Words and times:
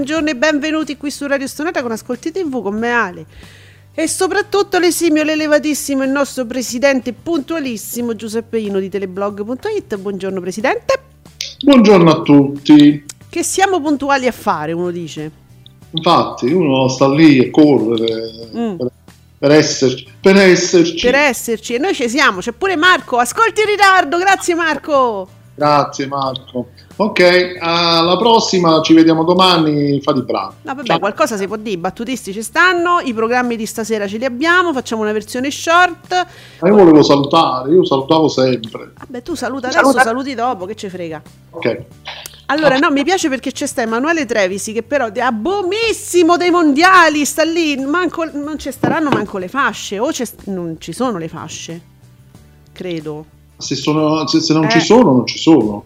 Buongiorno 0.00 0.30
e 0.30 0.34
benvenuti 0.34 0.96
qui 0.96 1.10
su 1.10 1.26
Radio 1.26 1.46
Stonata 1.46 1.82
con 1.82 1.92
Ascolti 1.92 2.32
TV 2.32 2.62
con 2.62 2.74
me 2.74 2.90
Ale. 2.90 3.26
E 3.92 4.08
soprattutto 4.08 4.78
l'esimio, 4.78 5.22
l'elevatissimo, 5.24 6.02
il 6.02 6.08
nostro 6.08 6.46
presidente 6.46 7.12
puntualissimo 7.12 8.16
Giuseppe 8.16 8.56
Ino 8.60 8.78
di 8.78 8.88
teleblog.it. 8.88 9.98
Buongiorno 9.98 10.40
presidente. 10.40 11.00
Buongiorno 11.62 12.10
a 12.10 12.22
tutti. 12.22 13.04
Che 13.28 13.42
siamo 13.42 13.78
puntuali 13.82 14.26
a 14.26 14.32
fare, 14.32 14.72
uno 14.72 14.90
dice. 14.90 15.30
Infatti, 15.90 16.50
uno 16.50 16.88
sta 16.88 17.06
lì 17.12 17.38
a 17.40 17.50
correre 17.50 18.48
Mm. 18.56 18.76
per, 18.76 18.90
per 19.38 19.50
esserci. 19.50 20.08
Per 20.18 20.34
esserci. 20.34 21.04
Per 21.04 21.14
esserci, 21.14 21.74
e 21.74 21.78
noi 21.78 21.92
ci 21.92 22.08
siamo, 22.08 22.40
c'è 22.40 22.52
pure 22.52 22.74
Marco. 22.74 23.18
Ascolti 23.18 23.60
in 23.60 23.66
ritardo, 23.66 24.16
grazie 24.16 24.54
Marco. 24.54 25.28
Grazie 25.54 26.06
Marco. 26.06 26.68
Ok, 27.02 27.56
alla 27.58 28.18
prossima 28.18 28.82
ci 28.82 28.92
vediamo 28.92 29.24
domani. 29.24 29.98
Fate 30.02 30.18
i 30.18 30.22
bravi. 30.22 30.54
No, 30.60 30.74
vabbè, 30.74 30.86
Ciao. 30.86 30.98
qualcosa 30.98 31.38
si 31.38 31.46
può 31.46 31.56
dire, 31.56 31.70
i 31.70 31.76
battutisti 31.78 32.30
ci 32.30 32.42
stanno, 32.42 33.00
i 33.02 33.14
programmi 33.14 33.56
di 33.56 33.64
stasera 33.64 34.06
ce 34.06 34.18
li 34.18 34.26
abbiamo, 34.26 34.74
facciamo 34.74 35.00
una 35.00 35.12
versione 35.12 35.50
short. 35.50 36.26
Ma 36.60 36.68
io 36.68 36.74
volevo 36.74 37.02
salutare, 37.02 37.72
io 37.72 37.86
salutavo 37.86 38.28
sempre. 38.28 38.92
Vabbè, 38.98 39.22
tu 39.22 39.34
saluta 39.34 39.68
adesso, 39.68 39.98
saluti 39.98 40.34
dopo, 40.34 40.66
che 40.66 40.74
ci 40.74 40.90
frega. 40.90 41.22
Ok. 41.52 41.82
Allora, 42.46 42.76
no, 42.76 42.90
mi 42.90 43.02
piace 43.02 43.30
perché 43.30 43.50
c'è 43.50 43.64
sta 43.64 43.80
Emanuele 43.80 44.26
Trevisi 44.26 44.74
che 44.74 44.82
però 44.82 45.10
è 45.10 45.20
abomissimo 45.20 46.36
dei 46.36 46.50
mondiali, 46.50 47.24
sta 47.24 47.44
lì, 47.44 47.76
manco, 47.78 48.26
non 48.30 48.58
ci 48.58 48.70
staranno 48.70 49.08
manco 49.08 49.38
le 49.38 49.48
fasce, 49.48 49.98
o 49.98 50.08
c'è- 50.08 50.28
non 50.46 50.76
ci 50.78 50.92
sono 50.92 51.16
le 51.16 51.28
fasce, 51.28 51.80
credo. 52.72 53.24
Se, 53.56 53.74
sono- 53.74 54.26
se- 54.26 54.40
se 54.40 54.52
non 54.52 54.64
Eh. 54.64 54.68
ci 54.70 54.80
sono, 54.80 55.12
non 55.12 55.26
ci 55.26 55.38
sono. 55.38 55.84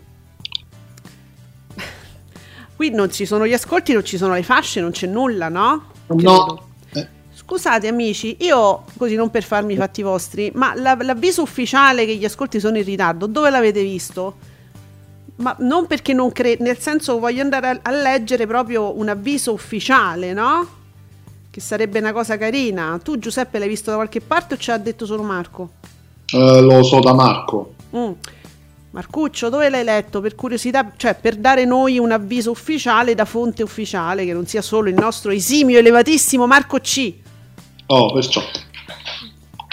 Qui 2.77 2.91
non 2.91 3.11
ci 3.11 3.25
sono 3.27 3.47
gli 3.47 3.53
ascolti, 3.53 3.93
non 3.93 4.05
ci 4.05 4.17
sono 4.17 4.35
le 4.35 4.43
fasce, 4.43 4.81
non 4.81 4.91
c'è 4.91 5.07
nulla, 5.07 5.49
no? 5.49 5.85
No. 6.09 6.63
Eh, 6.93 7.07
Scusate 7.35 7.87
amici, 7.89 8.37
io 8.41 8.85
così 8.97 9.15
non 9.15 9.31
per 9.31 9.45
farmi 9.45 9.75
i 9.75 9.77
fatti 9.77 10.03
vostri, 10.03 10.51
ma 10.55 10.75
la- 10.75 10.97
l'avviso 11.01 11.43
ufficiale 11.43 12.05
che 12.07 12.17
gli 12.17 12.25
ascolti 12.25 12.59
sono 12.59 12.77
in 12.79 12.85
ritardo, 12.85 13.27
dove 13.27 13.51
l'avete 13.51 13.83
visto? 13.83 14.35
Ma 15.37 15.55
non 15.61 15.87
perché 15.87 16.13
non 16.13 16.31
credo, 16.33 16.63
nel 16.65 16.79
senso 16.79 17.19
voglio 17.19 17.43
andare 17.43 17.69
a, 17.69 17.79
a 17.83 17.91
leggere 17.91 18.47
proprio 18.47 18.97
un 18.99 19.09
avviso 19.09 19.53
ufficiale, 19.53 20.33
no? 20.33 20.67
Che 21.51 21.61
sarebbe 21.61 22.01
una 22.01 22.13
cosa 22.13 22.37
carina. 22.37 22.99
Tu 23.03 23.19
Giuseppe 23.19 23.59
l'hai 23.61 23.69
visto 23.69 23.91
da 23.91 23.97
qualche 23.97 24.21
parte 24.21 24.55
o 24.55 24.57
ce 24.57 24.73
l'ha 24.73 24.79
detto 24.79 25.07
solo 25.07 25.23
Marco? 25.23 25.71
eh, 26.33 26.61
lo 26.61 26.83
so 26.83 26.99
da 27.01 27.13
Marco. 27.15 27.75
Mm. 27.97 28.11
Marcuccio, 28.95 29.49
dove 29.49 29.69
l'hai 29.71 29.83
letto? 29.83 30.21
Per 30.21 30.37
curiosità, 30.37 30.93
cioè 30.97 31.17
per 31.17 31.35
dare 31.35 31.65
noi 31.65 31.99
un 31.99 32.13
avviso 32.13 32.53
ufficiale 32.53 33.17
da 33.17 33.25
fonte 33.25 33.65
ufficiale, 33.65 34.25
che 34.25 34.33
non 34.33 34.47
sia 34.47 34.63
solo 34.63 34.89
il 34.89 34.95
nostro 34.95 35.33
esimio 35.33 35.81
elevatissimo 35.81 36.47
Marco 36.47 36.79
C. 36.79 37.13
Oh, 37.87 38.13
perciò. 38.13 38.41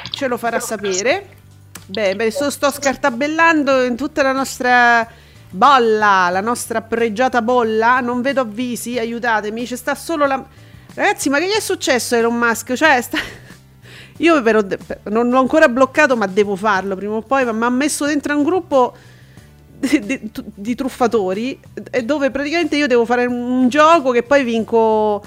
ce 0.09 0.27
lo 0.27 0.37
farà 0.37 0.59
sapere. 0.59 1.37
Beh, 1.85 2.15
beh, 2.15 2.31
sto, 2.31 2.49
sto 2.49 2.71
scartabellando 2.71 3.83
in 3.83 3.95
tutta 3.95 4.23
la 4.23 4.31
nostra 4.31 5.07
bolla, 5.51 6.29
la 6.31 6.41
nostra 6.41 6.81
pregiata 6.81 7.43
bolla. 7.43 7.99
Non 7.99 8.23
vedo 8.23 8.41
avvisi, 8.41 8.97
aiutatemi. 8.97 9.67
C'è 9.67 9.75
sta 9.75 9.93
solo 9.93 10.25
la. 10.25 10.43
Ragazzi, 10.95 11.29
ma 11.29 11.37
che 11.37 11.45
gli 11.45 11.55
è 11.55 11.61
successo 11.61 12.15
a 12.15 12.17
Elon 12.17 12.35
Musk? 12.35 12.73
Cioè, 12.73 12.99
sta... 12.99 13.19
io 14.17 14.41
però 14.41 14.61
non 15.09 15.29
l'ho 15.29 15.39
ancora 15.39 15.69
bloccato, 15.69 16.17
ma 16.17 16.25
devo 16.25 16.55
farlo 16.55 16.95
prima 16.95 17.13
o 17.13 17.21
poi. 17.21 17.45
Ma 17.45 17.51
mi 17.51 17.65
ha 17.65 17.69
messo 17.69 18.07
dentro 18.07 18.35
un 18.35 18.43
gruppo 18.43 18.95
di, 19.81 20.31
di- 20.55 20.75
truffatori 20.75 21.59
e 21.89 22.03
dove 22.03 22.29
praticamente 22.31 22.75
io 22.75 22.87
devo 22.87 23.05
fare 23.05 23.25
un 23.25 23.67
gioco 23.67 24.11
che 24.11 24.23
poi 24.23 24.43
vinco 24.43 25.23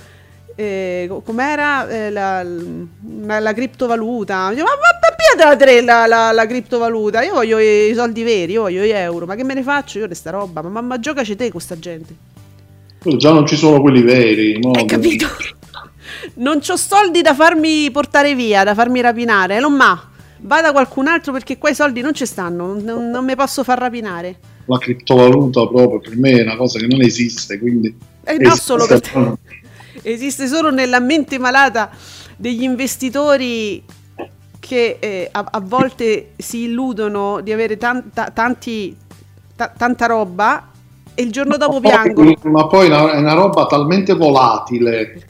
eh, 0.54 1.06
co- 1.08 1.20
com'era 1.20 1.88
Eh, 1.88 2.10
la, 2.10 2.42
la- 2.44 3.40
la 3.40 3.52
criptovaluta 3.52 4.50
Dico, 4.50 4.62
ma, 4.64 4.70
ma 4.70 5.14
piatela 5.16 5.56
tre 5.56 5.80
la, 5.80 6.06
la, 6.06 6.30
la 6.32 6.46
criptovaluta 6.46 7.22
io 7.22 7.32
voglio 7.34 7.58
i, 7.58 7.90
i 7.90 7.94
soldi 7.94 8.22
veri 8.22 8.52
io 8.52 8.62
voglio 8.62 8.82
gli 8.84 8.90
euro 8.90 9.26
ma 9.26 9.34
che 9.34 9.42
me 9.44 9.54
ne 9.54 9.62
faccio 9.62 9.98
io 9.98 10.06
di 10.06 10.14
sta 10.14 10.30
roba 10.30 10.62
ma, 10.62 10.68
ma, 10.68 10.80
ma 10.80 11.00
giocaci 11.00 11.34
te 11.34 11.50
con 11.50 11.60
sta 11.60 11.76
gente 11.78 12.14
Già 13.16 13.32
non 13.32 13.46
ci 13.46 13.56
sono 13.56 13.80
quelli 13.82 14.00
veri. 14.02 14.58
no? 14.60 14.70
hai 14.70 14.86
capito? 14.86 15.26
non 16.36 16.60
c'ho 16.60 16.76
soldi 16.76 17.20
da 17.20 17.34
farmi 17.34 17.90
portare 17.90 18.34
via 18.34 18.64
da 18.64 18.74
farmi 18.74 19.00
rapinare 19.00 19.58
non 19.58 19.74
ma 19.74 20.10
vada 20.44 20.72
qualcun 20.72 21.06
altro 21.06 21.32
perché 21.32 21.58
qua 21.58 21.70
i 21.70 21.74
soldi 21.74 22.00
non 22.00 22.14
ci 22.14 22.26
stanno 22.26 22.78
non, 22.78 23.10
non, 23.10 23.24
mi 23.24 23.34
posso 23.34 23.64
far 23.64 23.78
rapinare 23.78 24.36
La 24.66 24.78
criptovaluta 24.78 25.66
proprio 25.66 26.00
per 26.00 26.16
me 26.16 26.32
è 26.32 26.42
una 26.42 26.56
cosa 26.56 26.78
che 26.78 26.86
non 26.86 27.02
esiste, 27.02 27.58
quindi... 27.58 27.94
Eh, 28.24 28.38
no, 28.38 28.54
solo 28.54 28.86
per 28.86 29.00
te. 29.00 29.36
esiste 30.02 30.46
solo 30.46 30.70
nella 30.70 31.00
mente 31.00 31.38
malata 31.38 31.90
degli 32.36 32.62
investitori 32.62 33.82
che 34.58 34.96
eh, 34.98 35.28
a, 35.30 35.44
a 35.50 35.60
volte 35.60 36.30
si 36.36 36.64
illudono 36.64 37.40
di 37.42 37.52
avere 37.52 37.76
tanta, 37.76 38.30
tanti, 38.32 38.96
ta- 39.54 39.72
tanta 39.76 40.06
roba 40.06 40.70
e 41.14 41.22
il 41.22 41.30
giorno 41.30 41.58
dopo 41.58 41.80
piangono. 41.80 42.34
Ma 42.44 42.66
poi 42.66 42.88
è 42.88 43.18
una- 43.18 43.34
roba 43.34 43.66
talmente 43.66 44.14
volatile, 44.14 45.22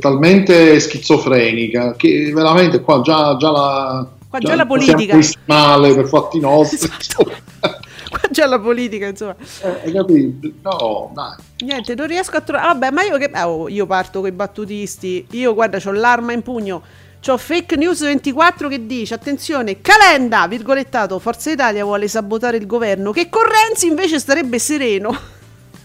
talmente 0.00 0.80
schizofrenica, 0.80 1.94
che 1.94 2.32
veramente 2.34 2.80
qua 2.80 3.00
già, 3.02 3.36
già 3.36 3.50
la... 3.52 4.08
Qua 4.36 4.48
già 4.50 4.54
la 4.54 4.66
politica. 4.66 5.18
male 5.46 5.94
per 5.94 6.06
fatti 6.06 6.38
nostri. 6.38 6.76
Esatto. 6.76 7.24
Qua 8.08 8.20
c'è 8.30 8.46
la 8.46 8.60
politica, 8.60 9.06
insomma. 9.06 9.34
Eh, 9.62 9.80
hai 9.84 9.92
capito? 9.92 10.52
No, 10.62 11.10
dai. 11.12 11.34
Niente, 11.64 11.94
non 11.94 12.06
riesco 12.06 12.36
a 12.36 12.40
trovare. 12.40 12.66
Vabbè, 12.68 12.90
ma 12.90 13.02
io 13.02 13.16
che. 13.18 13.30
oh, 13.42 13.68
io 13.68 13.86
parto 13.86 14.20
con 14.20 14.28
i 14.28 14.32
battutisti. 14.32 15.26
Io, 15.30 15.54
guarda, 15.54 15.80
ho 15.82 15.92
l'arma 15.92 16.32
in 16.32 16.42
pugno. 16.42 16.82
C'ho 17.20 17.36
Fake 17.36 17.76
News 17.76 18.02
24 18.02 18.68
che 18.68 18.86
dice: 18.86 19.14
attenzione, 19.14 19.80
Calenda, 19.80 20.46
virgolettato, 20.46 21.18
Forza 21.18 21.50
Italia 21.50 21.84
vuole 21.84 22.06
sabotare 22.06 22.58
il 22.58 22.66
governo. 22.66 23.10
Che 23.10 23.28
con 23.28 23.42
Renzi 23.42 23.88
invece 23.88 24.18
starebbe 24.18 24.58
sereno. 24.58 25.18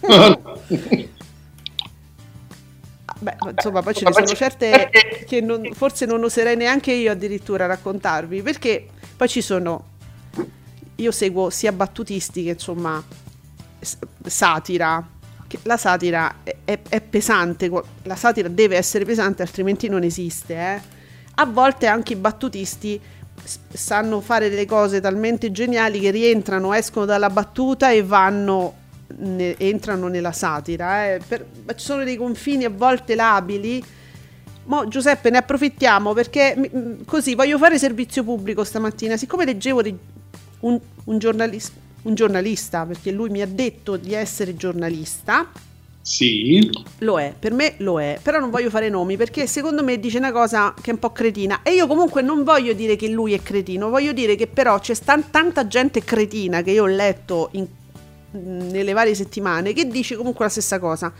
Beh, 3.22 3.36
ma 3.38 3.50
insomma, 3.50 3.82
poi 3.82 3.94
ce 3.94 4.04
ne 4.04 4.12
sono 4.12 4.26
certe 4.26 4.90
che 5.26 5.40
non- 5.40 5.70
forse 5.74 6.06
non 6.06 6.24
oserei 6.24 6.56
neanche 6.56 6.92
io 6.92 7.12
addirittura 7.12 7.66
raccontarvi. 7.66 8.42
Perché 8.42 8.88
poi 9.16 9.28
ci 9.28 9.40
sono. 9.40 9.90
Io 10.96 11.10
seguo 11.12 11.48
sia 11.50 11.72
battutisti 11.72 12.42
che 12.44 12.50
insomma 12.50 13.02
satira. 14.26 15.06
La 15.64 15.76
satira 15.76 16.36
è, 16.42 16.56
è- 16.64 16.78
è 16.88 17.00
pesante, 17.02 17.70
la 18.04 18.16
satira 18.16 18.48
deve 18.48 18.76
essere 18.76 19.04
pesante, 19.04 19.42
altrimenti 19.42 19.88
non 19.88 20.02
esiste. 20.02 20.54
eh. 20.54 20.80
A 21.34 21.44
volte 21.46 21.86
anche 21.86 22.14
i 22.14 22.16
battutisti 22.16 22.98
s- 23.44 23.58
sanno 23.72 24.20
fare 24.22 24.48
delle 24.48 24.64
cose 24.66 25.00
talmente 25.00 25.52
geniali 25.52 26.00
che 26.00 26.10
rientrano, 26.10 26.72
escono 26.72 27.04
dalla 27.04 27.28
battuta 27.30 27.90
e 27.90 28.02
vanno, 28.02 28.74
ne- 29.18 29.56
entrano 29.58 30.08
nella 30.08 30.32
satira. 30.32 31.12
eh. 31.12 31.20
Per- 31.26 31.44
ma 31.66 31.74
ci 31.74 31.84
sono 31.84 32.04
dei 32.04 32.16
confini 32.16 32.64
a 32.64 32.70
volte 32.70 33.14
labili. 33.14 33.82
Mo, 34.64 34.86
Giuseppe, 34.86 35.30
ne 35.30 35.38
approfittiamo 35.38 36.12
perché 36.12 36.54
mm, 36.56 37.02
così 37.04 37.34
voglio 37.34 37.58
fare 37.58 37.78
servizio 37.78 38.22
pubblico 38.24 38.62
stamattina. 38.64 39.16
Siccome 39.16 39.44
leggevo 39.44 39.82
di 39.82 39.94
un, 40.60 40.78
un 41.04 41.18
giornalis- 41.18 41.72
un 42.02 42.14
giornalista, 42.14 42.84
perché 42.86 43.10
lui 43.10 43.28
mi 43.30 43.42
ha 43.42 43.46
detto 43.46 43.96
di 43.96 44.12
essere 44.14 44.54
giornalista, 44.56 45.48
Sì, 46.00 46.68
lo 46.98 47.20
è, 47.20 47.32
per 47.38 47.52
me 47.52 47.74
lo 47.78 48.00
è, 48.00 48.18
però 48.20 48.40
non 48.40 48.50
voglio 48.50 48.70
fare 48.70 48.88
nomi 48.88 49.16
perché 49.16 49.46
secondo 49.46 49.84
me 49.84 49.98
dice 50.00 50.18
una 50.18 50.32
cosa 50.32 50.74
che 50.80 50.90
è 50.90 50.94
un 50.94 50.98
po' 50.98 51.12
cretina 51.12 51.60
e 51.62 51.74
io 51.74 51.86
comunque 51.86 52.22
non 52.22 52.42
voglio 52.42 52.72
dire 52.72 52.96
che 52.96 53.06
lui 53.08 53.34
è 53.34 53.40
cretino, 53.42 53.88
voglio 53.88 54.12
dire 54.12 54.34
che 54.34 54.48
però 54.48 54.80
c'è 54.80 54.94
stan- 54.94 55.30
tanta 55.30 55.68
gente 55.68 56.02
cretina 56.02 56.62
che 56.62 56.72
io 56.72 56.82
ho 56.82 56.86
letto 56.86 57.50
in- 57.52 57.68
nelle 58.32 58.92
varie 58.92 59.14
settimane 59.14 59.72
che 59.72 59.86
dice 59.86 60.16
comunque 60.16 60.44
la 60.44 60.50
stessa 60.50 60.78
cosa. 60.78 61.12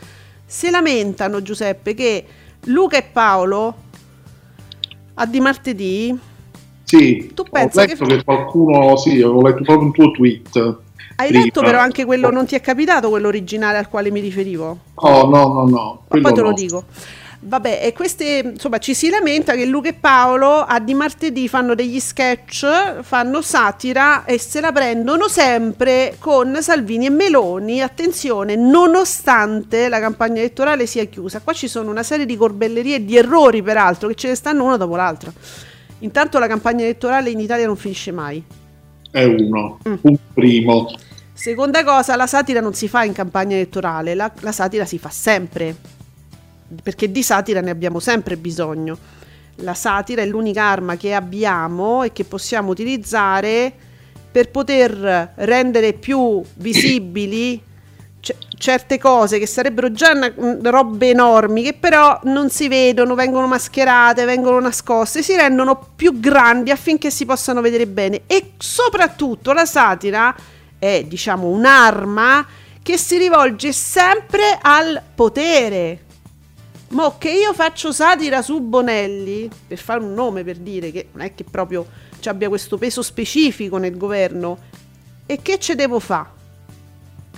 Si 0.45 0.69
lamentano 0.69 1.41
Giuseppe 1.41 1.93
che 1.93 2.25
Luca 2.65 2.97
e 2.97 3.03
Paolo 3.03 3.75
a 5.15 5.25
di 5.25 5.39
martedì 5.39 6.17
Sì, 6.83 7.31
Tu 7.33 7.41
ho 7.41 7.47
pensa 7.49 7.85
letto 7.85 8.05
che- 8.05 8.17
che... 8.17 8.23
qualcuno, 8.23 8.95
sì, 8.97 9.21
ho 9.21 9.41
letto 9.41 9.63
proprio 9.63 9.87
un 9.87 9.91
tuo 9.91 10.11
tweet. 10.11 10.57
Hai 11.15 11.27
prima. 11.29 11.43
letto 11.43 11.61
però 11.61 11.79
anche 11.79 12.05
quello, 12.05 12.29
non 12.31 12.45
ti 12.45 12.55
è 12.55 12.61
capitato 12.61 13.09
quello 13.09 13.27
originale 13.27 13.77
al 13.77 13.87
quale 13.89 14.09
mi 14.11 14.19
riferivo? 14.19 14.79
Oh, 14.95 15.27
no, 15.27 15.53
no, 15.53 15.65
no. 15.67 16.03
Quello 16.07 16.23
poi 16.23 16.33
te 16.33 16.41
lo 16.41 16.49
no. 16.49 16.53
dico. 16.55 16.85
Vabbè, 17.45 17.81
e 17.83 17.91
queste, 17.91 18.51
insomma, 18.53 18.77
ci 18.77 18.93
si 18.93 19.09
lamenta 19.09 19.53
che 19.53 19.65
Luca 19.65 19.89
e 19.89 19.93
Paolo 19.93 20.59
a 20.61 20.79
di 20.79 20.93
martedì 20.93 21.49
fanno 21.49 21.75
degli 21.75 21.99
sketch, 21.99 23.01
fanno 23.01 23.41
satira 23.41 24.23
e 24.23 24.39
se 24.39 24.61
la 24.61 24.71
prendono 24.71 25.27
sempre 25.27 26.15
con 26.19 26.57
Salvini 26.61 27.07
e 27.07 27.09
Meloni, 27.09 27.81
attenzione, 27.81 28.55
nonostante 28.55 29.89
la 29.89 29.99
campagna 29.99 30.39
elettorale 30.39 30.85
sia 30.85 31.03
chiusa. 31.03 31.41
Qua 31.41 31.51
ci 31.51 31.67
sono 31.67 31.91
una 31.91 32.03
serie 32.03 32.25
di 32.25 32.37
corbellerie 32.37 32.95
e 32.95 33.05
di 33.05 33.17
errori, 33.17 33.61
peraltro, 33.61 34.07
che 34.07 34.15
ce 34.15 34.29
ne 34.29 34.35
stanno 34.35 34.63
una 34.63 34.77
dopo 34.77 34.95
l'altra. 34.95 35.31
Intanto 35.99 36.39
la 36.39 36.47
campagna 36.47 36.83
elettorale 36.83 37.29
in 37.29 37.39
Italia 37.41 37.65
non 37.65 37.75
finisce 37.75 38.11
mai. 38.11 38.41
È 39.11 39.23
uno, 39.25 39.79
Mm. 39.87 39.93
un 40.01 40.15
primo. 40.33 40.91
Seconda 41.33 41.83
cosa, 41.83 42.15
la 42.15 42.25
satira 42.27 42.61
non 42.61 42.73
si 42.73 42.87
fa 42.87 43.03
in 43.03 43.11
campagna 43.11 43.55
elettorale, 43.55 44.15
la, 44.15 44.31
la 44.39 44.51
satira 44.53 44.85
si 44.85 44.97
fa 44.97 45.09
sempre, 45.09 45.75
perché 46.81 47.11
di 47.11 47.23
satira 47.23 47.61
ne 47.61 47.71
abbiamo 47.71 47.99
sempre 47.99 48.37
bisogno. 48.37 48.97
La 49.57 49.73
satira 49.73 50.21
è 50.21 50.25
l'unica 50.25 50.63
arma 50.63 50.95
che 50.97 51.13
abbiamo 51.13 52.03
e 52.03 52.11
che 52.11 52.23
possiamo 52.23 52.71
utilizzare 52.71 53.71
per 54.31 54.49
poter 54.49 55.33
rendere 55.35 55.93
più 55.93 56.41
visibili 56.55 57.61
ce- 58.23 58.37
certe 58.57 58.97
cose 58.97 59.37
che 59.37 59.45
sarebbero 59.45 59.91
già 59.91 60.11
una- 60.13 60.33
robe 60.71 61.09
enormi, 61.09 61.61
che 61.61 61.73
però 61.73 62.17
non 62.23 62.49
si 62.49 62.69
vedono, 62.69 63.13
vengono 63.13 63.45
mascherate, 63.45 64.23
vengono 64.23 64.59
nascoste, 64.61 65.21
si 65.21 65.35
rendono 65.35 65.89
più 65.95 66.19
grandi 66.19 66.71
affinché 66.71 67.11
si 67.11 67.25
possano 67.25 67.59
vedere 67.61 67.85
bene. 67.85 68.21
E 68.25 68.53
soprattutto 68.57 69.51
la 69.51 69.65
satira 69.65 70.33
è, 70.79 71.03
diciamo, 71.05 71.47
un'arma 71.47 72.47
che 72.81 72.97
si 72.97 73.17
rivolge 73.17 73.73
sempre 73.73 74.57
al 74.61 75.01
potere. 75.13 76.02
Mo 76.93 77.17
che 77.17 77.31
io 77.31 77.53
faccio 77.55 77.91
satira 77.91 78.43
su 78.43 78.59
Bonelli, 78.59 79.49
per 79.67 79.79
fare 79.79 79.99
un 79.99 80.13
nome 80.13 80.43
per 80.43 80.57
dire 80.57 80.91
che 80.91 81.07
non 81.11 81.25
è 81.25 81.33
che 81.33 81.43
proprio 81.43 81.87
ci 82.19 82.29
abbia 82.29 82.49
questo 82.49 82.77
peso 82.77 83.01
specifico 83.01 83.77
nel 83.77 83.97
governo, 83.97 84.59
e 85.25 85.39
che 85.41 85.57
ce 85.57 85.73
devo 85.73 85.99
fare? 85.99 86.29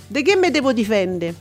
De 0.08 0.20
che 0.20 0.36
me 0.36 0.50
devo 0.50 0.74
difendere? 0.74 1.34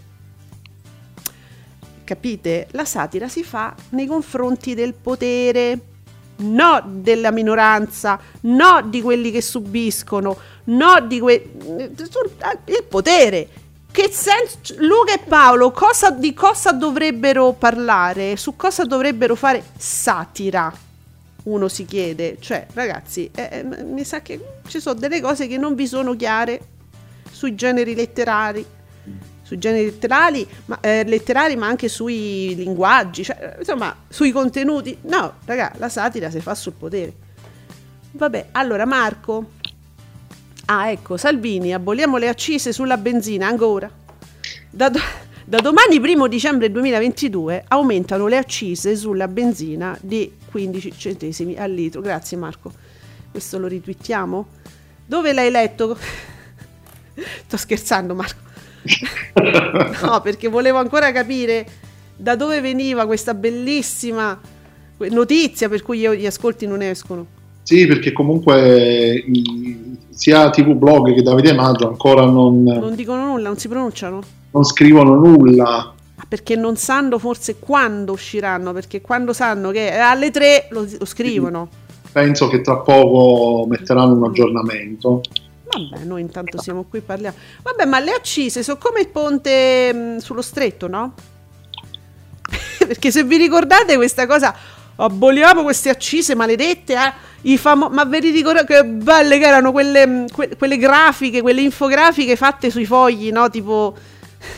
Capite? 2.05 2.67
La 2.71 2.85
satira 2.85 3.27
si 3.27 3.43
fa 3.43 3.75
nei 3.89 4.05
confronti 4.05 4.75
del 4.75 4.93
potere, 4.93 5.79
no 6.37 6.83
della 6.85 7.31
minoranza, 7.31 8.17
no 8.41 8.81
di 8.87 9.01
quelli 9.01 9.29
che 9.29 9.41
subiscono, 9.41 10.37
no 10.65 11.01
di 11.01 11.19
que- 11.19 11.51
il 12.65 12.83
potere. 12.87 13.49
Che 13.95 14.09
senso 14.11 14.75
Luca 14.79 15.13
e 15.13 15.19
Paolo 15.19 15.71
cosa, 15.71 16.11
di 16.11 16.33
cosa 16.33 16.73
dovrebbero 16.73 17.53
parlare? 17.53 18.35
Su 18.35 18.57
cosa 18.57 18.83
dovrebbero 18.83 19.35
fare 19.35 19.63
satira? 19.77 20.69
Uno 21.43 21.69
si 21.69 21.85
chiede, 21.85 22.35
cioè 22.41 22.67
ragazzi, 22.73 23.31
eh, 23.33 23.49
eh, 23.49 23.63
mi 23.63 24.03
sa 24.03 24.21
che 24.21 24.57
ci 24.67 24.81
sono 24.81 24.99
delle 24.99 25.21
cose 25.21 25.47
che 25.47 25.57
non 25.57 25.75
vi 25.75 25.87
sono 25.87 26.13
chiare 26.17 26.59
sui 27.31 27.55
generi 27.55 27.95
letterari, 27.95 28.65
sui 29.41 29.57
generi 29.59 29.85
letterali, 29.85 30.45
ma, 30.65 30.77
eh, 30.81 31.05
letterari, 31.05 31.55
ma 31.55 31.67
anche 31.67 31.87
sui 31.87 32.53
linguaggi, 32.53 33.23
cioè, 33.23 33.55
insomma, 33.59 33.95
sui 34.09 34.33
contenuti. 34.33 34.97
No, 35.03 35.35
raga, 35.45 35.71
la 35.77 35.87
satira 35.87 36.29
si 36.29 36.41
fa 36.41 36.53
sul 36.53 36.73
potere. 36.73 37.13
Vabbè, 38.11 38.47
allora 38.51 38.85
Marco. 38.85 39.51
Ah, 40.65 40.89
ecco, 40.89 41.15
Salvini, 41.15 41.73
aboliamo 41.73 42.17
le 42.17 42.27
accise 42.27 42.73
sulla 42.73 42.97
benzina 42.97 43.47
ancora. 43.47 43.89
Da, 44.69 44.89
do- 44.89 44.99
da 45.45 45.59
domani, 45.59 45.99
primo 45.99 46.27
dicembre 46.27 46.71
2022, 46.71 47.65
aumentano 47.67 48.25
le 48.25 48.37
accise 48.37 48.95
sulla 48.95 49.27
benzina 49.27 49.95
di 50.01 50.33
15 50.49 50.91
centesimi 50.97 51.55
al 51.55 51.71
litro. 51.71 52.01
Grazie 52.01 52.37
Marco. 52.37 52.73
Questo 53.29 53.59
lo 53.59 53.67
ritwittiamo? 53.67 54.47
Dove 55.05 55.33
l'hai 55.33 55.51
letto? 55.51 55.95
Sto 57.45 57.57
scherzando 57.57 58.15
Marco. 58.15 58.39
no, 60.01 60.21
perché 60.21 60.47
volevo 60.47 60.79
ancora 60.79 61.11
capire 61.11 61.67
da 62.15 62.35
dove 62.35 62.59
veniva 62.61 63.05
questa 63.05 63.35
bellissima 63.35 64.39
notizia 64.97 65.69
per 65.69 65.83
cui 65.83 65.99
gli 65.99 66.25
ascolti 66.25 66.65
non 66.65 66.81
escono. 66.81 67.34
Sì, 67.65 67.87
perché 67.87 68.11
comunque 68.11 69.15
i- 69.15 69.97
sia 70.11 70.51
TV 70.51 70.73
Blog 70.73 71.15
che 71.15 71.23
Davide 71.23 71.51
Maggio 71.53 71.87
ancora 71.87 72.23
non, 72.25 72.61
Non 72.61 72.93
dicono 72.95 73.25
nulla, 73.25 73.47
non 73.47 73.57
si 73.57 73.67
pronunciano. 73.67 74.21
non 74.51 74.63
scrivono 74.63 75.15
nulla. 75.15 75.91
Perché 76.29 76.55
non 76.55 76.75
sanno 76.77 77.17
forse 77.17 77.57
quando 77.57 78.11
usciranno, 78.11 78.71
perché 78.71 79.01
quando 79.01 79.33
sanno 79.33 79.71
che 79.71 79.91
alle 79.97 80.29
3 80.29 80.67
lo, 80.69 80.87
lo 80.99 81.05
scrivono. 81.05 81.67
Penso 82.11 82.47
che 82.49 82.61
tra 82.61 82.77
poco 82.77 83.65
metteranno 83.67 84.13
un 84.13 84.23
aggiornamento. 84.25 85.21
Vabbè, 85.65 86.05
noi 86.05 86.21
intanto 86.21 86.61
siamo 86.61 86.85
qui 86.87 87.01
parliamo. 87.01 87.35
Vabbè, 87.63 87.85
ma 87.85 87.99
le 87.99 88.11
accise 88.11 88.61
sono 88.61 88.77
come 88.79 89.01
il 89.01 89.07
ponte 89.09 89.91
mh, 89.91 90.17
sullo 90.19 90.41
stretto, 90.43 90.87
no? 90.87 91.13
perché 92.87 93.11
se 93.11 93.23
vi 93.23 93.37
ricordate 93.37 93.95
questa 93.95 94.27
cosa, 94.27 94.53
aboliamo 94.97 95.63
queste 95.63 95.89
accise 95.89 96.35
maledette, 96.35 96.93
eh? 96.93 97.13
I 97.43 97.57
famo- 97.57 97.89
ma 97.89 98.05
ve 98.05 98.19
li 98.19 98.31
ricordate 98.31 98.65
che 98.73 98.85
belle 98.85 99.37
che 99.37 99.45
erano 99.45 99.71
quelle, 99.71 100.05
mh, 100.07 100.25
que- 100.31 100.55
quelle 100.57 100.77
grafiche, 100.77 101.41
quelle 101.41 101.61
infografiche 101.61 102.35
fatte 102.35 102.69
sui 102.71 102.85
fogli, 102.85 103.31
no? 103.31 103.49
Tipo 103.49 103.95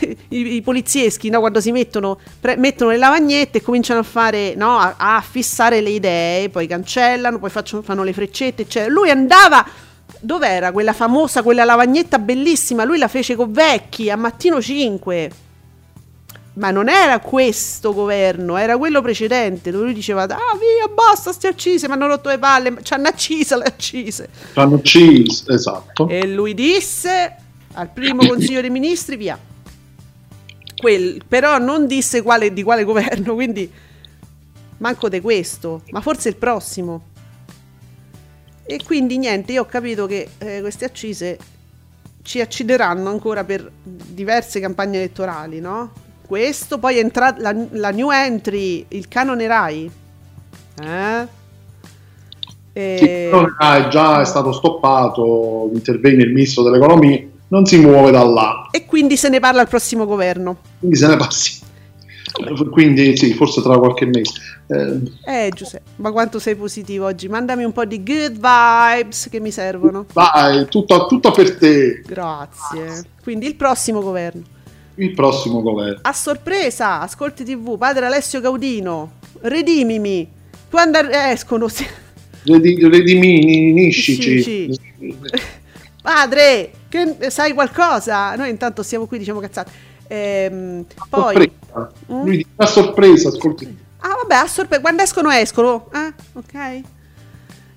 i, 0.28 0.54
i 0.56 0.62
polizieschi, 0.62 1.28
no? 1.28 1.40
Quando 1.40 1.60
si 1.60 1.70
mettono, 1.72 2.18
pre- 2.40 2.56
mettono 2.56 2.90
le 2.90 2.96
lavagnette 2.98 3.58
e 3.58 3.62
cominciano 3.62 4.00
a 4.00 4.04
fare, 4.04 4.54
no? 4.54 4.78
A, 4.78 4.94
a 4.96 5.20
fissare 5.20 5.80
le 5.80 5.90
idee, 5.90 6.48
poi 6.48 6.66
cancellano, 6.66 7.38
poi 7.38 7.50
faccio- 7.50 7.82
fanno 7.82 8.02
le 8.02 8.12
freccette, 8.12 8.62
eccetera. 8.62 8.92
Lui 8.92 9.10
andava 9.10 9.66
Dov'era 10.20 10.72
quella 10.72 10.94
famosa, 10.94 11.42
quella 11.42 11.64
lavagnetta 11.64 12.18
bellissima? 12.18 12.82
Lui 12.84 12.98
la 12.98 13.06
fece 13.08 13.36
con 13.36 13.52
Vecchi 13.52 14.10
a 14.10 14.16
mattino 14.16 14.60
5. 14.60 15.30
Ma 16.58 16.72
non 16.72 16.88
era 16.88 17.20
questo 17.20 17.94
governo, 17.94 18.56
era 18.56 18.76
quello 18.76 19.00
precedente 19.00 19.70
dove 19.70 19.84
lui 19.84 19.94
diceva: 19.94 20.22
Ah, 20.22 20.58
via, 20.58 20.92
basta, 20.92 21.32
ste 21.32 21.46
accise, 21.46 21.86
mi 21.86 21.92
hanno 21.94 22.08
rotto 22.08 22.28
le 22.28 22.38
palle, 22.38 22.76
ci 22.82 22.94
hanno 22.94 23.06
accisa 23.06 23.56
le 23.56 23.64
accise. 23.64 24.28
Fanno 24.52 24.80
cheese, 24.80 25.44
esatto. 25.52 26.08
E 26.08 26.26
lui 26.26 26.54
disse 26.54 27.36
al 27.74 27.90
primo 27.90 28.26
consiglio 28.26 28.60
dei 28.60 28.70
ministri: 28.70 29.16
via. 29.16 29.38
Quel- 30.76 31.22
però 31.26 31.58
non 31.58 31.86
disse 31.86 32.22
quale- 32.22 32.52
di 32.52 32.64
quale 32.64 32.82
governo, 32.82 33.34
quindi 33.34 33.70
manco 34.78 35.08
di 35.08 35.20
questo, 35.20 35.82
ma 35.90 36.00
forse 36.00 36.28
il 36.28 36.36
prossimo. 36.36 37.06
E 38.66 38.80
quindi 38.84 39.16
niente, 39.16 39.52
io 39.52 39.62
ho 39.62 39.66
capito 39.66 40.06
che 40.06 40.28
eh, 40.38 40.60
queste 40.60 40.84
accise 40.84 41.38
ci 42.22 42.40
accideranno 42.40 43.08
ancora 43.08 43.44
per 43.44 43.70
diverse 43.82 44.58
campagne 44.60 44.98
elettorali, 44.98 45.60
no? 45.60 46.06
Questo 46.28 46.76
poi 46.76 46.96
è 46.96 47.00
entrata 47.00 47.40
la, 47.40 47.56
la 47.70 47.90
new 47.90 48.10
entry, 48.10 48.84
il 48.88 49.08
canone 49.08 49.46
Rai. 49.46 49.90
Eh? 50.78 51.26
E- 52.74 53.28
non- 53.32 53.54
ah, 53.58 53.86
è 53.86 53.88
già 53.88 54.20
è 54.20 54.26
stato 54.26 54.52
stoppato, 54.52 55.70
interviene 55.72 56.24
il 56.24 56.32
ministro 56.34 56.62
dell'economia, 56.64 57.18
non 57.48 57.64
si 57.64 57.78
muove 57.78 58.10
da 58.10 58.22
là, 58.24 58.68
e 58.70 58.84
quindi 58.84 59.16
se 59.16 59.30
ne 59.30 59.40
parla 59.40 59.62
al 59.62 59.68
prossimo 59.68 60.04
governo. 60.04 60.58
quindi 60.78 60.96
se 60.98 61.06
ne 61.06 61.16
passi. 61.16 61.56
Quindi 62.70 63.16
sì, 63.16 63.32
forse 63.32 63.62
tra 63.62 63.78
qualche 63.78 64.04
mese. 64.04 64.32
Eh, 64.66 65.46
Eh 65.46 65.50
Giuseppe, 65.54 65.90
ma 65.96 66.12
quanto 66.12 66.38
sei 66.38 66.54
positivo 66.56 67.06
oggi? 67.06 67.26
Mandami 67.26 67.64
un 67.64 67.72
po' 67.72 67.86
di 67.86 68.02
good 68.04 68.34
vibes 68.34 69.28
che 69.30 69.40
mi 69.40 69.50
servono. 69.50 70.04
vai, 70.12 70.66
tutto, 70.68 71.06
tutto 71.06 71.30
per 71.30 71.56
te, 71.56 72.02
Grazie. 72.06 73.02
Quindi 73.22 73.46
il 73.46 73.56
prossimo 73.56 74.02
governo. 74.02 74.42
Il 74.98 75.14
prossimo 75.14 75.62
governo. 75.62 75.98
A 76.02 76.12
sorpresa, 76.12 77.00
ascolti 77.00 77.44
TV, 77.44 77.76
padre 77.78 78.06
Alessio 78.06 78.40
Gaudino, 78.40 79.12
redimimi. 79.40 80.28
Quando 80.70 80.98
ar- 80.98 81.10
escono... 81.12 81.68
si- 81.68 81.86
Redi- 82.44 82.86
Rediminiscici. 82.88 84.78
Padre, 86.02 86.70
che 86.88 87.16
sai 87.30 87.52
qualcosa? 87.52 88.34
Noi 88.36 88.50
intanto 88.50 88.82
stiamo 88.82 89.06
qui, 89.06 89.18
diciamo 89.18 89.40
cazzate. 89.40 89.70
Ehm, 90.06 90.84
poi... 91.10 91.34
Sorpresa. 91.34 91.92
Mm? 92.12 92.24
Lui 92.24 92.36
dice 92.38 92.48
a 92.56 92.66
sorpresa, 92.66 93.28
ascolti. 93.28 93.76
Ah, 93.98 94.14
vabbè, 94.22 94.34
a 94.34 94.46
sorpresa. 94.46 94.80
Quando 94.80 95.02
escono, 95.02 95.30
escono. 95.30 95.88
Ah, 95.92 96.12
ok. 96.34 96.80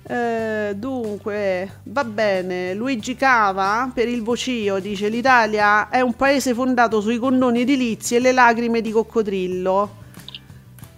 Eh, 0.04 0.72
dunque, 0.76 1.80
va 1.84 2.04
bene. 2.04 2.74
Luigi 2.74 3.14
Cava 3.14 3.90
per 3.94 4.08
il 4.08 4.22
vocio 4.22 4.78
dice: 4.80 5.08
L'Italia 5.08 5.88
è 5.88 6.00
un 6.00 6.14
paese 6.14 6.54
fondato 6.54 7.00
sui 7.00 7.18
condoni 7.18 7.60
edilizi 7.60 8.16
e 8.16 8.20
le 8.20 8.32
lacrime 8.32 8.80
di 8.80 8.90
coccodrillo. 8.90 10.00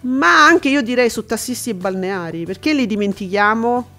Ma 0.01 0.45
anche 0.45 0.69
io 0.69 0.81
direi 0.81 1.09
su 1.09 1.25
tassisti 1.25 1.71
e 1.71 1.75
balneari. 1.75 2.45
Perché 2.45 2.73
li 2.73 2.85
dimentichiamo? 2.85 3.89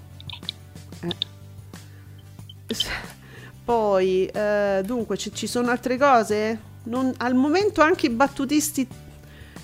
Poi, 3.65 4.27
eh, 4.27 4.83
dunque, 4.85 5.17
ci, 5.17 5.33
ci 5.35 5.47
sono 5.49 5.71
altre 5.71 5.97
cose? 5.97 6.59
Non- 6.85 7.13
al 7.17 7.35
momento 7.35 7.81
anche 7.81 8.07
i 8.07 8.11
battutisti... 8.11 8.87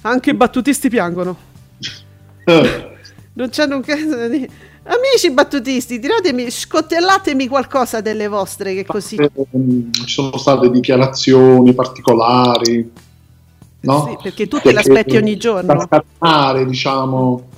Anche 0.00 0.30
i 0.30 0.34
battutisti 0.34 0.88
piangono. 0.88 1.36
Eh, 2.44 2.90
Non 3.34 3.48
c'hanno 3.50 3.76
un 3.76 3.82
da 3.82 4.28
dire. 4.28 4.50
Amici 4.84 5.30
battutisti, 5.30 6.00
tiratemi, 6.00 6.50
scottellatemi 6.50 7.46
qualcosa 7.46 8.00
delle 8.00 8.26
vostre 8.26 8.74
che 8.74 8.84
così... 8.84 9.14
ehm, 9.16 9.92
ci 9.92 10.08
sono 10.08 10.36
state 10.36 10.70
dichiarazioni 10.70 11.72
particolari, 11.72 12.90
no? 13.80 14.08
Sì, 14.08 14.18
perché 14.20 14.48
tu 14.48 14.58
te 14.58 14.72
l'aspetti 14.72 15.16
ogni 15.16 15.36
giorno. 15.36 15.72
Da 15.72 15.86
scattare, 15.86 16.66
diciamo. 16.66 17.48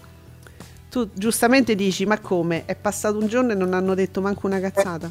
Tu 0.91 1.09
giustamente 1.15 1.75
dici, 1.75 2.05
ma 2.05 2.19
come? 2.19 2.67
È 2.67 2.77
passato 2.77 3.19
un 3.19 3.27
giorno 3.27 3.53
e 3.53 3.55
non 3.55 3.73
hanno 3.73 3.95
detto 3.95 4.21
manco 4.21 4.47
una 4.47 4.61
cazzata. 4.61 5.11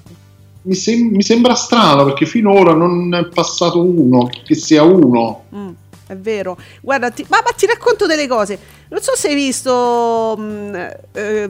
Mi, 0.62 0.76
sem- 0.76 1.16
mi 1.16 1.24
sembra 1.24 1.56
strano 1.56 2.06
perché 2.06 2.28
finora 2.28 2.74
non 2.74 3.14
è 3.16 3.26
passato 3.26 3.84
uno, 3.84 4.30
che 4.46 4.54
sia 4.54 4.84
uno. 4.84 5.46
Mm, 5.54 5.70
è 6.14 6.18
vero. 6.18 6.58
Guarda, 6.82 7.12
ti, 7.12 7.26
ma, 7.30 7.42
ma 7.44 7.52
ti 7.52 7.66
racconto 7.66 8.06
delle 8.06 8.28
cose. 8.28 8.58
Non 8.90 9.02
so 9.02 9.16
se 9.16 9.28
hai 9.30 9.36
visto... 9.36 10.36
mm, 10.40 10.76
eh, 11.14 11.50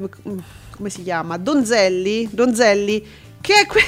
come 0.76 0.90
si 0.90 1.04
chiama? 1.04 1.38
Donzelli? 1.38 2.28
Donzelli, 2.32 3.06
che 3.40 3.54
è, 3.62 3.66
que- 3.68 3.84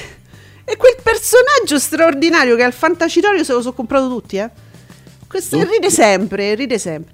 è 0.63 0.77
quel 0.77 0.96
personaggio 1.01 1.79
straordinario 1.79 2.55
che 2.55 2.63
al 2.63 2.74
Fantacitorio 2.74 3.44
se 3.44 3.53
lo 3.53 3.62
sono 3.62 3.74
comprato 3.74 4.08
tutti, 4.08 4.38
eh. 4.38 4.50
Questo 5.27 5.58
Oh. 5.58 5.63
ride 5.63 5.89
sempre, 5.89 6.53
ride 6.55 6.77
sempre. 6.77 7.13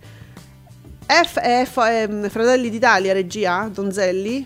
F, 1.06 1.39
F- 1.65 1.77
ehm, 1.88 2.30
Fratelli 2.30 2.70
d'Italia, 2.70 3.13
regia, 3.13 3.70
Donzelli. 3.74 4.46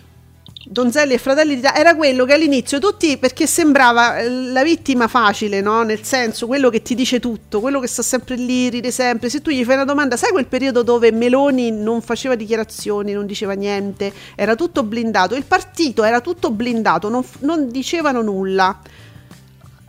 Donzelli 0.68 1.14
e 1.14 1.18
Fratelli 1.18 1.54
d'Italia 1.54 1.78
era 1.78 1.94
quello 1.94 2.24
che 2.24 2.32
all'inizio 2.32 2.80
tutti 2.80 3.18
perché 3.18 3.46
sembrava 3.46 4.18
eh, 4.18 4.28
la 4.28 4.64
vittima 4.64 5.06
facile, 5.06 5.60
no? 5.60 5.82
Nel 5.84 6.02
senso, 6.02 6.48
quello 6.48 6.70
che 6.70 6.82
ti 6.82 6.96
dice 6.96 7.20
tutto, 7.20 7.60
quello 7.60 7.78
che 7.78 7.86
sta 7.86 8.02
sempre 8.02 8.34
lì, 8.34 8.68
ride 8.68 8.90
sempre. 8.90 9.28
Se 9.28 9.40
tu 9.40 9.50
gli 9.50 9.64
fai 9.64 9.76
una 9.76 9.84
domanda, 9.84 10.16
sai 10.16 10.32
quel 10.32 10.46
periodo 10.46 10.82
dove 10.82 11.12
Meloni 11.12 11.70
non 11.70 12.02
faceva 12.02 12.34
dichiarazioni, 12.34 13.12
non 13.12 13.26
diceva 13.26 13.52
niente, 13.52 14.12
era 14.34 14.56
tutto 14.56 14.82
blindato, 14.82 15.36
il 15.36 15.44
partito 15.44 16.02
era 16.02 16.20
tutto 16.20 16.50
blindato, 16.50 17.08
non, 17.08 17.24
non 17.40 17.70
dicevano 17.70 18.20
nulla. 18.22 18.80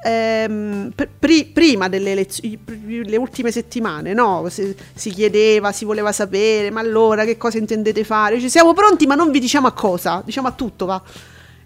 Ehm, 0.07 0.93
pr- 0.95 1.09
pri- 1.19 1.45
prima 1.47 1.89
delle 1.89 2.11
elezioni, 2.13 2.57
le 3.03 3.17
ultime 3.17 3.51
settimane, 3.51 4.13
no? 4.13 4.47
Si, 4.47 4.73
si 4.93 5.09
chiedeva, 5.09 5.73
si 5.73 5.83
voleva 5.83 6.13
sapere, 6.13 6.71
ma 6.71 6.79
allora 6.79 7.25
che 7.25 7.35
cosa 7.35 7.57
intendete 7.57 8.05
fare? 8.05 8.39
Ci 8.39 8.49
siamo 8.49 8.73
pronti, 8.73 9.05
ma 9.05 9.15
non 9.15 9.31
vi 9.31 9.39
diciamo 9.41 9.67
a 9.67 9.73
cosa, 9.73 10.21
diciamo 10.23 10.47
a 10.47 10.51
tutto, 10.51 10.85
va. 10.85 11.01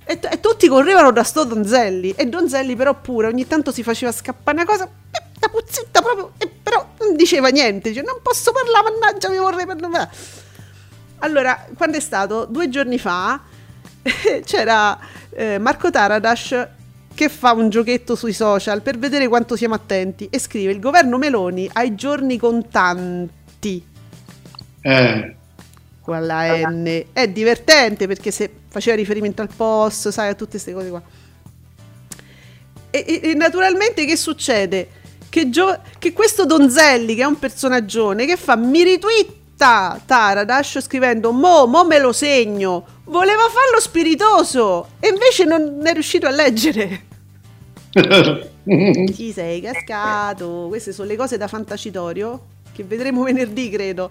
E, 0.04 0.20
t- 0.20 0.28
e 0.32 0.40
tutti 0.40 0.68
correvano 0.68 1.12
da 1.12 1.24
sto 1.24 1.44
Donzelli. 1.44 2.16
E 2.18 2.26
Donzelli, 2.26 2.76
però, 2.76 3.00
pure 3.00 3.28
ogni 3.28 3.46
tanto 3.46 3.72
si 3.72 3.84
faceva 3.84 4.12
scappare 4.12 4.58
una 4.58 4.66
cosa, 4.66 4.86
eh, 4.86 5.24
la 5.40 5.48
puzzetta 5.48 6.02
proprio, 6.02 6.32
e 6.40 6.48
però 6.48 6.84
non 7.00 7.16
diceva 7.16 7.50
niente. 7.50 7.90
Dice, 7.90 8.02
non 8.02 8.22
posso 8.24 8.52
parlare, 8.52 8.90
mannaggia, 8.90 9.30
mi 9.30 9.38
vorrei 9.38 9.68
parlare. 9.68 10.10
Allora, 11.20 11.68
quando 11.78 11.98
è 11.98 12.00
stato? 12.00 12.46
Due 12.46 12.70
giorni 12.70 12.98
fa 12.98 13.40
c'era 14.44 14.98
eh, 15.30 15.60
Marco 15.60 15.92
Taradas 15.92 16.80
che 17.14 17.30
fa 17.30 17.52
un 17.52 17.70
giochetto 17.70 18.16
sui 18.16 18.34
social 18.34 18.82
per 18.82 18.98
vedere 18.98 19.28
quanto 19.28 19.56
siamo 19.56 19.76
attenti 19.76 20.28
e 20.30 20.40
scrive 20.40 20.72
il 20.72 20.80
governo 20.80 21.18
Meloni 21.18 21.70
ha 21.72 21.84
i 21.84 21.96
giorni 21.96 22.38
contanti 22.38 23.84
Eh, 24.82 25.36
con 26.02 26.26
la 26.26 26.68
N. 26.70 27.06
È 27.14 27.28
divertente 27.28 28.08
perché 28.08 28.32
se 28.32 28.50
faceva 28.70 28.96
riferimento 28.96 29.42
al 29.42 29.50
post 29.56 30.10
sai 30.10 30.30
a 30.30 30.34
tutte 30.34 30.52
queste 30.52 30.74
cose 30.74 30.90
qua. 30.90 31.02
E, 32.90 33.06
e- 33.08 33.30
e 33.30 33.34
naturalmente 33.36 34.06
che 34.06 34.16
succede? 34.18 34.88
Che, 35.30 35.50
Gio- 35.50 35.80
che 35.98 36.12
questo 36.12 36.46
Donzelli 36.46 37.16
che 37.16 37.22
è 37.22 37.26
un 37.26 37.40
personaggione 37.40 38.26
che 38.26 38.36
fa 38.36 38.56
mi 38.58 38.84
ritwitta 39.62 40.02
Taradash 40.04 40.82
scrivendo 40.82 41.32
mo, 41.32 41.68
mo 41.68 41.86
me 41.86 42.00
lo 42.00 42.12
segno 42.12 42.84
voleva 43.06 43.44
farlo 43.44 43.80
spiritoso 43.80 44.88
e 45.00 45.10
invece 45.10 45.46
non 45.46 45.86
è 45.86 45.94
riuscito 45.94 46.26
a 46.26 46.32
leggere 46.32 47.10
Ci 48.64 49.32
sei 49.32 49.60
cascato. 49.60 50.68
Queste 50.70 50.94
sono 50.94 51.08
le 51.10 51.18
cose 51.18 51.38
da 51.38 51.48
fantacitorio 51.48 52.40
che 52.72 52.84
vedremo 52.84 53.24
venerdì, 53.26 53.70
credo. 53.70 54.10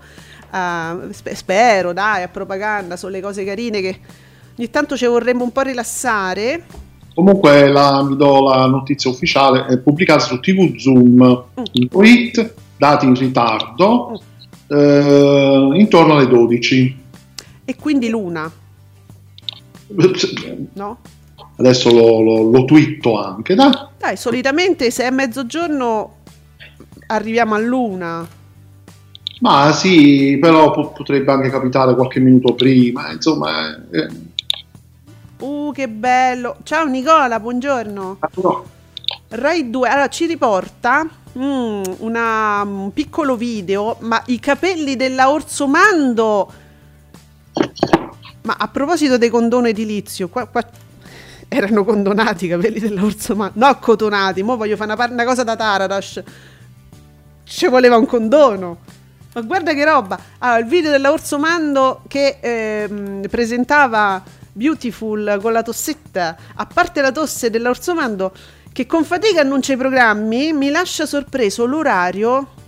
Ah, 0.51 0.99
spe- 1.13 1.35
spero, 1.35 1.95
dai, 1.95 2.25
a 2.25 2.29
propaganda. 2.29 2.97
Sono 2.97 3.13
le 3.13 3.23
cose 3.23 3.45
carine 3.45 3.81
che 3.81 3.99
ogni 4.59 4.69
tanto 4.69 4.99
ci 4.99 5.07
vorremmo 5.07 5.45
un 5.45 5.53
po' 5.53 5.63
rilassare. 5.63 6.65
Comunque 7.15 7.69
la, 7.69 8.05
vi 8.07 8.17
do 8.17 8.43
la 8.43 8.67
notizia 8.67 9.09
ufficiale, 9.09 9.65
è 9.67 9.79
pubblicata 9.79 10.21
su 10.21 10.39
TV 10.41 10.77
Zoom, 10.77 11.45
in 11.73 11.89
tweet, 11.89 12.55
dati 12.77 13.07
in 13.07 13.15
ritardo, 13.15 14.21
eh, 14.71 15.69
intorno 15.75 16.15
alle 16.17 16.29
12. 16.29 16.99
E 17.65 17.77
quindi 17.77 18.09
l'una, 18.09 18.51
no? 20.75 20.99
Adesso 21.57 21.91
lo, 21.93 22.21
lo, 22.23 22.51
lo 22.51 22.65
twitto 22.65 23.21
anche, 23.21 23.55
dai. 23.55 23.71
Dai, 23.99 24.17
solitamente 24.17 24.91
se 24.91 25.05
è 25.05 25.11
mezzogiorno 25.11 26.15
arriviamo 27.09 27.55
all'una. 27.55 28.27
Ma 29.41 29.73
sì, 29.73 30.39
però 30.41 30.71
po- 30.71 30.91
potrebbe 30.93 31.33
anche 31.33 31.51
capitare 31.51 31.95
qualche 31.95 32.21
minuto 32.21 32.55
prima, 32.55 33.11
insomma... 33.13 33.75
eh, 33.91 34.29
Uh, 35.41 35.73
che 35.73 35.89
bello. 35.89 36.57
Ciao 36.65 36.87
Nicola, 36.87 37.41
buongiorno. 37.41 38.19
no. 38.43 38.65
Rai 39.29 39.71
2, 39.71 39.89
allora 39.89 40.09
ci 40.09 40.27
riporta 40.27 41.09
mm, 41.39 41.83
una- 41.99 42.63
un 42.65 42.93
piccolo 42.93 43.37
video, 43.37 43.97
ma 44.01 44.23
i 44.27 44.39
capelli 44.41 44.97
della 44.97 45.31
Orsomando. 45.31 46.53
Ma 48.43 48.57
a 48.59 48.69
proposito 48.69 49.19
dei 49.19 49.29
condono 49.29 49.67
edilizio, 49.69 50.29
qua, 50.29 50.47
qua 50.47 50.65
erano 51.49 51.85
condonati 51.85 52.47
i 52.47 52.49
capelli 52.49 52.79
della 52.79 53.05
Orsomando, 53.05 53.65
no 53.67 53.79
cotonati, 53.79 54.43
mo 54.43 54.57
voglio 54.57 54.77
fare 54.77 54.93
una, 54.93 54.97
par- 54.97 55.13
una 55.13 55.25
cosa 55.25 55.45
da 55.45 55.57
Taradash. 55.57 56.23
Ci 57.45 57.67
voleva 57.67 57.97
un 57.97 58.07
condono. 58.07 58.79
Ma 59.33 59.43
guarda 59.43 59.75
che 59.75 59.85
roba! 59.85 60.19
Allora, 60.39 60.59
il 60.59 60.67
video 60.67 60.91
della 60.91 61.13
Orsomando 61.13 62.03
che 62.09 62.39
ehm, 62.41 63.29
presentava 63.29 64.21
Beautiful 64.53 65.39
con 65.41 65.53
la 65.53 65.63
tossetta, 65.63 66.37
a 66.55 66.67
parte 66.67 67.01
la 67.01 67.13
tosse 67.13 67.49
della 67.51 67.69
Orsomando, 67.71 68.33
che 68.73 68.87
con 68.87 69.05
fatica 69.05 69.41
annuncia 69.41 69.73
i 69.73 69.77
programmi, 69.77 70.53
mi 70.53 70.71
lascia 70.71 71.07
sorpreso 71.07 71.67
l'orario 71.67 72.59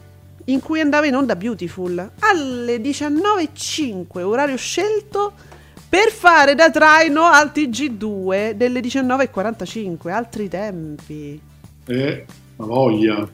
in 0.46 0.60
cui 0.60 0.80
andava 0.80 1.06
in 1.06 1.14
onda 1.14 1.36
Beautiful 1.36 2.10
alle 2.18 2.76
19.05, 2.78 4.20
orario 4.20 4.56
scelto 4.56 5.32
per 5.88 6.10
fare 6.10 6.54
da 6.54 6.70
traino 6.70 7.24
al 7.24 7.52
TG2 7.54 8.52
delle 8.52 8.80
19.45, 8.80 10.10
altri 10.10 10.48
tempi. 10.48 11.40
Eh, 11.86 12.24
la 12.56 12.64
voglia. 12.64 13.28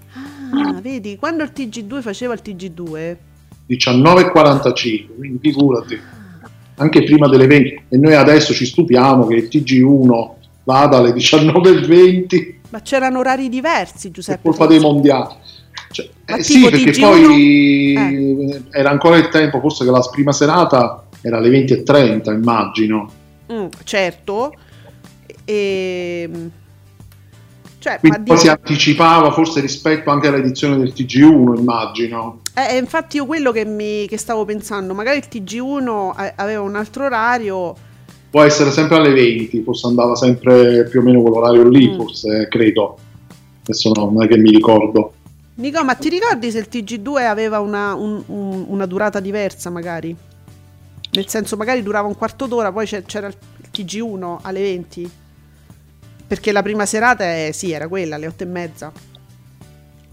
Ah, 0.53 0.81
vedi, 0.81 1.17
quando 1.17 1.45
il 1.45 1.53
TG2 1.55 2.03
faceva 2.03 2.35
il 2.35 2.41
TG2, 2.45 3.17
19.45, 3.69 5.17
quindi 5.17 5.39
figurati, 5.41 6.01
anche 6.77 7.05
prima 7.05 7.29
delle 7.29 7.47
20. 7.47 7.83
E 7.89 7.97
noi 7.97 8.15
adesso 8.15 8.53
ci 8.53 8.67
stupiamo 8.67 9.27
che 9.27 9.35
il 9.37 9.49
TG1 9.51 10.31
vada 10.65 10.97
alle 10.97 11.13
19.20 11.13 12.58
ma 12.71 12.81
c'erano 12.81 13.19
orari 13.21 13.49
diversi, 13.49 14.11
Giuseppe. 14.11 14.41
colpa 14.43 14.67
dei 14.67 14.81
mondiali. 14.81 15.35
Cioè, 15.91 16.09
eh, 16.27 16.43
sì, 16.43 16.61
perché 16.63 16.91
TG1? 16.91 17.01
poi 17.01 17.95
eh, 17.95 18.63
era 18.71 18.91
ancora 18.91 19.17
il 19.17 19.29
tempo, 19.29 19.61
forse 19.61 19.85
che 19.85 19.91
la 19.91 20.07
prima 20.11 20.33
serata 20.33 21.07
era 21.23 21.39
alle 21.39 21.49
20.30, 21.51 22.33
immagino. 22.33 23.11
Mm, 23.53 23.67
certo. 23.85 24.53
E... 25.45 26.31
Cioè, 27.79 27.93
ma 27.93 27.99
Quindi 28.01 28.17
poi 28.17 28.25
dico- 28.25 28.37
si 28.37 28.49
anticipava 28.49 29.31
forse 29.31 29.61
rispetto 29.61 30.11
anche 30.11 30.27
all'edizione 30.29 30.77
del 30.77 30.93
TG1, 30.95 31.59
immagino. 31.59 32.41
Eh, 32.55 32.75
eh, 32.75 32.77
infatti 32.77 33.17
io 33.17 33.25
quello 33.25 33.53
che, 33.53 33.65
mi, 33.65 34.07
che 34.09 34.19
stavo 34.19 34.45
pensando, 34.45 34.93
magari 34.95 35.19
il 35.19 35.29
TG1 35.31 36.13
a- 36.15 36.33
aveva 36.37 36.61
un 36.63 36.75
altro 36.75 37.05
orario, 37.05 37.75
Può 38.31 38.43
essere 38.43 38.71
sempre 38.71 38.97
alle 38.97 39.13
20, 39.13 39.63
forse 39.63 39.87
andava 39.87 40.15
sempre 40.15 40.85
più 40.89 41.01
o 41.01 41.03
meno 41.03 41.23
quell'orario 41.23 41.67
lì, 41.69 41.91
Mm. 41.91 41.97
forse 41.97 42.47
credo. 42.49 42.99
Adesso 43.63 43.91
no, 43.95 44.11
non 44.11 44.23
è 44.23 44.29
che 44.29 44.37
mi 44.37 44.51
ricordo. 44.51 45.13
Nico, 45.57 45.83
ma 45.85 45.95
ti 45.95 46.09
ricordi 46.09 46.51
se 46.51 46.59
il 46.59 46.69
TG2 46.71 47.27
aveva 47.27 47.59
una, 47.61 47.95
un- 47.95 48.23
un- 48.27 48.65
una 48.69 48.87
durata 48.87 49.19
diversa 49.21 49.71
magari? 49.71 50.15
Nel 51.11 51.27
senso 51.27 51.57
magari 51.57 51.83
durava 51.83 52.07
un 52.07 52.17
quarto 52.17 52.47
d'ora, 52.47 52.71
poi 52.71 52.87
c'era 52.87 53.27
il 53.29 53.35
TG1 53.73 54.39
alle 54.43 54.61
20? 54.61 55.11
Perché 56.27 56.53
la 56.53 56.63
prima 56.63 56.85
serata 56.85 57.25
è, 57.25 57.51
sì, 57.53 57.73
era 57.73 57.89
quella, 57.89 58.17
alle 58.17 58.27
8 58.27 58.43
e 58.43 58.47
mezza. 58.47 58.93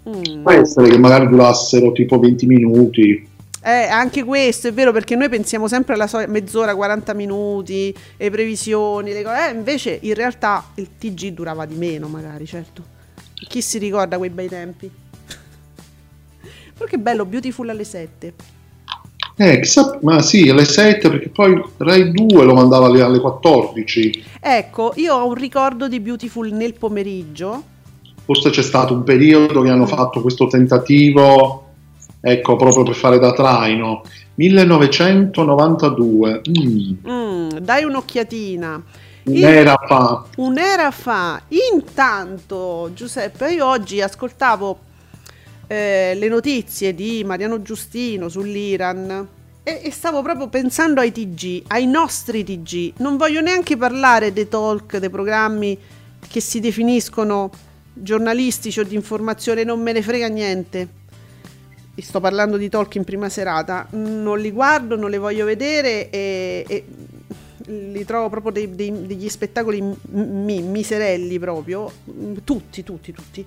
Mm. 0.09 0.41
Può 0.43 0.51
essere 0.51 0.89
che 0.89 0.97
magari 0.97 1.27
durassero 1.27 1.91
tipo 1.91 2.17
20 2.19 2.45
minuti. 2.45 3.27
Eh, 3.65 3.87
anche 3.87 4.23
questo 4.23 4.67
è 4.67 4.73
vero 4.73 4.91
perché 4.91 5.15
noi 5.15 5.27
pensiamo 5.27 5.67
sempre 5.67 5.95
alla 5.95 6.05
so- 6.05 6.23
mezz'ora, 6.27 6.75
40 6.75 7.15
minuti, 7.15 7.91
le 8.15 8.29
previsioni, 8.29 9.11
le 9.11 9.23
cose. 9.23 9.47
Eh, 9.47 9.53
invece 9.55 9.97
in 10.03 10.13
realtà 10.13 10.65
il 10.75 10.89
TG 10.99 11.29
durava 11.29 11.65
di 11.65 11.73
meno, 11.73 12.07
magari, 12.07 12.45
certo. 12.45 12.83
Chi 13.33 13.63
si 13.63 13.79
ricorda 13.79 14.19
quei 14.19 14.29
bei 14.29 14.47
tempi? 14.47 14.87
Però 16.77 16.85
che 16.87 16.99
bello, 16.99 17.25
Beautiful 17.25 17.67
alle 17.69 17.85
7. 17.85 18.33
Eh, 19.35 19.59
chissà, 19.61 19.97
ma 20.03 20.21
sì, 20.21 20.47
alle 20.47 20.63
7 20.63 21.09
perché 21.09 21.29
poi 21.29 21.59
Rai 21.77 22.11
2 22.11 22.43
lo 22.43 22.53
mandava 22.53 22.85
alle, 22.85 23.01
alle 23.01 23.19
14. 23.19 24.25
Ecco, 24.41 24.93
io 24.97 25.15
ho 25.15 25.25
un 25.25 25.33
ricordo 25.33 25.87
di 25.87 25.99
Beautiful 25.99 26.51
nel 26.51 26.75
pomeriggio. 26.75 27.63
Forse 28.25 28.51
c'è 28.51 28.61
stato 28.61 28.93
un 28.93 29.03
periodo 29.03 29.63
che 29.63 29.69
hanno 29.69 29.87
fatto 29.87 30.21
questo 30.21 30.45
tentativo, 30.45 31.64
ecco, 32.27 32.55
proprio 32.55 32.81
per 32.83 32.95
fare 32.95 33.19
da 33.19 33.33
traino. 33.33 34.01
1992. 34.33 36.41
Mm. 36.49 36.93
Mm, 37.07 37.49
dai 37.59 37.83
un'occhiatina. 37.83 38.83
Un'era 39.25 39.75
fa. 39.87 40.25
Un'era 40.37 40.89
fa. 40.89 41.39
Intanto, 41.71 42.89
Giuseppe, 42.93 43.53
io 43.53 43.67
oggi 43.67 44.01
ascoltavo 44.01 44.79
eh, 45.67 46.13
le 46.15 46.27
notizie 46.27 46.95
di 46.95 47.23
Mariano 47.23 47.61
Giustino 47.61 48.27
sull'Iran 48.27 49.27
e, 49.63 49.81
e, 49.83 49.91
stavo 49.91 50.21
proprio 50.21 50.47
pensando 50.47 51.01
ai 51.01 51.11
TG, 51.11 51.63
ai 51.67 51.85
nostri 51.85 52.43
TG. 52.43 52.93
Non 52.97 53.17
voglio 53.17 53.41
neanche 53.41 53.77
parlare 53.77 54.33
dei 54.33 54.47
talk, 54.47 54.97
dei 54.97 55.09
programmi 55.09 55.77
che 56.27 56.39
si 56.39 56.59
definiscono 56.59 57.51
giornalistici 57.93 58.79
o 58.79 58.83
di 58.83 58.95
informazione, 58.95 59.63
non 59.63 59.81
me 59.81 59.91
ne 59.91 60.01
frega 60.01 60.27
niente. 60.27 61.03
Sto 61.97 62.19
parlando 62.19 62.57
di 62.57 62.67
talk 62.69 62.95
in 62.95 63.03
prima 63.03 63.29
serata, 63.29 63.87
non 63.91 64.39
li 64.39 64.51
guardo, 64.51 64.97
non 64.97 65.09
li 65.09 65.17
voglio 65.17 65.45
vedere 65.45 66.09
e, 66.09 66.65
e 66.67 66.85
li 67.67 68.03
trovo 68.05 68.29
proprio 68.29 68.51
dei, 68.51 68.75
dei, 68.75 69.05
degli 69.05 69.29
spettacoli 69.29 69.81
mi, 70.11 70.61
miserelli 70.61 71.39
proprio, 71.39 71.91
tutti, 72.43 72.83
tutti, 72.83 73.13
tutti. 73.13 73.45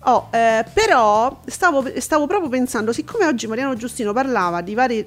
Oh, 0.00 0.28
eh, 0.30 0.64
però 0.72 1.40
stavo, 1.46 1.84
stavo, 1.98 2.26
proprio 2.26 2.48
pensando, 2.48 2.92
siccome 2.92 3.26
oggi 3.26 3.46
Mariano 3.46 3.74
Giustino 3.76 4.12
parlava 4.12 4.60
di 4.60 4.74
varie 4.74 5.04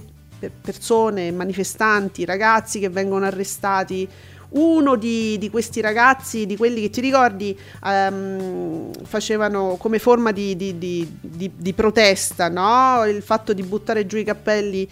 persone, 0.62 1.31
manifestanti, 1.31 2.25
ragazzi 2.25 2.79
che 2.79 2.89
vengono 2.89 3.25
arrestati, 3.25 4.08
uno 4.51 4.95
di, 4.95 5.37
di 5.37 5.49
questi 5.49 5.81
ragazzi, 5.81 6.45
di 6.45 6.57
quelli 6.57 6.81
che 6.81 6.89
ti 6.89 7.01
ricordi, 7.01 7.57
um, 7.83 8.91
facevano 9.03 9.75
come 9.77 9.99
forma 9.99 10.31
di, 10.31 10.55
di, 10.55 10.77
di, 10.77 11.73
protesta, 11.73 12.49
no? 12.49 13.05
Il 13.05 13.21
fatto 13.21 13.53
di 13.53 13.63
buttare 13.63 14.05
giù 14.05 14.17
i 14.17 14.23
cappelli 14.23 14.87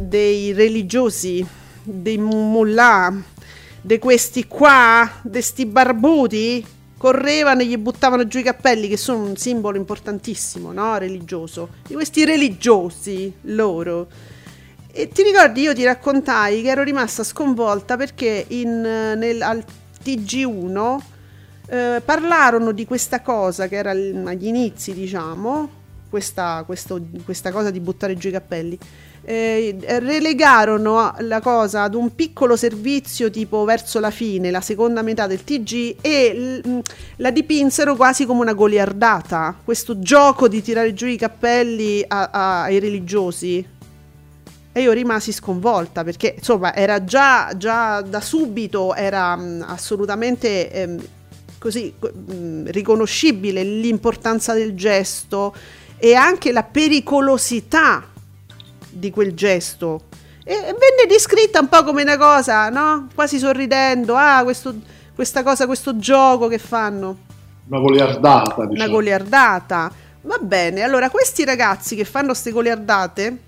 dei 0.00 0.52
religiosi, 0.52 1.46
dei 1.82 2.18
mullah, 2.18 3.14
di 3.80 3.98
questi 3.98 4.46
qua, 4.46 5.10
di 5.22 5.30
questi 5.30 5.66
barbuti 5.66 6.66
correvano 6.98 7.62
e 7.62 7.66
gli 7.66 7.76
buttavano 7.76 8.26
giù 8.26 8.38
i 8.38 8.42
cappelli, 8.42 8.88
che 8.88 8.96
sono 8.96 9.22
un 9.22 9.36
simbolo 9.36 9.78
importantissimo, 9.78 10.72
no? 10.72 10.98
Religioso. 10.98 11.70
Di 11.86 11.94
questi 11.94 12.24
religiosi, 12.24 13.32
loro. 13.42 14.08
E 14.98 15.06
ti 15.06 15.22
ricordi, 15.22 15.60
io 15.60 15.72
ti 15.74 15.84
raccontai 15.84 16.60
che 16.60 16.70
ero 16.70 16.82
rimasta 16.82 17.22
sconvolta 17.22 17.96
perché 17.96 18.44
in, 18.48 18.80
nel, 18.80 19.40
al 19.42 19.62
TG1 20.04 20.96
eh, 21.68 22.02
parlarono 22.04 22.72
di 22.72 22.84
questa 22.84 23.20
cosa 23.22 23.68
che 23.68 23.76
era 23.76 23.92
agli 23.92 24.46
inizi, 24.46 24.92
diciamo, 24.94 25.70
questa, 26.10 26.64
questo, 26.66 27.00
questa 27.24 27.52
cosa 27.52 27.70
di 27.70 27.78
buttare 27.78 28.16
giù 28.16 28.26
i 28.26 28.32
cappelli 28.32 28.76
eh, 29.22 29.76
relegarono 30.00 31.14
la 31.20 31.40
cosa 31.40 31.84
ad 31.84 31.94
un 31.94 32.16
piccolo 32.16 32.56
servizio 32.56 33.30
tipo 33.30 33.62
verso 33.62 34.00
la 34.00 34.10
fine, 34.10 34.50
la 34.50 34.60
seconda 34.60 35.02
metà 35.02 35.28
del 35.28 35.44
TG 35.44 35.98
e 36.00 36.34
l- 36.64 36.82
la 37.18 37.30
dipinsero 37.30 37.94
quasi 37.94 38.26
come 38.26 38.40
una 38.40 38.52
goliardata, 38.54 39.54
questo 39.64 40.00
gioco 40.00 40.48
di 40.48 40.60
tirare 40.60 40.92
giù 40.92 41.06
i 41.06 41.16
cappelli 41.16 42.04
a- 42.04 42.30
a- 42.32 42.62
ai 42.62 42.80
religiosi. 42.80 43.76
E 44.78 44.82
io 44.82 44.92
rimasi 44.92 45.32
sconvolta 45.32 46.04
perché 46.04 46.36
insomma 46.38 46.72
era 46.72 47.02
già, 47.02 47.50
già 47.56 48.00
da 48.00 48.20
subito 48.20 48.94
era 48.94 49.34
mh, 49.34 49.64
assolutamente 49.66 50.70
ehm, 50.70 51.04
così 51.58 51.92
mh, 52.00 52.70
riconoscibile 52.70 53.64
l'importanza 53.64 54.54
del 54.54 54.76
gesto 54.76 55.52
e 55.96 56.14
anche 56.14 56.52
la 56.52 56.62
pericolosità 56.62 58.04
di 58.88 59.10
quel 59.10 59.34
gesto. 59.34 60.02
E 60.44 60.54
venne 60.54 61.08
descritta 61.08 61.58
un 61.58 61.68
po' 61.68 61.82
come 61.82 62.02
una 62.02 62.16
cosa, 62.16 62.68
no? 62.68 63.08
Quasi 63.12 63.40
sorridendo, 63.40 64.14
ah, 64.14 64.44
questo, 64.44 64.76
questa 65.12 65.42
cosa, 65.42 65.66
questo 65.66 65.96
gioco 65.96 66.46
che 66.46 66.58
fanno. 66.58 67.18
Una 67.66 67.80
goliardata, 67.80 68.64
diciamo. 68.64 68.72
Una 68.74 68.86
goliardata. 68.86 69.92
Va 70.20 70.38
bene, 70.40 70.82
allora 70.82 71.10
questi 71.10 71.44
ragazzi 71.44 71.96
che 71.96 72.04
fanno 72.04 72.28
queste 72.28 72.52
goliardate, 72.52 73.38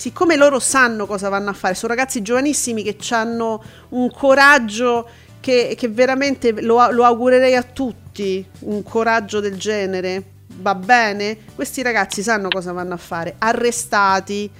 siccome 0.00 0.34
loro 0.34 0.58
sanno 0.58 1.04
cosa 1.04 1.28
vanno 1.28 1.50
a 1.50 1.52
fare, 1.52 1.74
sono 1.74 1.92
ragazzi 1.92 2.22
giovanissimi 2.22 2.82
che 2.82 2.96
hanno 3.10 3.62
un 3.90 4.10
coraggio 4.10 5.06
che, 5.40 5.74
che 5.76 5.88
veramente 5.88 6.62
lo, 6.62 6.90
lo 6.90 7.04
augurerei 7.04 7.54
a 7.54 7.62
tutti, 7.62 8.42
un 8.60 8.82
coraggio 8.82 9.40
del 9.40 9.58
genere. 9.58 10.24
Va 10.62 10.74
bene? 10.74 11.36
Questi 11.54 11.82
ragazzi 11.82 12.22
sanno 12.22 12.48
cosa 12.48 12.72
vanno 12.72 12.94
a 12.94 12.96
fare, 12.96 13.34
arrestati, 13.36 14.50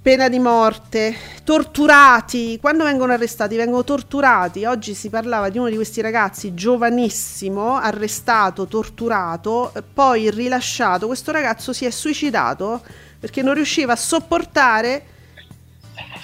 pena 0.00 0.28
di 0.28 0.38
morte, 0.38 1.16
torturati, 1.42 2.60
quando 2.60 2.84
vengono 2.84 3.14
arrestati 3.14 3.56
vengono 3.56 3.82
torturati, 3.82 4.64
oggi 4.64 4.94
si 4.94 5.10
parlava 5.10 5.48
di 5.48 5.58
uno 5.58 5.68
di 5.68 5.74
questi 5.74 6.00
ragazzi 6.00 6.54
giovanissimo, 6.54 7.74
arrestato, 7.74 8.68
torturato, 8.68 9.72
poi 9.92 10.30
rilasciato, 10.30 11.08
questo 11.08 11.32
ragazzo 11.32 11.72
si 11.72 11.84
è 11.84 11.90
suicidato 11.90 12.80
perché 13.26 13.42
non 13.42 13.54
riusciva 13.54 13.92
a 13.92 13.96
sopportare 13.96 15.02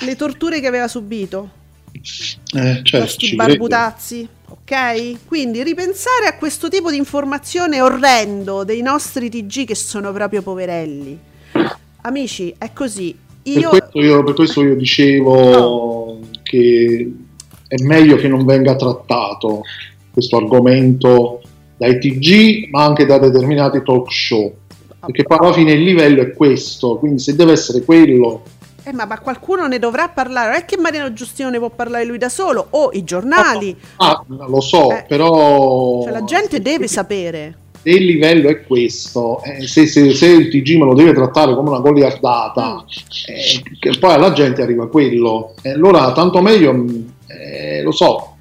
le 0.03 0.15
torture 0.15 0.61
che 0.61 0.69
aveva 0.69 0.87
subito. 0.87 1.51
Eh, 1.91 2.81
certo, 2.85 2.99
questi 2.99 3.35
barbutazzi, 3.35 4.29
ok? 4.49 5.27
Quindi 5.27 5.65
ripensare 5.65 6.27
a 6.29 6.37
questo 6.37 6.69
tipo 6.69 6.93
di 6.93 6.97
informazione 6.97 7.81
orrendo 7.81 8.63
dei 8.63 8.83
nostri 8.83 9.29
TG 9.29 9.65
che 9.65 9.75
sono 9.75 10.13
proprio 10.13 10.43
poverelli. 10.43 11.19
Amici, 12.03 12.55
è 12.57 12.73
così, 12.73 13.19
io... 13.43 13.71
Per, 13.71 13.81
questo 13.81 14.01
io, 14.01 14.23
per, 14.23 14.35
questo 14.35 14.63
io, 14.63 14.77
dicevo 14.77 15.57
oh. 15.57 16.21
che 16.45 17.13
è 17.67 17.83
meglio 17.83 18.15
che 18.15 18.29
non 18.29 18.45
venga 18.45 18.77
trattato 18.77 19.63
questo 20.13 20.37
argomento 20.37 21.41
dai 21.77 21.99
TG, 21.99 22.71
ma 22.71 22.85
anche 22.85 23.07
da 23.07 23.19
determinati 23.19 23.83
talk 23.83 24.13
show. 24.13 24.55
Perché 25.05 25.25
poi 25.25 25.39
alla 25.39 25.53
fine 25.53 25.73
il 25.73 25.83
livello 25.83 26.23
è 26.23 26.33
questo, 26.33 26.97
quindi 26.99 27.19
se 27.19 27.35
deve 27.35 27.53
essere 27.53 27.83
quello. 27.83 28.43
Eh, 28.85 28.93
ma, 28.93 29.05
ma, 29.05 29.19
qualcuno 29.19 29.67
ne 29.67 29.81
dovrà 29.81 30.09
parlare, 30.09 30.51
non 30.51 30.57
è 30.59 30.65
che 30.65 30.77
Mariano 30.77 31.13
Giustino 31.13 31.51
ne 31.51 31.59
può 31.59 31.71
parlare 31.71 32.05
lui 32.05 32.19
da 32.19 32.29
solo, 32.29 32.67
o 32.71 32.91
i 32.93 33.03
giornali. 33.03 33.77
Ah, 33.97 34.11
ah 34.11 34.25
lo 34.29 34.61
so, 34.61 34.91
eh, 34.91 35.05
però... 35.07 36.03
Cioè, 36.03 36.13
la 36.13 36.25
gente 36.25 36.61
deve 36.61 36.87
sapere. 36.87 37.57
se 37.83 37.91
il 37.91 38.05
livello 38.05 38.49
è 38.49 38.63
questo, 38.63 39.43
eh, 39.43 39.67
se, 39.67 39.87
se, 39.87 40.15
se, 40.15 40.27
il 40.27 40.49
TG 40.49 40.79
me 40.79 40.85
lo 40.85 40.95
deve 40.95 41.13
trattare 41.13 41.55
come 41.55 41.71
una 41.71 41.81
goliardata, 41.81 42.85
eh, 43.27 43.99
poi 43.99 44.15
alla 44.15 44.33
gente 44.33 44.63
arriva 44.63 44.89
quello. 44.89 45.55
Eh, 45.63 45.71
allora, 45.71 46.13
tanto 46.13 46.41
meglio, 46.41 46.73
mm, 46.73 47.09
eh, 47.27 47.83
lo 47.83 47.91
so, 47.91 48.37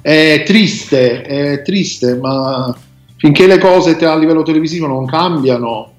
è 0.00 0.42
triste, 0.46 1.22
è 1.22 1.62
triste, 1.62 2.16
ma 2.16 2.74
finché 3.18 3.46
le 3.46 3.58
cose 3.58 3.96
a 3.98 4.16
livello 4.16 4.42
televisivo 4.42 4.86
non 4.86 5.04
cambiano, 5.04 5.92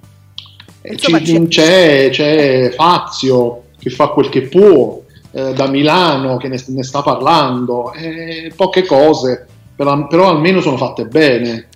eh, 0.81 0.93
Insomma, 0.93 1.19
c'è, 1.19 1.47
c'è, 1.47 2.09
c'è, 2.09 2.71
Fazio 2.71 3.63
che 3.77 3.89
fa 3.89 4.07
quel 4.07 4.29
che 4.29 4.43
può, 4.43 5.01
eh, 5.31 5.53
da 5.53 5.67
Milano 5.67 6.37
che 6.37 6.47
ne, 6.47 6.61
ne 6.67 6.83
sta 6.83 7.01
parlando, 7.01 7.93
poche 8.55 8.85
cose, 8.85 9.45
però, 9.75 10.07
però 10.07 10.29
almeno 10.29 10.61
sono 10.61 10.77
fatte 10.77 11.05
bene. 11.05 11.51
Eh. 11.51 11.67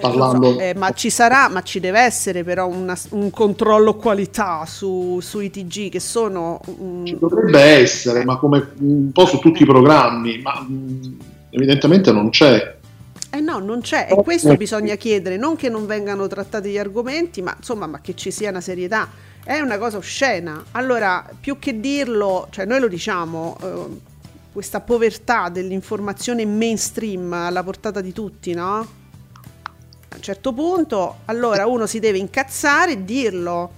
So, 0.00 0.60
eh, 0.60 0.74
ma 0.76 0.92
ci 0.92 1.10
sarà, 1.10 1.48
ma 1.48 1.62
ci 1.62 1.80
deve 1.80 2.00
essere 2.00 2.44
però 2.44 2.68
una, 2.68 2.96
un 3.10 3.30
controllo 3.30 3.96
qualità 3.96 4.64
su, 4.64 5.18
sui 5.20 5.50
TG 5.50 5.88
che 5.88 5.98
sono... 5.98 6.60
Um... 6.66 7.04
Ci 7.04 7.18
dovrebbe 7.18 7.60
essere, 7.60 8.24
ma 8.24 8.36
come 8.36 8.74
un 8.78 9.10
po' 9.10 9.26
su 9.26 9.38
tutti 9.38 9.64
i 9.64 9.66
programmi, 9.66 10.40
ma 10.40 10.64
um, 10.66 11.16
evidentemente 11.50 12.12
non 12.12 12.30
c'è. 12.30 12.76
Eh 13.30 13.40
no, 13.40 13.58
non 13.58 13.82
c'è, 13.82 14.06
e 14.10 14.22
questo 14.22 14.56
bisogna 14.56 14.94
chiedere, 14.94 15.36
non 15.36 15.56
che 15.56 15.68
non 15.68 15.86
vengano 15.86 16.26
trattati 16.26 16.70
gli 16.70 16.78
argomenti, 16.78 17.42
ma 17.42 17.54
insomma, 17.56 17.86
ma 17.86 18.00
che 18.00 18.14
ci 18.16 18.30
sia 18.30 18.50
una 18.50 18.60
serietà. 18.60 19.08
È 19.44 19.60
una 19.60 19.78
cosa 19.78 19.98
oscena. 19.98 20.64
Allora, 20.72 21.28
più 21.38 21.58
che 21.58 21.78
dirlo, 21.78 22.48
cioè 22.50 22.64
noi 22.64 22.80
lo 22.80 22.88
diciamo, 22.88 23.56
eh, 23.62 24.00
questa 24.52 24.80
povertà 24.80 25.48
dell'informazione 25.50 26.44
mainstream 26.46 27.32
alla 27.32 27.62
portata 27.62 28.00
di 28.00 28.12
tutti, 28.12 28.54
no? 28.54 28.96
un 30.18 30.24
certo 30.24 30.52
punto, 30.52 31.18
allora 31.26 31.66
uno 31.66 31.86
si 31.86 32.00
deve 32.00 32.18
incazzare 32.18 32.92
e 32.92 33.04
dirlo. 33.04 33.70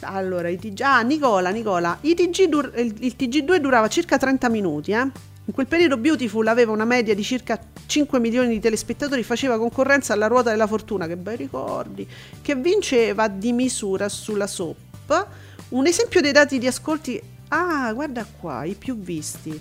Allora, 0.00 0.48
i 0.48 0.56
TG, 0.56 0.80
ah, 0.82 1.00
Nicola, 1.00 1.50
Nicola, 1.50 1.98
i 2.02 2.14
TG 2.14 2.44
dur- 2.44 2.78
il, 2.78 2.94
il 3.00 3.14
TG2 3.18 3.56
durava 3.56 3.88
circa 3.88 4.16
30 4.16 4.48
minuti, 4.48 4.92
eh? 4.92 5.10
In 5.48 5.54
quel 5.54 5.66
periodo 5.66 5.96
Beautiful 5.96 6.46
aveva 6.46 6.72
una 6.72 6.84
media 6.84 7.14
di 7.14 7.22
circa 7.22 7.58
5 7.86 8.20
milioni 8.20 8.50
di 8.50 8.60
telespettatori, 8.60 9.22
faceva 9.22 9.56
concorrenza 9.56 10.12
alla 10.12 10.26
ruota 10.26 10.50
della 10.50 10.66
fortuna, 10.66 11.06
che 11.06 11.16
bei 11.16 11.36
ricordi, 11.38 12.06
che 12.42 12.54
vinceva 12.54 13.28
di 13.28 13.52
misura 13.52 14.10
sulla 14.10 14.46
SOP. 14.46 15.26
Un 15.70 15.86
esempio 15.86 16.20
dei 16.20 16.32
dati 16.32 16.58
di 16.58 16.66
ascolti, 16.66 17.18
ah, 17.48 17.90
guarda 17.94 18.26
qua, 18.38 18.64
i 18.64 18.74
più 18.74 18.98
visti. 18.98 19.58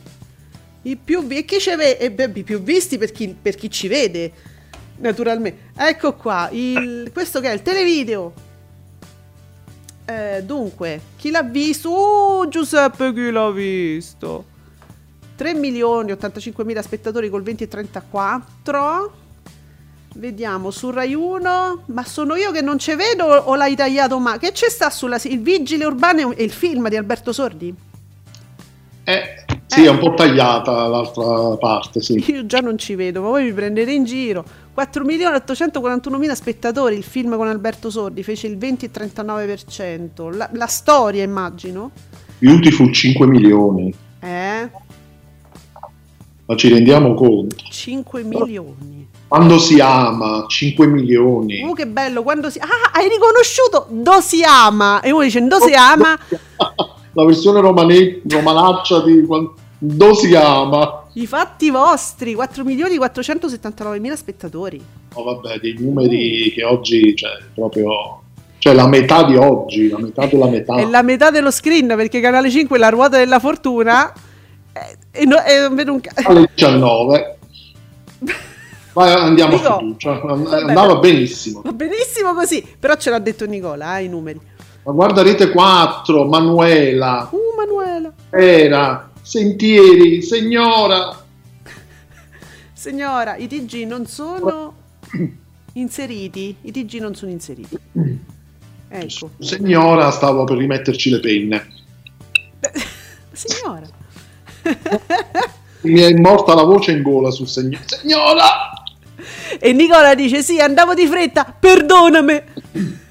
I 0.81 0.97
più, 0.97 1.25
vi- 1.25 1.37
e 1.37 1.45
chi 1.45 1.57
ci 1.57 1.73
ve- 1.73 1.97
e 1.97 2.11
beh, 2.11 2.31
i 2.33 2.43
più 2.43 2.61
visti 2.61 2.97
per 2.97 3.13
chi, 3.13 3.33
per 3.41 3.55
chi 3.55 3.71
ci 3.71 3.87
vede, 3.87 4.29
naturalmente. 4.97 5.71
Ecco 5.73 6.15
qua, 6.15 6.49
il- 6.51 7.11
questo 7.13 7.39
che 7.39 7.49
è 7.49 7.53
il 7.53 7.61
televideo. 7.61 8.33
Eh, 10.03 10.43
dunque, 10.43 10.99
chi 11.15 11.31
l'ha 11.31 11.43
visto? 11.43 11.89
Uh, 12.41 12.47
Giuseppe, 12.49 13.13
chi 13.13 13.31
l'ha 13.31 13.49
visto? 13.51 14.55
3 15.37 15.53
milioni 15.53 16.11
85 16.11 16.65
mila 16.65 16.81
spettatori 16.81 17.29
col 17.29 17.43
20 17.43 17.63
e 17.63 17.67
34. 17.67 19.11
Vediamo 20.15 20.71
su 20.71 20.89
Rai 20.89 21.13
1. 21.13 21.83
Ma 21.85 22.03
sono 22.03 22.35
io 22.35 22.51
che 22.51 22.61
non 22.61 22.79
ci 22.79 22.95
vedo 22.95 23.25
o 23.25 23.53
l'hai 23.53 23.75
tagliato? 23.75 24.17
Ma 24.17 24.39
che 24.39 24.51
c'è 24.51 24.67
sta 24.67 24.89
sulla. 24.89 25.19
Il 25.25 25.41
vigile 25.41 25.85
urbano 25.85 26.31
e 26.33 26.43
il 26.43 26.51
film 26.51 26.89
di 26.89 26.97
Alberto 26.97 27.31
Sordi? 27.31 27.71
Eh, 29.03 29.45
sì, 29.67 29.83
è 29.83 29.89
un 29.89 29.99
po' 29.99 30.15
tagliata 30.15 30.87
l'altra 30.87 31.55
parte, 31.57 32.01
sì. 32.01 32.21
Io 32.31 32.47
già 32.47 32.59
non 32.59 32.79
ci 32.79 32.95
vedo, 32.95 33.21
ma 33.21 33.27
voi 33.27 33.43
mi 33.43 33.53
prendete 33.53 33.91
in 33.91 34.05
giro. 34.05 34.43
4 34.73 35.05
milioni 35.05 35.35
841 35.35 36.17
mila 36.17 36.33
spettatori. 36.33 36.95
Il 36.97 37.03
film 37.03 37.35
con 37.37 37.47
Alberto 37.47 37.91
Sordi 37.91 38.23
fece 38.23 38.47
il 38.47 38.57
20 38.57 38.85
e 38.85 38.91
39%. 38.91 40.35
La, 40.35 40.49
la 40.51 40.67
storia, 40.67 41.23
immagino. 41.23 41.91
Beautiful 42.39 42.91
5 42.91 43.27
milioni, 43.27 43.93
Eh? 44.19 44.69
Ma 46.47 46.55
ci 46.55 46.69
rendiamo 46.69 47.13
conto. 47.13 47.55
5 47.69 48.23
milioni. 48.23 49.07
Quando 49.27 49.59
si 49.59 49.79
ama, 49.81 50.45
5 50.47 50.87
milioni. 50.87 51.61
Oh, 51.61 51.73
che 51.73 51.85
bello, 51.85 52.23
quando 52.23 52.49
si... 52.49 52.59
Ah, 52.59 52.91
hai 52.93 53.09
riconosciuto 53.09 53.87
Do 53.89 54.21
si 54.21 54.41
ama. 54.43 55.01
E 55.01 55.11
uno 55.11 55.23
dice, 55.23 55.45
Do 55.45 55.59
si 55.59 55.73
ama, 55.73 56.17
La 57.13 57.25
versione 57.25 57.59
romane- 57.59 58.21
romanaccia 58.29 59.03
di 59.03 59.25
Do 59.79 60.13
si 60.13 60.33
ama. 60.35 61.03
i 61.13 61.25
fatti 61.27 61.69
vostri. 61.69 62.33
4 62.33 62.63
milioni 62.63 62.95
479 62.95 63.99
mila 63.99 64.15
spettatori. 64.15 64.81
Oh, 65.13 65.23
vabbè, 65.23 65.59
dei 65.59 65.75
numeri 65.77 66.51
che 66.53 66.63
oggi, 66.63 67.13
cioè, 67.15 67.31
proprio... 67.53 68.21
Cioè, 68.59 68.73
la 68.73 68.87
metà 68.87 69.23
di 69.23 69.35
oggi, 69.35 69.89
la 69.89 69.99
metà 69.99 70.25
della 70.25 70.47
metà. 70.47 70.75
È 70.77 70.85
la 70.85 71.01
metà 71.01 71.29
dello 71.29 71.51
screen, 71.51 71.87
perché 71.87 72.21
Canale 72.21 72.49
5 72.49 72.77
è 72.77 72.79
la 72.79 72.89
ruota 72.89 73.17
della 73.17 73.39
fortuna. 73.39 74.11
Eh, 75.17 75.21
E, 75.21 75.25
no, 75.25 75.43
e 75.43 75.69
vedo 75.69 75.99
Alle 76.25 76.49
19. 76.53 77.37
Vai, 78.93 79.13
andiamo 79.13 79.55
Dico, 79.57 79.67
a 79.67 79.77
fiducia. 79.77 80.19
vabbè, 80.19 80.61
Andava 80.63 80.95
beh. 80.99 81.11
benissimo. 81.11 81.61
Va 81.63 81.71
benissimo 81.71 82.33
così. 82.33 82.65
Però 82.79 82.95
ce 82.95 83.09
l'ha 83.11 83.19
detto 83.19 83.45
Nicola, 83.45 83.99
eh, 83.99 84.03
i 84.05 84.09
numeri. 84.09 84.39
Ma 84.83 84.91
guarda 84.91 85.21
Rete 85.21 85.51
4, 85.51 86.25
Manuela, 86.25 87.27
Uh, 87.31 87.37
Manuela. 87.57 88.11
Era, 88.31 89.11
Sentieri, 89.21 90.21
Signora. 90.23 91.23
Signora, 92.73 93.35
i 93.35 93.47
TG 93.47 93.85
non 93.85 94.05
sono 94.07 94.73
inseriti. 95.73 96.55
I 96.61 96.71
TG 96.71 96.99
non 96.99 97.13
sono 97.15 97.31
inseriti. 97.31 97.77
Ecco. 98.89 99.31
Signora, 99.39 100.09
stavo 100.11 100.43
per 100.45 100.57
rimetterci 100.57 101.09
le 101.09 101.19
penne. 101.19 101.67
Signora. 103.31 103.85
Mi 105.81 106.01
è 106.01 106.13
morta 106.13 106.53
la 106.53 106.63
voce 106.63 106.91
in 106.91 107.01
gola 107.01 107.31
sul 107.31 107.47
signora. 107.47 107.83
Signora! 107.85 108.45
E 109.59 109.73
Nicola 109.73 110.15
dice: 110.15 110.41
Sì, 110.41 110.59
andavo 110.59 110.93
di 110.93 111.07
fretta, 111.07 111.55
perdonami. 111.57 112.41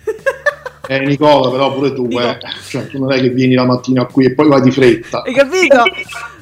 Eh 0.88 1.00
Nicola, 1.00 1.50
però 1.50 1.74
pure 1.74 1.92
tu, 1.92 2.06
eh. 2.12 2.38
Cioè, 2.68 2.86
tu 2.86 3.00
non 3.00 3.12
è 3.12 3.20
che 3.20 3.30
vieni 3.30 3.54
la 3.54 3.64
mattina 3.64 4.04
qui 4.06 4.26
e 4.26 4.34
poi 4.34 4.46
vai 4.46 4.60
di 4.60 4.70
fretta. 4.70 5.22
Hai 5.22 5.34
capito? 5.34 5.82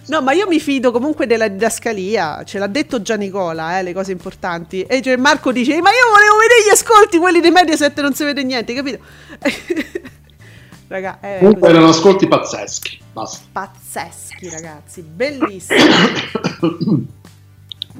No, 0.08 0.20
ma 0.20 0.32
io 0.32 0.46
mi 0.46 0.60
fido 0.60 0.90
comunque 0.92 1.26
della 1.26 1.48
didascalia. 1.48 2.42
Ce 2.44 2.58
l'ha 2.58 2.66
detto 2.66 3.00
già 3.00 3.14
Nicola, 3.14 3.78
eh, 3.78 3.82
le 3.82 3.94
cose 3.94 4.12
importanti. 4.12 4.82
E 4.82 5.00
cioè 5.00 5.16
Marco 5.16 5.50
dice: 5.50 5.80
Ma 5.80 5.88
io 5.88 6.12
volevo 6.12 6.36
vedere 6.36 6.60
gli 6.66 6.70
ascolti, 6.70 7.16
quelli 7.16 7.40
dei 7.40 7.50
Mediaset 7.50 7.98
non 8.02 8.12
si 8.12 8.24
vede 8.24 8.44
niente, 8.44 8.74
capito? 8.74 8.98
Raga, 10.94 11.18
è 11.18 11.38
Comunque 11.40 11.68
erano 11.70 11.88
ascolti 11.88 12.28
pazzeschi. 12.28 13.00
Basta. 13.12 13.44
pazzeschi, 13.50 14.48
ragazzi, 14.48 15.02
bellissimi. 15.02 15.80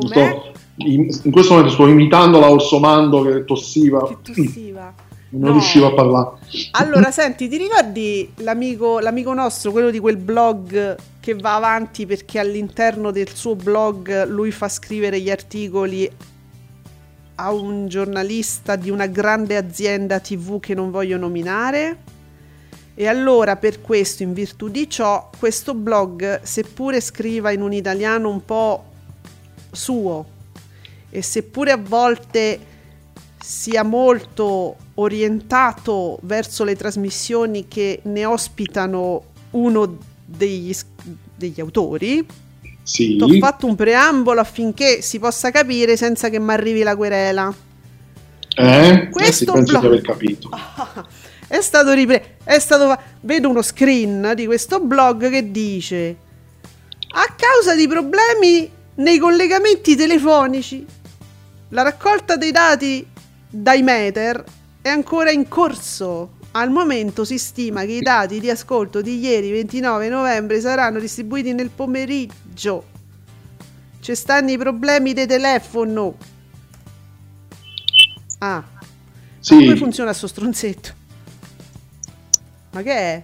Sto- 0.07 0.53
in, 0.77 1.09
in 1.25 1.31
questo 1.33 1.55
momento 1.55 1.73
sto 1.75 1.89
imitando 1.89 2.39
la 2.39 2.49
Orsomando 2.49 3.23
che 3.23 3.45
tossiva. 3.45 4.07
Che 4.07 4.17
tossiva. 4.23 4.95
Non 5.31 5.43
No. 5.49 5.51
riuscivo 5.55 5.87
a 5.89 5.95
parlare. 5.95 6.31
Allora, 6.73 7.11
senti, 7.11 7.49
ti 7.49 7.57
ricordi 7.57 8.33
l'amico, 8.37 9.01
l'amico 9.01 9.35
nostro, 9.35 9.73
quello 9.73 9.91
di 9.91 9.99
quel 9.99 10.17
blog 10.17 10.97
che 11.19 11.35
va 11.35 11.57
avanti 11.57 12.07
perché 12.07 12.39
all'interno 12.39 13.11
del 13.11 13.31
suo 13.35 13.57
blog 13.57 14.29
lui 14.29 14.53
fa 14.53 14.69
scrivere 14.69 15.19
gli 15.21 15.31
articoli 15.33 16.09
a 17.37 17.53
un 17.53 17.89
giornalista 17.89 18.77
di 18.77 18.91
una 18.91 19.07
grande 19.07 19.57
azienda 19.57 20.21
TV 20.21 20.61
che 20.61 20.75
non 20.75 20.93
voglio 20.93 21.19
nominare? 21.19 22.13
E 22.97 23.07
allora 23.09 23.57
per 23.57 23.81
questo, 23.81 24.23
in 24.23 24.33
virtù 24.33 24.69
di 24.69 24.89
ciò, 24.89 25.29
questo 25.37 25.75
blog, 25.75 26.43
seppure 26.43 27.01
scriva 27.01 27.51
in 27.51 27.61
un 27.61 27.73
italiano 27.73 28.29
un 28.29 28.45
po' 28.45 28.85
suo 29.73 30.25
e 31.11 31.21
seppure 31.23 31.73
a 31.73 31.77
volte 31.77 32.73
sia 33.43 33.83
molto 33.83 34.77
orientato 34.95 36.19
verso 36.23 36.63
le 36.65 36.77
trasmissioni 36.77 37.67
che 37.67 38.01
ne 38.05 38.25
ospitano 38.25 39.23
uno 39.51 39.99
degli, 40.25 40.73
degli 41.35 41.61
autori, 41.61 42.25
Sì. 42.83 43.19
ho 43.21 43.29
fatto 43.39 43.67
un 43.67 43.75
preambolo 43.75 44.41
affinché 44.41 45.03
si 45.03 45.19
possa 45.19 45.51
capire 45.51 45.97
senza 45.97 46.29
che 46.31 46.39
mi 46.39 46.53
arrivi 46.53 46.83
la 46.83 46.95
querela. 46.97 47.53
Eh? 48.57 48.89
Eh 48.89 49.01
sì, 49.03 49.09
Questo 49.11 49.53
penso 49.53 49.73
blog- 49.73 49.81
di 49.81 49.87
aver 49.87 50.01
capito. 50.01 50.49
È 51.47 51.61
stato 51.61 51.93
ripreso. 51.93 52.23
È 52.45 52.59
stato. 52.59 52.87
fa- 52.89 53.01
Vedo 53.21 53.49
uno 53.51 53.63
screen 53.63 54.33
di 54.35 54.47
questo 54.47 54.81
blog 54.81 55.29
che 55.31 55.51
dice: 55.51 56.17
A 57.15 57.35
causa 57.37 57.75
di 57.75 57.87
problemi 57.87 58.71
nei 58.97 59.19
collegamenti 59.19 59.97
telefonici, 59.97 60.85
la 61.71 61.83
raccolta 61.83 62.37
dei 62.37 62.51
dati 62.53 63.07
dai 63.49 63.83
meter 63.83 64.43
è 64.81 64.89
ancora 64.89 65.31
in 65.31 65.49
corso. 65.49 66.33
Al 66.57 66.71
momento 66.71 67.25
si 67.25 67.37
stima 67.37 67.85
che 67.85 67.93
i 67.93 68.01
dati 68.01 68.39
di 68.39 68.49
ascolto 68.49 69.01
di 69.01 69.19
ieri 69.19 69.51
29 69.51 70.09
novembre 70.09 70.61
saranno 70.61 71.01
distribuiti 71.01 71.53
nel 71.53 71.71
pomeriggio. 71.71 72.85
Ci 74.01 74.15
stanno 74.15 74.51
i 74.53 74.59
problemi 74.59 75.15
dei 75.15 75.27
telefono. 75.27 76.17
Ah, 78.39 78.63
Sì. 79.41 79.55
come 79.57 79.77
funziona 79.77 80.13
sto 80.13 80.27
stronzetto? 80.29 81.03
Ma 82.75 82.83
che 82.83 82.91
è? 82.93 83.23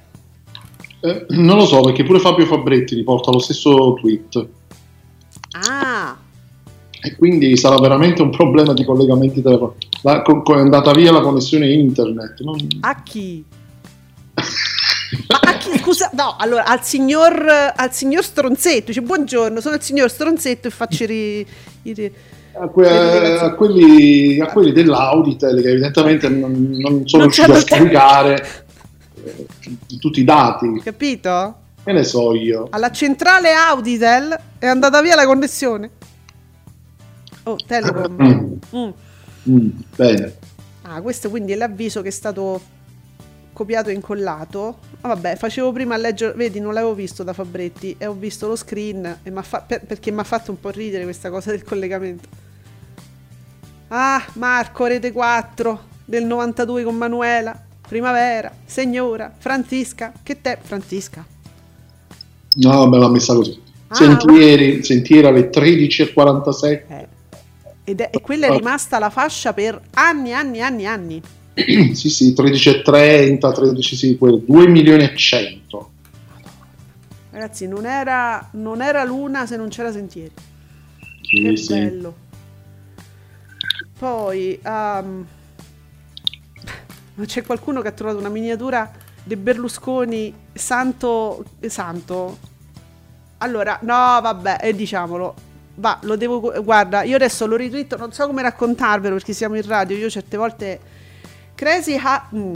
Eh, 1.00 1.26
non 1.30 1.56
lo 1.56 1.66
so 1.66 1.80
perché 1.80 2.04
pure 2.04 2.18
Fabio 2.20 2.46
Fabretti 2.46 2.94
riporta 2.94 3.30
lo 3.32 3.38
stesso 3.40 3.94
tweet 3.94 4.46
Ah, 5.68 6.16
e 7.02 7.16
quindi 7.16 7.56
sarà 7.56 7.76
veramente 7.78 8.22
un 8.22 8.30
problema 8.30 8.72
di 8.74 8.84
collegamenti 8.84 9.42
telefonici. 9.42 9.88
La- 10.02 10.22
co- 10.22 10.42
co- 10.42 10.54
è 10.56 10.60
andata 10.60 10.92
via 10.92 11.10
la 11.10 11.20
connessione 11.20 11.72
internet. 11.72 12.40
non- 12.42 12.68
a 12.80 13.02
chi? 13.02 13.44
Ma 15.28 15.40
a 15.40 15.56
chi? 15.56 15.78
Scusa, 15.78 16.10
no, 16.14 16.36
allora 16.38 16.66
al 16.66 16.84
signor, 16.84 17.44
al 17.74 17.92
signor 17.92 18.22
Stronzetto. 18.22 18.86
Dice 18.86 19.02
buongiorno, 19.02 19.60
sono 19.60 19.74
il 19.74 19.82
signor 19.82 20.08
Stronzetto 20.10 20.68
e 20.68 20.70
faccio 20.70 21.04
i. 21.04 21.44
i- 21.82 22.12
A, 22.52 22.68
que- 22.68 23.38
a 23.38 23.54
quelli, 23.54 24.38
a 24.40 24.46
quelli 24.46 24.72
dell'Auditel 24.72 25.60
che 25.62 25.70
evidentemente 25.70 26.28
non, 26.28 26.52
non 26.78 27.02
sono 27.08 27.24
Non 27.24 27.32
riusciti 27.32 27.50
a 27.50 27.60
scaricare 27.60 28.64
tutti 30.00 30.20
i 30.20 30.24
dati. 30.24 30.80
capito? 30.83 31.59
Che 31.83 31.92
ne 31.92 32.04
so 32.04 32.35
io. 32.35 32.66
Alla 32.70 32.90
centrale 32.90 33.52
Auditel 33.52 34.38
è 34.59 34.66
andata 34.66 35.00
via 35.00 35.14
la 35.16 35.24
connessione. 35.26 35.90
Oh, 37.44 37.56
Telecom. 37.56 38.16
Mm, 38.22 38.52
Mm. 38.76 38.90
mm, 39.50 39.68
bene. 39.96 40.35
Ah, 40.83 41.00
questo 41.00 41.30
quindi 41.30 41.52
è 41.52 41.56
l'avviso 41.56 42.02
che 42.02 42.09
è 42.09 42.12
stato 42.12 42.61
copiato 43.52 43.88
e 43.88 43.94
incollato. 43.94 44.78
Ah, 45.00 45.09
vabbè, 45.09 45.37
facevo 45.37 45.72
prima 45.72 45.94
a 45.94 45.98
leggere, 45.98 46.35
vedi, 46.35 46.61
non 46.61 46.74
l'avevo 46.74 46.94
visto 46.94 47.22
da 47.22 47.33
Fabretti 47.33 47.94
e 47.98 48.06
ho 48.06 48.12
visto 48.12 48.46
lo 48.46 48.56
screen 48.56 49.18
e 49.22 49.30
m'ha 49.30 49.42
fa- 49.42 49.62
per- 49.62 49.85
perché 49.87 50.11
mi 50.11 50.20
ha 50.20 50.24
fatto 50.24 50.50
un 50.50 50.61
po' 50.61 50.68
ridere 50.70 51.04
questa 51.04 51.30
cosa 51.30 51.50
del 51.50 51.62
collegamento. 51.64 52.28
Ah, 53.88 54.22
Marco, 54.35 54.85
Rete 54.87 55.11
4 55.12 55.80
del 56.04 56.24
92 56.26 56.85
con 56.85 56.94
Manuela, 56.96 57.59
Primavera, 57.90 58.53
Signora, 58.66 59.35
Francisca, 59.37 60.12
che 60.22 60.40
te, 60.40 60.59
Francisca? 60.62 61.26
No, 62.55 62.87
me 62.87 62.98
l'ha 62.98 63.09
messa 63.09 63.35
così. 63.35 63.61
Ah, 63.88 63.96
Sentieri, 63.96 64.85
sentieri 64.85 65.26
alle 65.26 65.50
13.46. 65.50 66.83
Eh, 66.87 67.09
ed 67.83 68.00
è, 68.00 68.11
e 68.12 68.20
quella 68.20 68.46
è 68.46 68.53
rimasta 68.53 69.00
la 69.00 69.11
fascia 69.11 69.53
per 69.53 69.81
anni, 69.94 70.33
anni, 70.33 70.61
anni, 70.61 70.87
anni. 70.87 71.20
sì, 71.92 72.11
sì, 72.11 72.33
13.30, 72.33 73.53
13, 73.53 73.96
sì, 73.96 74.16
quel 74.16 74.40
2 74.46 74.68
milioni 74.68 75.03
e 75.03 75.16
100. 75.16 75.90
Ragazzi, 77.31 77.66
non 77.66 77.87
era, 77.87 78.50
non 78.53 78.83
era 78.83 79.03
luna 79.03 79.46
se 79.46 79.57
non 79.57 79.68
c'era 79.68 79.90
Sentieri. 79.90 80.31
Sì, 81.22 81.42
che 81.42 81.57
sì. 81.57 81.72
bello. 81.72 82.14
Poi 83.98 84.61
um, 84.64 85.26
c'è 87.26 87.42
qualcuno 87.42 87.80
che 87.80 87.88
ha 87.88 87.92
trovato 87.92 88.18
una 88.18 88.28
miniatura 88.28 88.90
di 89.22 89.37
Berlusconi 89.37 90.35
santo 90.52 91.44
santo. 91.66 92.38
Allora, 93.38 93.78
no, 93.83 94.20
vabbè, 94.20 94.59
e 94.61 94.74
diciamolo. 94.74 95.48
Va, 95.76 95.98
lo 96.02 96.16
devo 96.16 96.40
guarda, 96.62 97.04
io 97.04 97.16
adesso 97.16 97.46
lo 97.46 97.56
ritwitto, 97.56 97.96
non 97.96 98.12
so 98.12 98.26
come 98.26 98.42
raccontarvelo 98.42 99.14
perché 99.14 99.33
siamo 99.33 99.56
in 99.56 99.66
radio, 99.66 99.96
io 99.96 100.11
certe 100.11 100.37
volte 100.37 100.80
Crazy 101.54 101.98
ha 102.02 102.28
mm, 102.35 102.54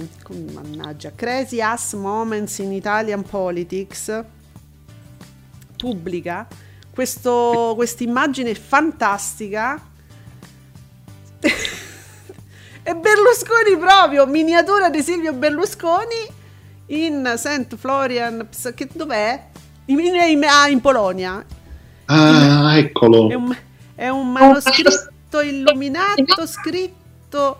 mannaggia, 0.53 1.13
Crazy 1.15 1.61
Ass 1.61 1.95
Moments 1.95 2.59
in 2.59 2.73
Italian 2.73 3.23
Politics 3.23 4.25
pubblica 5.77 6.47
questa 6.95 8.05
immagine 8.05 8.55
fantastica 8.55 9.81
e 12.95 13.01
Berlusconi 13.01 13.77
proprio, 13.79 14.27
miniatura 14.27 14.91
di 14.91 15.03
Silvio 15.03 15.33
Berlusconi 15.33 16.43
in 16.87 17.35
St. 17.37 17.77
Florian, 17.77 18.49
che 18.75 18.89
dov'è? 18.93 19.47
In, 19.87 19.99
in- 20.01 20.45
ah, 20.45 20.69
in 20.69 20.81
Polonia. 20.81 21.45
Ah, 22.07 22.77
eccolo. 22.77 23.29
È 23.31 23.35
un, 23.35 23.57
è 23.95 24.09
un 24.09 24.31
manoscritto 24.31 25.41
illuminato 25.43 26.47
scritto 26.47 27.59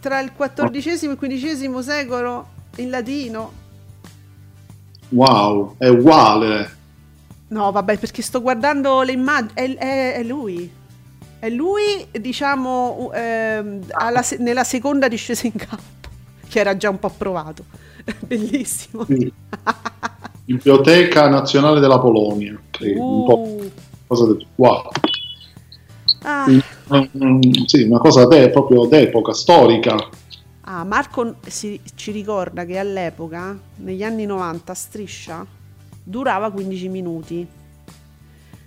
tra 0.00 0.20
il 0.20 0.32
XIV 0.36 1.16
e 1.20 1.26
il 1.26 1.40
XV 1.40 1.78
secolo 1.80 2.48
in 2.76 2.90
latino. 2.90 3.52
Wow, 5.10 5.74
è 5.78 5.88
uguale. 5.88 6.76
No, 7.48 7.72
vabbè, 7.72 7.98
perché 7.98 8.20
sto 8.20 8.42
guardando 8.42 9.00
le 9.02 9.12
immagini. 9.12 9.52
È, 9.54 9.74
è- 9.76 10.14
è 10.14 10.22
lui. 10.22 10.70
È 11.40 11.48
lui, 11.48 12.06
diciamo, 12.10 13.10
ehm, 13.14 13.80
alla 13.90 14.24
nella 14.38 14.64
seconda 14.64 15.08
discesa 15.08 15.46
in 15.46 15.54
campo, 15.54 16.08
che 16.48 16.58
era 16.58 16.76
già 16.76 16.90
un 16.90 16.98
po' 16.98 17.10
provato. 17.10 17.64
Bellissimo. 18.26 19.04
Sì. 19.04 19.32
Biblioteca 20.44 21.28
Nazionale 21.28 21.78
della 21.78 21.98
Polonia, 22.00 22.58
credo. 22.70 23.04
Un 23.04 23.24
po' 23.24 23.38
Uh. 23.38 23.70
cosa 24.06 24.26
del 24.26 24.46
wow. 24.56 24.90
Ah. 26.22 26.46
Sì, 27.66 27.82
una 27.82 27.98
cosa 27.98 28.26
de- 28.26 28.50
proprio 28.50 28.86
d'epoca, 28.86 29.32
storica. 29.32 29.96
Ah, 30.62 30.84
Marco 30.84 31.36
si- 31.46 31.80
ci 31.94 32.10
ricorda 32.10 32.64
che 32.64 32.78
all'epoca, 32.78 33.56
negli 33.76 34.02
anni 34.02 34.26
90, 34.26 34.74
Striscia 34.74 35.46
durava 36.02 36.50
15 36.50 36.88
minuti. 36.88 37.46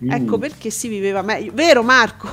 Mm. 0.03 0.11
Ecco 0.11 0.37
perché 0.37 0.69
si 0.69 0.87
viveva 0.87 1.21
meglio. 1.21 1.51
Vero 1.53 1.83
Marco? 1.83 2.29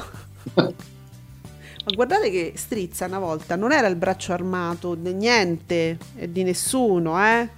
Ma 0.54 1.94
guardate 1.94 2.30
che 2.30 2.52
Strizza 2.56 3.06
una 3.06 3.18
volta 3.18 3.56
non 3.56 3.72
era 3.72 3.86
il 3.86 3.96
braccio 3.96 4.32
armato 4.32 4.94
di 4.94 5.12
niente 5.14 5.98
e 6.16 6.30
di 6.30 6.42
nessuno, 6.42 7.18
eh? 7.24 7.48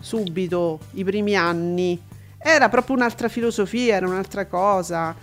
Subito, 0.00 0.80
i 0.92 1.04
primi 1.04 1.34
anni. 1.36 2.00
Era 2.38 2.68
proprio 2.68 2.96
un'altra 2.96 3.28
filosofia, 3.28 3.96
era 3.96 4.06
un'altra 4.06 4.46
cosa. 4.46 5.14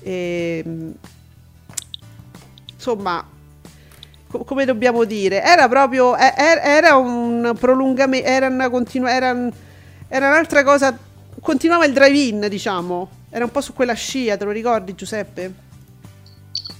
E, 0.00 0.64
insomma, 2.74 3.24
co- 4.28 4.44
come 4.44 4.64
dobbiamo 4.64 5.04
dire? 5.04 5.42
Era 5.42 5.68
proprio, 5.68 6.16
era 6.16 6.96
un 6.96 7.54
prolungamento, 7.58 8.26
era 8.28 8.46
una 8.48 8.70
continua, 8.70 9.12
era, 9.12 9.32
un- 9.32 9.52
era 10.08 10.28
un'altra 10.28 10.62
cosa, 10.64 10.96
continuava 11.40 11.84
il 11.84 11.92
drive-in, 11.92 12.46
diciamo. 12.48 13.08
Era 13.30 13.44
un 13.44 13.50
po' 13.50 13.60
su 13.60 13.72
quella 13.72 13.94
scia, 13.94 14.36
te 14.36 14.44
lo 14.44 14.50
ricordi 14.50 14.94
Giuseppe? 14.94 15.66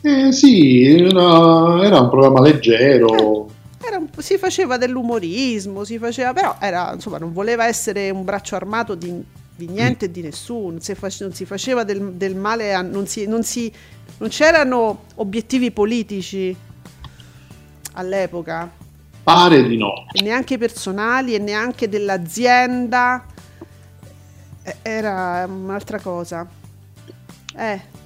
Eh, 0.00 0.32
sì, 0.32 0.86
era, 0.86 1.84
era 1.84 2.00
un 2.00 2.08
programma 2.10 2.40
leggero. 2.40 3.50
Era 3.80 3.96
un 3.98 4.08
po'- 4.10 4.20
si 4.20 4.38
faceva 4.38 4.76
dell'umorismo, 4.76 5.84
si 5.84 5.98
faceva, 5.98 6.32
però 6.32 6.56
era, 6.60 6.92
insomma, 6.94 7.18
non 7.18 7.32
voleva 7.32 7.66
essere 7.66 8.10
un 8.10 8.24
braccio 8.24 8.54
armato 8.54 8.94
di, 8.94 9.12
di 9.54 9.66
niente 9.68 10.06
e 10.06 10.10
di 10.10 10.22
nessuno, 10.22 10.70
non 10.70 10.80
si, 10.80 10.94
face- 10.94 11.24
non 11.24 11.32
si 11.34 11.44
faceva 11.44 11.84
del, 11.84 12.12
del 12.12 12.36
male, 12.36 12.74
a- 12.74 12.82
non, 12.82 13.06
si, 13.06 13.26
non, 13.26 13.42
si, 13.42 13.72
non 14.18 14.28
c'erano 14.28 15.04
obiettivi 15.16 15.70
politici 15.70 16.54
all'epoca, 17.94 18.70
Pare 19.22 19.62
di 19.66 19.76
no. 19.76 19.92
e 20.12 20.22
neanche 20.22 20.56
personali 20.58 21.34
e 21.34 21.38
neanche 21.38 21.88
dell'azienda, 21.88 23.24
Eh, 24.62 24.76
era 24.82 25.46
un'altra 25.48 25.98
cosa. 26.00 26.46
Eh. 27.56 27.96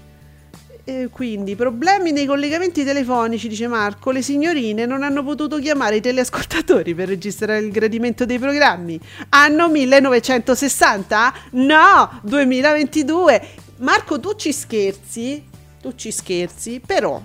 E 0.85 1.09
quindi 1.13 1.55
problemi 1.55 2.11
nei 2.11 2.27
collegamenti 2.27 2.85
telefonici, 2.85 3.47
dice 3.47 3.69
Marco. 3.69 4.11
Le 4.11 4.21
signorine 4.21 4.85
non 4.85 5.05
hanno 5.05 5.23
potuto 5.23 5.59
chiamare 5.59 5.97
i 5.97 6.01
teleascoltatori 6.01 6.93
per 6.95 7.07
registrare 7.07 7.59
il 7.61 7.71
gradimento 7.71 8.25
dei 8.27 8.41
programmi. 8.41 8.99
Anno 9.29 9.69
1960? 9.69 11.35
No, 11.51 12.21
2022. 12.23 13.43
Marco, 13.77 14.19
tu 14.19 14.35
ci 14.35 14.53
scherzi? 14.53 15.45
Tu 15.81 15.95
ci 15.95 16.11
scherzi, 16.11 16.81
però 16.85 17.21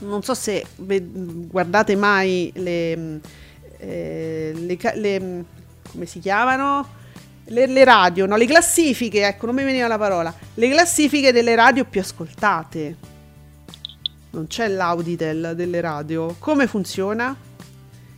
non 0.00 0.22
so 0.22 0.34
se 0.34 0.64
guardate 0.76 1.96
mai 1.96 2.50
le, 2.54 2.96
mm, 2.96 3.16
eh, 3.78 4.52
le 4.54 4.78
le, 4.94 5.20
mm, 5.20 5.40
come 5.92 6.06
si 6.06 6.18
chiamano? 6.18 7.04
Le, 7.48 7.66
le 7.66 7.84
radio, 7.84 8.26
no? 8.26 8.36
Le 8.36 8.46
classifiche, 8.46 9.26
ecco, 9.26 9.46
non 9.46 9.54
mi 9.54 9.62
veniva 9.62 9.86
la 9.86 9.98
parola. 9.98 10.34
Le 10.54 10.68
classifiche 10.70 11.32
delle 11.32 11.54
radio 11.54 11.84
più 11.84 12.00
ascoltate. 12.00 12.96
Non 14.30 14.46
c'è 14.46 14.68
l'auditel 14.68 15.52
delle 15.54 15.80
radio. 15.80 16.34
Come 16.38 16.66
funziona? 16.66 17.34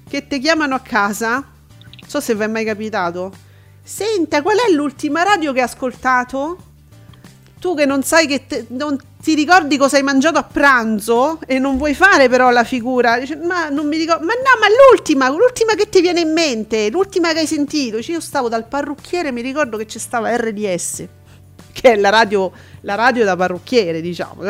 Che 0.09 0.27
ti 0.27 0.39
chiamano 0.39 0.75
a 0.75 0.81
casa? 0.81 1.35
Non 1.35 2.09
so 2.09 2.21
se 2.21 2.35
vi 2.35 2.43
è 2.43 2.47
mai 2.47 2.65
capitato. 2.65 3.33
Senta, 3.83 4.43
qual 4.43 4.57
è 4.59 4.73
l'ultima 4.73 5.23
radio 5.23 5.53
che 5.53 5.61
hai 5.61 5.67
ascoltato? 5.67 6.68
Tu 7.59 7.75
che 7.75 7.87
non 7.87 8.03
sai 8.03 8.27
che 8.27 8.47
te- 8.47 8.67
non 8.69 8.97
ti 9.21 9.35
ricordi 9.35 9.77
cosa 9.77 9.97
hai 9.97 10.03
mangiato 10.03 10.39
a 10.39 10.45
pranzo 10.45 11.41
e 11.47 11.59
non 11.59 11.77
vuoi 11.77 11.95
fare 11.95 12.29
però 12.29 12.51
la 12.51 12.65
figura. 12.65 13.19
Dice, 13.19 13.37
ma 13.37 13.69
non 13.69 13.87
mi 13.87 13.97
ricordo. 13.97 14.25
Ma 14.25 14.33
no, 14.33 14.61
ma 14.61 14.67
l'ultima, 14.69 15.29
l'ultima 15.29 15.75
che 15.75 15.89
ti 15.89 16.01
viene 16.01 16.21
in 16.21 16.33
mente, 16.33 16.89
l'ultima 16.91 17.33
che 17.33 17.41
hai 17.41 17.47
sentito. 17.47 17.97
Dice, 17.97 18.13
io 18.13 18.21
stavo 18.21 18.49
dal 18.49 18.67
parrucchiere, 18.67 19.33
mi 19.33 19.43
ricordo 19.43 19.77
che 19.77 19.87
c'è 19.87 19.99
stava 19.99 20.35
RDS, 20.37 21.07
che 21.73 21.93
è 21.93 21.97
la 21.97 22.11
radio, 22.11 22.51
la 22.83 22.95
radio 22.95 23.25
da 23.25 23.37
parrucchiere, 23.37 24.01
diciamo. 24.01 24.43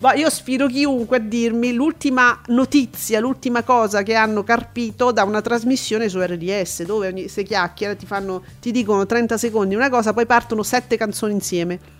ma 0.00 0.14
io 0.14 0.30
sfido 0.30 0.66
chiunque 0.66 1.18
a 1.18 1.20
dirmi 1.20 1.72
l'ultima 1.72 2.40
notizia, 2.48 3.20
l'ultima 3.20 3.62
cosa 3.62 4.02
che 4.02 4.14
hanno 4.14 4.42
carpito 4.42 5.12
da 5.12 5.24
una 5.24 5.42
trasmissione 5.42 6.08
su 6.08 6.20
RDS, 6.20 6.84
dove 6.84 7.08
ogni, 7.08 7.28
se 7.28 7.42
chiacchiera 7.42 7.94
ti 7.94 8.06
fanno, 8.06 8.42
ti 8.60 8.70
dicono 8.72 9.04
30 9.04 9.38
secondi 9.38 9.74
una 9.74 9.90
cosa, 9.90 10.12
poi 10.12 10.26
partono 10.26 10.62
sette 10.62 10.96
canzoni 10.96 11.32
insieme. 11.34 11.99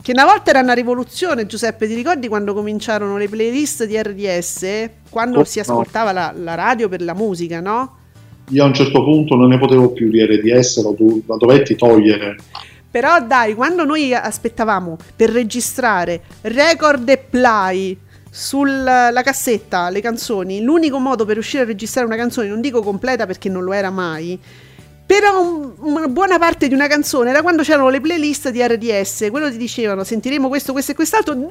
Che 0.00 0.12
una 0.12 0.24
volta 0.24 0.50
era 0.50 0.60
una 0.60 0.72
rivoluzione, 0.72 1.44
Giuseppe, 1.46 1.86
ti 1.86 1.94
ricordi 1.94 2.28
quando 2.28 2.54
cominciarono 2.54 3.16
le 3.18 3.28
playlist 3.28 3.84
di 3.84 4.00
RDS? 4.00 4.90
Quando 5.10 5.40
Oh, 5.40 5.44
si 5.44 5.58
no. 5.58 5.64
ascoltava 5.64 6.12
la, 6.12 6.32
la 6.34 6.54
radio 6.54 6.88
per 6.88 7.02
la 7.02 7.14
musica, 7.14 7.60
no? 7.60 7.96
Io 8.50 8.64
a 8.64 8.66
un 8.66 8.72
certo 8.74 9.02
punto 9.04 9.34
non 9.34 9.48
ne 9.48 9.58
potevo 9.58 9.90
più 9.92 10.08
di 10.08 10.24
RDS, 10.24 10.82
lo 10.82 10.94
do- 10.98 11.20
la 11.26 11.36
dovetti 11.36 11.76
togliere. 11.76 12.36
Però 12.90 13.20
dai, 13.20 13.54
quando 13.54 13.84
noi 13.84 14.14
aspettavamo 14.14 14.96
per 15.14 15.28
registrare 15.30 16.22
record 16.42 17.06
e 17.10 17.18
play 17.18 17.98
sulla 18.30 19.20
cassetta 19.22 19.90
le 19.90 20.00
canzoni, 20.00 20.62
l'unico 20.62 20.98
modo 20.98 21.26
per 21.26 21.34
riuscire 21.34 21.64
a 21.64 21.66
registrare 21.66 22.06
una 22.06 22.16
canzone, 22.16 22.48
non 22.48 22.62
dico 22.62 22.82
completa 22.82 23.26
perché 23.26 23.50
non 23.50 23.62
lo 23.62 23.74
era 23.74 23.90
mai, 23.90 24.40
però 25.08 25.40
un- 25.40 25.72
una 25.80 26.06
buona 26.06 26.38
parte 26.38 26.68
di 26.68 26.74
una 26.74 26.86
canzone 26.86 27.30
era 27.30 27.40
quando 27.40 27.62
c'erano 27.62 27.88
le 27.88 27.98
playlist 27.98 28.50
di 28.50 28.60
RDS, 28.62 29.28
quello 29.30 29.50
ti 29.50 29.56
dicevano 29.56 30.04
sentiremo 30.04 30.48
questo, 30.48 30.72
questo 30.72 30.92
e 30.92 30.94
quest'altro, 30.94 31.32
dai, 31.32 31.48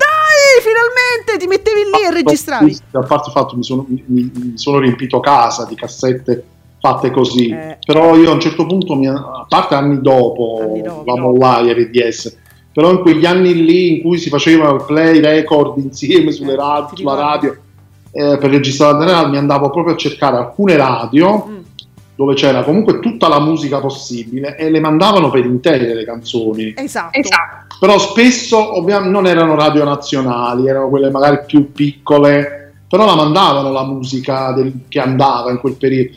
finalmente 0.61 1.37
ti 1.43 1.47
mettevi 1.47 1.79
lì 1.91 2.05
e 2.07 2.11
registravi. 2.11 2.77
A 2.91 2.99
parte 2.99 3.29
il 3.29 3.33
fatto 3.33 3.55
mi 3.55 3.63
sono, 3.63 3.83
mi, 3.87 4.03
mi 4.05 4.51
sono 4.57 4.77
riempito 4.77 5.19
casa 5.19 5.65
di 5.65 5.73
cassette 5.73 6.43
fatte 6.79 7.09
così, 7.09 7.49
Eh. 7.49 7.79
però 7.83 8.15
io 8.15 8.29
a 8.29 8.33
un 8.33 8.39
certo 8.39 8.67
punto, 8.67 8.93
mi- 8.93 9.07
a 9.07 9.45
parte 9.49 9.73
anni 9.73 10.01
dopo, 10.01 10.59
Anni 10.61 10.81
dopo. 10.83 11.03
la 11.11 11.19
mollai 11.19 11.73
RDS, 11.73 12.37
però 12.71 12.91
in 12.91 12.99
quegli 13.01 13.25
anni 13.25 13.55
lì 13.65 13.95
in 13.97 14.01
cui 14.03 14.19
si 14.19 14.29
faceva 14.29 14.69
il 14.69 14.83
play 14.85 15.19
record 15.19 15.79
insieme 15.79 16.31
sulle 16.31 16.53
Eh, 16.53 16.55
radio, 16.57 16.95
sulla 16.95 17.15
radio 17.15 17.57
eh, 18.11 18.37
per 18.37 18.51
registrare 18.51 19.03
la 19.05 19.27
mi 19.27 19.37
andavo 19.37 19.71
proprio 19.71 19.95
a 19.95 19.97
cercare 19.97 20.37
alcune 20.37 20.75
radio 20.77 21.45
Mm. 21.47 21.55
Dove 22.17 22.33
c'era 22.33 22.63
comunque 22.63 22.99
tutta 22.99 23.27
la 23.27 23.39
musica 23.39 23.79
possibile 23.79 24.57
e 24.57 24.71
le 24.71 24.79
mandavano 24.79 25.29
per 25.29 25.45
intere 25.45 25.93
le 25.93 26.03
canzoni. 26.03 26.73
Esatto. 27.11 27.75
Però 27.79 27.99
spesso 27.99 28.75
ovviamente 28.75 29.11
non 29.11 29.27
erano 29.27 29.53
radio 29.53 29.83
nazionali, 29.83 30.67
erano 30.67 30.89
quelle 30.89 31.11
magari 31.11 31.41
più 31.45 31.71
piccole, 31.71 32.73
però 32.89 33.05
la 33.05 33.15
mandavano 33.15 33.71
la 33.71 33.83
musica 33.83 34.51
del- 34.51 34.79
che 34.87 34.99
andava 34.99 35.51
in 35.51 35.59
quel 35.59 35.75
periodo. 35.75 36.13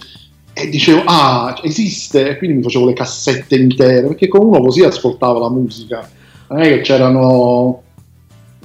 E 0.54 0.68
dicevo, 0.68 1.02
ah, 1.04 1.54
esiste, 1.62 2.30
e 2.30 2.38
quindi 2.38 2.56
mi 2.56 2.62
facevo 2.62 2.86
le 2.86 2.94
cassette 2.94 3.56
intere, 3.56 4.06
perché 4.06 4.26
con 4.26 4.46
uno 4.46 4.60
così 4.60 4.82
ascoltava 4.82 5.38
la 5.38 5.50
musica. 5.50 6.08
Non 6.48 6.62
è 6.62 6.68
che 6.68 6.80
c'erano. 6.80 7.82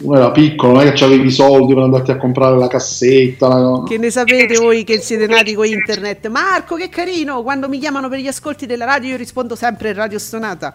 Era 0.04 0.32
piccolo, 0.32 0.74
non 0.74 0.88
è 0.88 0.92
che 0.92 1.06
avevi 1.06 1.28
i 1.28 1.32
soldi 1.32 1.74
per 1.74 1.84
andarti 1.84 2.12
a 2.12 2.18
comprare 2.18 2.58
la 2.58 2.68
cassetta. 2.68 3.48
la- 3.48 3.84
Che 3.88 3.98
ne 3.98 4.10
sapete 4.12 4.58
voi 4.58 4.84
che 4.84 5.00
siete 5.00 5.26
nati 5.26 5.54
con 5.54 5.66
internet? 5.66 6.28
Marco, 6.28 6.76
che 6.76 6.90
carino! 6.90 7.42
Quando 7.44 7.70
mi 7.70 7.80
chiamano 7.80 8.10
per 8.10 8.20
gli 8.20 8.28
ascolti 8.28 8.66
della 8.66 8.84
radio, 8.86 9.12
io 9.12 9.18
rispondo 9.18 9.56
sempre 9.56 9.94
Radio 9.94 10.20
Stonata. 10.20 10.74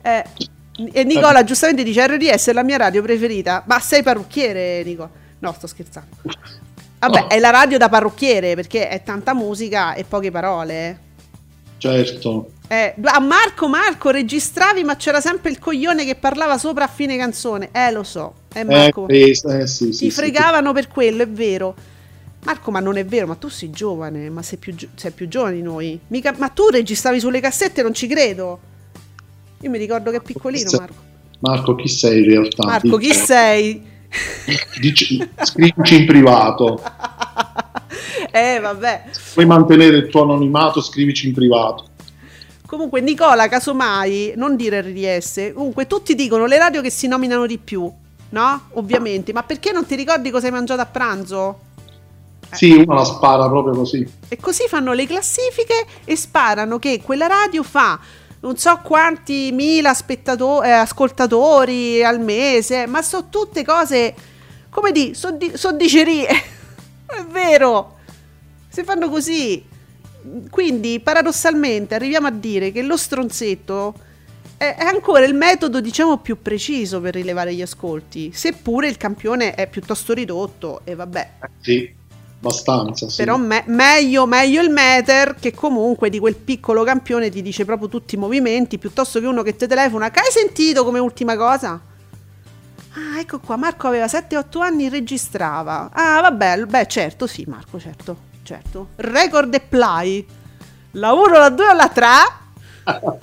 Eh, 0.00 0.24
e 0.92 1.04
Nicola 1.04 1.44
giustamente 1.44 1.82
dice: 1.82 2.06
RDS 2.06 2.48
è 2.48 2.52
la 2.52 2.62
mia 2.62 2.78
radio 2.78 3.02
preferita. 3.02 3.64
Ma 3.66 3.78
sei 3.80 4.02
parrucchiere, 4.02 4.82
Nico? 4.82 5.10
No, 5.40 5.52
sto 5.52 5.66
scherzando. 5.66 6.16
Vabbè, 7.00 7.26
è 7.26 7.38
la 7.38 7.50
radio 7.50 7.76
da 7.78 7.88
parrucchiere 7.88 8.54
perché 8.54 8.88
è 8.88 9.02
tanta 9.02 9.34
musica 9.34 9.94
e 9.94 10.04
poche 10.04 10.30
parole. 10.30 10.98
Certo. 11.78 12.50
Eh, 12.68 12.94
a 13.02 13.20
Marco, 13.20 13.68
Marco, 13.68 14.10
registravi, 14.10 14.84
ma 14.84 14.96
c'era 14.96 15.20
sempre 15.20 15.50
il 15.50 15.58
coglione 15.58 16.04
che 16.04 16.16
parlava 16.16 16.58
sopra 16.58 16.84
a 16.84 16.88
fine 16.88 17.16
canzone. 17.16 17.70
Eh, 17.72 17.90
lo 17.92 18.02
so. 18.02 18.34
Eh, 18.52 18.60
Eh, 18.60 18.64
Marco. 18.64 19.08
eh, 19.08 19.30
eh, 19.30 19.34
sì, 19.66 19.66
sì, 19.66 19.88
ti 19.90 19.94
sì, 19.94 20.10
fregavano 20.10 20.72
per 20.72 20.88
quello, 20.88 21.22
è 21.22 21.28
vero. 21.28 21.74
Marco, 22.44 22.70
ma 22.70 22.80
non 22.80 22.96
è 22.96 23.04
vero, 23.04 23.26
ma 23.26 23.34
tu 23.34 23.48
sei 23.48 23.70
giovane, 23.70 24.28
ma 24.30 24.42
sei 24.42 24.58
più, 24.58 24.74
gio- 24.74 24.88
sei 24.94 25.10
più 25.12 25.28
giovane 25.28 25.54
di 25.56 25.62
noi. 25.62 25.98
Mica- 26.08 26.34
ma 26.36 26.48
tu 26.48 26.68
registravi 26.68 27.20
sulle 27.20 27.40
cassette, 27.40 27.82
non 27.82 27.94
ci 27.94 28.06
credo. 28.06 28.60
Io 29.60 29.70
mi 29.70 29.78
ricordo 29.78 30.10
che 30.10 30.18
è 30.18 30.22
piccolino, 30.22 30.68
Sì. 30.68 30.76
Marco. 30.76 31.06
Marco, 31.40 31.74
chi 31.74 31.88
sei 31.88 32.18
in 32.18 32.24
realtà? 32.28 32.64
Marco, 32.66 32.96
chi 32.96 33.12
sei? 33.14 33.82
Dici- 34.80 35.28
scrivici 35.42 35.96
in 36.00 36.06
privato. 36.06 36.82
eh, 38.38 38.60
vabbè. 38.60 39.04
Puoi 39.34 39.46
mantenere 39.46 39.96
il 39.96 40.08
tuo 40.08 40.22
anonimato, 40.22 40.80
scrivici 40.80 41.26
in 41.26 41.34
privato. 41.34 41.84
Comunque, 42.66 43.00
Nicola, 43.00 43.48
casomai, 43.48 44.34
non 44.36 44.56
dire 44.56 44.82
RDS. 44.82 45.52
Comunque, 45.54 45.86
tutti 45.86 46.14
dicono 46.14 46.46
le 46.46 46.58
radio 46.58 46.82
che 46.82 46.90
si 46.90 47.08
nominano 47.08 47.46
di 47.46 47.58
più, 47.58 47.90
no? 48.30 48.62
Ovviamente. 48.74 49.32
Ma 49.32 49.42
perché 49.42 49.72
non 49.72 49.86
ti 49.86 49.94
ricordi 49.94 50.30
cosa 50.30 50.46
hai 50.46 50.52
mangiato 50.52 50.80
a 50.80 50.86
pranzo? 50.86 51.60
Sì, 52.50 52.72
uno 52.72 52.94
la 52.94 53.04
spara 53.04 53.48
proprio 53.48 53.74
così. 53.74 54.06
E 54.28 54.36
così 54.36 54.64
fanno 54.68 54.92
le 54.92 55.06
classifiche 55.06 55.86
e 56.04 56.16
sparano 56.16 56.78
che 56.78 57.00
quella 57.02 57.26
radio 57.26 57.62
fa 57.62 57.98
non 58.40 58.56
so 58.56 58.78
quanti 58.82 59.50
mila 59.52 59.94
spettato- 59.94 60.62
eh, 60.62 60.70
ascoltatori 60.70 62.04
al 62.04 62.20
mese, 62.20 62.86
ma 62.86 63.02
sono 63.02 63.26
tutte 63.28 63.64
cose, 63.64 64.14
come 64.70 64.92
di, 64.92 65.14
sono 65.14 65.36
di- 65.36 65.52
son 65.54 65.76
dicerie. 65.76 66.28
È 67.08 67.24
vero, 67.30 67.96
si 68.68 68.84
fanno 68.84 69.08
così. 69.08 69.64
Quindi 70.50 71.00
paradossalmente 71.00 71.94
arriviamo 71.94 72.26
a 72.26 72.32
dire 72.32 72.72
che 72.72 72.82
lo 72.82 72.96
stronzetto 72.96 73.94
è, 74.58 74.74
è 74.76 74.84
ancora 74.84 75.24
il 75.24 75.34
metodo, 75.34 75.80
diciamo, 75.80 76.18
più 76.18 76.42
preciso 76.42 77.00
per 77.00 77.14
rilevare 77.14 77.54
gli 77.54 77.62
ascolti, 77.62 78.32
seppure 78.34 78.88
il 78.88 78.96
campione 78.96 79.54
è 79.54 79.68
piuttosto 79.68 80.12
ridotto 80.12 80.80
e 80.84 80.94
vabbè. 80.96 81.30
Sì, 81.60 81.94
abbastanza. 82.40 83.08
Sì. 83.08 83.16
Però 83.24 83.36
me- 83.36 83.62
meglio, 83.66 84.26
meglio 84.26 84.60
il 84.60 84.70
meter 84.70 85.36
che 85.38 85.54
comunque 85.54 86.10
di 86.10 86.18
quel 86.18 86.34
piccolo 86.34 86.82
campione 86.82 87.30
ti 87.30 87.40
dice 87.40 87.64
proprio 87.64 87.88
tutti 87.88 88.16
i 88.16 88.18
movimenti 88.18 88.78
piuttosto 88.78 89.20
che 89.20 89.26
uno 89.26 89.42
che 89.42 89.54
ti 89.56 89.66
telefona. 89.66 90.10
Che 90.10 90.20
hai 90.20 90.30
sentito 90.30 90.84
come 90.84 90.98
ultima 90.98 91.36
cosa? 91.36 91.80
Ah, 92.90 93.20
ecco 93.20 93.38
qua, 93.38 93.56
Marco 93.56 93.86
aveva 93.86 94.06
7-8 94.06 94.60
anni 94.60 94.88
registrava. 94.88 95.90
Ah, 95.92 96.20
vabbè, 96.20 96.64
beh, 96.64 96.86
certo, 96.86 97.28
sì, 97.28 97.44
Marco, 97.46 97.78
certo, 97.78 98.26
certo. 98.48 98.88
Record 98.96 99.52
e 99.52 99.60
play. 99.60 100.26
La 100.92 101.12
1, 101.12 101.38
la 101.38 101.50
2 101.50 101.68
o 101.68 101.72
la 101.74 101.88
3? 101.88 102.06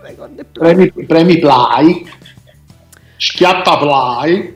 Record 0.00 0.38
e 0.38 0.44
play. 0.44 0.74
premi, 0.74 1.06
premi 1.06 1.38
play, 1.40 2.08
schiatta 3.16 3.78
play. 3.78 4.54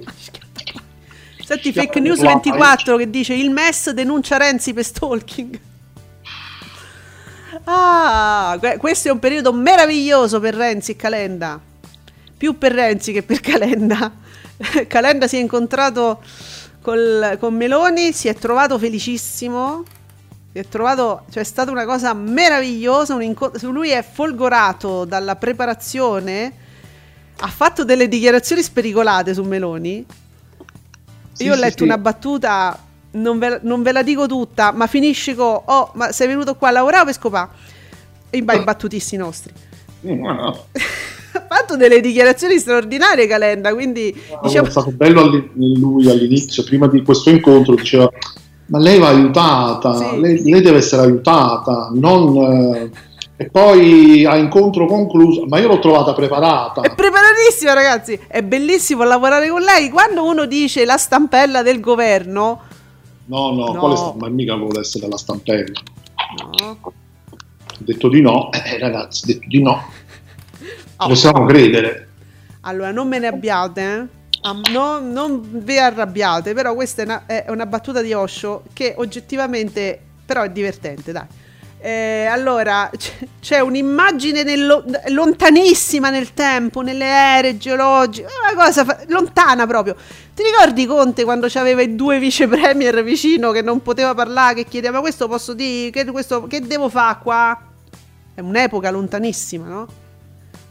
Senti, 1.45 1.71
Schiaffo 1.71 1.81
Fake 1.81 2.01
News 2.01 2.21
play. 2.21 2.33
24 2.33 2.97
che 2.97 3.11
dice 3.11 3.35
il 3.35 3.51
MES 3.51 3.91
denuncia 3.91 4.37
Renzi 4.37 4.73
per 4.73 4.85
stalking. 4.85 5.61
Ah, 7.65 8.57
que- 8.61 8.77
questo 8.77 9.09
è 9.09 9.11
un 9.11 9.19
periodo 9.19 9.53
meraviglioso 9.53 10.39
per 10.39 10.55
Renzi 10.55 10.93
e 10.93 10.97
Calenda. 10.97 11.61
Più 12.37 12.57
per 12.57 12.73
Renzi 12.73 13.13
che 13.13 13.25
per 13.25 13.41
Calenda. 13.41 14.13
Calenda 14.87 15.27
si 15.27 15.39
è 15.39 15.41
incontrato 15.41 16.23
col- 16.81 17.37
con 17.41 17.55
Meloni, 17.55 18.13
si 18.13 18.29
è 18.29 18.35
trovato 18.35 18.79
felicissimo. 18.79 19.83
È 20.55 20.65
trovato, 20.69 21.23
cioè 21.33 21.43
è 21.43 21.45
stata 21.45 21.73
una 21.73 21.85
cosa 21.85 22.15
meravigliosa. 22.15 23.17
Un 23.17 23.25
inco- 23.25 23.51
lui 23.63 23.91
è 23.91 24.05
folgorato 24.09 25.05
dalla 25.05 25.35
preparazione. 25.35 26.53
Ha 27.41 27.49
fatto 27.49 27.85
delle 27.85 28.07
dichiarazioni 28.07 28.63
spericolate 28.63 29.35
su 29.35 29.43
Meloni. 29.43 30.07
Sì, 31.33 31.43
Io 31.43 31.55
ho 31.55 31.57
sì, 31.57 31.61
letto 31.61 31.79
sì. 31.79 31.83
una 31.83 31.99
battuta, 31.99 32.79
non 33.11 33.41
ve, 33.41 33.59
non 33.63 33.83
ve 33.83 33.91
la 33.91 34.05
dico 34.05 34.29
tutta, 34.29 34.71
ma 34.71 34.87
finisce 34.87 35.35
con: 35.35 35.61
Oh, 35.65 35.91
ma 35.95 36.13
sei 36.13 36.29
venuto 36.29 36.55
qua 36.55 36.69
a 36.69 36.71
lavorare 36.71 37.07
per 37.07 37.15
scopare? 37.15 37.49
E 38.31 38.39
i 38.39 38.43
battutisti 38.43 39.17
nostri. 39.17 39.53
Mm, 40.07 40.23
no. 40.23 40.67
ha 40.71 41.47
fatto 41.49 41.77
delle 41.77 42.01
dichiarazioni 42.01 42.61
straordinarie, 42.61 43.27
Calenda. 43.27 43.75
Quindi 43.75 44.15
diciamo. 44.41 44.69
È 44.69 44.71
stato 44.71 44.93
bello 44.93 45.23
alli- 45.23 45.51
lui 45.81 46.09
all'inizio, 46.09 46.63
prima 46.63 46.87
di 46.87 47.03
questo 47.03 47.31
incontro, 47.31 47.75
diceva: 47.75 48.09
Ma 48.67 48.79
lei 48.79 48.99
va 48.99 49.09
aiutata, 49.09 49.95
Sì. 49.97 50.21
lei, 50.21 50.43
lei 50.51 50.61
deve 50.63 50.79
essere 50.79 51.03
aiutata, 51.03 51.91
non. 51.93 52.37
eh, 52.37 52.91
E 53.37 53.51
poi 53.51 54.25
a 54.25 54.37
incontro 54.37 54.87
concluso, 54.87 55.45
ma 55.49 55.59
io 55.59 55.67
l'ho 55.67 55.81
trovata 55.81 56.13
preparata. 56.15 56.83
È 56.83 56.95
preparatissima, 56.95 57.73
ragazzi. 57.73 58.17
È 58.29 58.43
bellissimo 58.43 59.03
lavorare 59.03 59.49
con 59.49 59.61
lei. 59.61 59.91
Quando 59.91 60.25
uno 60.25 60.45
dice 60.47 60.85
la 60.85 60.97
stampella 60.97 61.63
del 61.63 61.81
governo, 61.81 62.61
No, 63.27 63.51
no, 63.53 63.73
No. 63.73 63.79
quale 63.81 63.97
sta- 63.97 64.15
ma 64.19 64.29
mica 64.29 64.55
vuole 64.55 64.81
essere 64.81 65.09
la 65.09 65.17
stampella. 65.17 65.81
no. 66.61 66.77
Ho 66.83 66.93
detto 67.79 68.09
di 68.09 68.21
no, 68.21 68.51
eh, 68.53 68.79
ragazzi, 68.79 69.25
ho 69.25 69.27
detto 69.35 69.47
di 69.49 69.63
no. 69.63 69.83
Oh. 70.99 71.09
Possiamo 71.09 71.45
credere. 71.45 72.09
Allora, 72.61 72.93
non 72.93 73.09
me 73.09 73.19
ne 73.19 73.27
abbiate, 73.27 73.83
eh? 73.83 74.07
Ah, 74.47 74.53
non, 74.53 75.41
vi 75.65 75.79
arrabbiate, 75.79 76.53
però 76.53 76.75
questa 76.75 77.01
è 77.01 77.05
una, 77.07 77.23
è 77.25 77.47
una 77.49 77.65
battuta 77.65 78.03
di 78.03 78.13
Osho 78.13 78.65
che 78.75 78.93
oggettivamente 78.95 79.99
però 80.27 80.43
è 80.43 80.51
divertente, 80.51 81.13
dai. 81.13 81.25
Eh, 81.81 82.27
allora, 82.27 82.91
c- 82.95 83.27
c'è 83.41 83.61
un'immagine 83.61 84.43
nel 84.43 84.67
lo- 84.67 84.85
lontanissima 85.09 86.11
nel 86.11 86.35
tempo, 86.35 86.83
nelle 86.83 87.07
ere 87.07 87.57
geologiche, 87.57 88.27
una 88.27 88.65
cosa 88.65 88.85
fa- 88.85 89.01
lontana 89.09 89.67
proprio. 89.67 89.97
Ti 90.35 90.43
ricordi 90.43 90.85
Conte 90.85 91.25
quando 91.25 91.47
c'aveva 91.49 91.81
i 91.81 91.95
due 91.95 92.19
vice 92.19 92.47
premier 92.47 93.03
vicino 93.03 93.51
che 93.51 93.63
non 93.63 93.81
poteva 93.81 94.13
parlare, 94.15 94.57
che 94.57 94.65
chiedeva, 94.67 94.95
ma 94.97 95.01
questo 95.01 95.27
posso 95.27 95.55
dire, 95.55 95.89
che, 95.91 96.05
questo, 96.11 96.47
che 96.47 96.61
devo 96.61 96.91
fare 96.91 97.19
qua? 97.23 97.59
È 98.35 98.41
un'epoca 98.41 98.91
lontanissima, 98.91 99.67
no? 99.69 99.89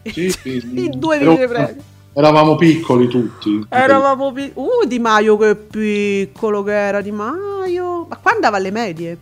Sì, 0.04 0.30
sì. 0.30 0.62
I 0.78 0.90
due 0.90 1.18
vice 1.18 1.48
premier. 1.48 1.76
Eravamo 2.16 2.56
piccoli 2.56 3.08
tutti. 3.08 3.66
Eravamo 3.70 4.32
pi- 4.32 4.52
Uh, 4.54 4.86
Di 4.86 5.00
Maio 5.00 5.36
che 5.38 5.56
piccolo 5.56 6.62
che 6.64 6.74
era 6.74 7.02
Di 7.02 7.12
Maio. 7.12 8.06
Ma 8.08 8.18
qua 8.18 8.32
andava 8.32 8.58
alle 8.58 8.72
medie. 8.72 9.18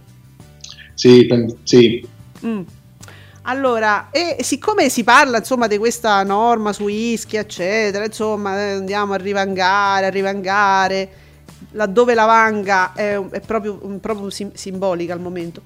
Sì, 0.93 1.27
sì. 1.63 2.07
Mm. 2.45 2.61
Allora, 3.43 4.09
e 4.11 4.37
siccome 4.41 4.89
si 4.89 5.03
parla 5.03 5.37
insomma 5.37 5.65
di 5.65 5.77
questa 5.79 6.21
norma 6.23 6.73
su 6.73 6.87
Ischia, 6.87 7.39
eccetera, 7.39 8.05
insomma, 8.05 8.55
eh, 8.59 8.71
andiamo 8.73 9.13
a 9.13 9.17
rivangare, 9.17 10.05
a 10.05 10.09
rivangare, 10.09 11.09
laddove 11.71 12.13
la 12.13 12.25
vanga 12.25 12.93
è, 12.93 13.19
è 13.19 13.39
proprio, 13.39 13.75
proprio 13.99 14.29
sim- 14.29 14.53
simbolica 14.53 15.13
al 15.13 15.21
momento. 15.21 15.61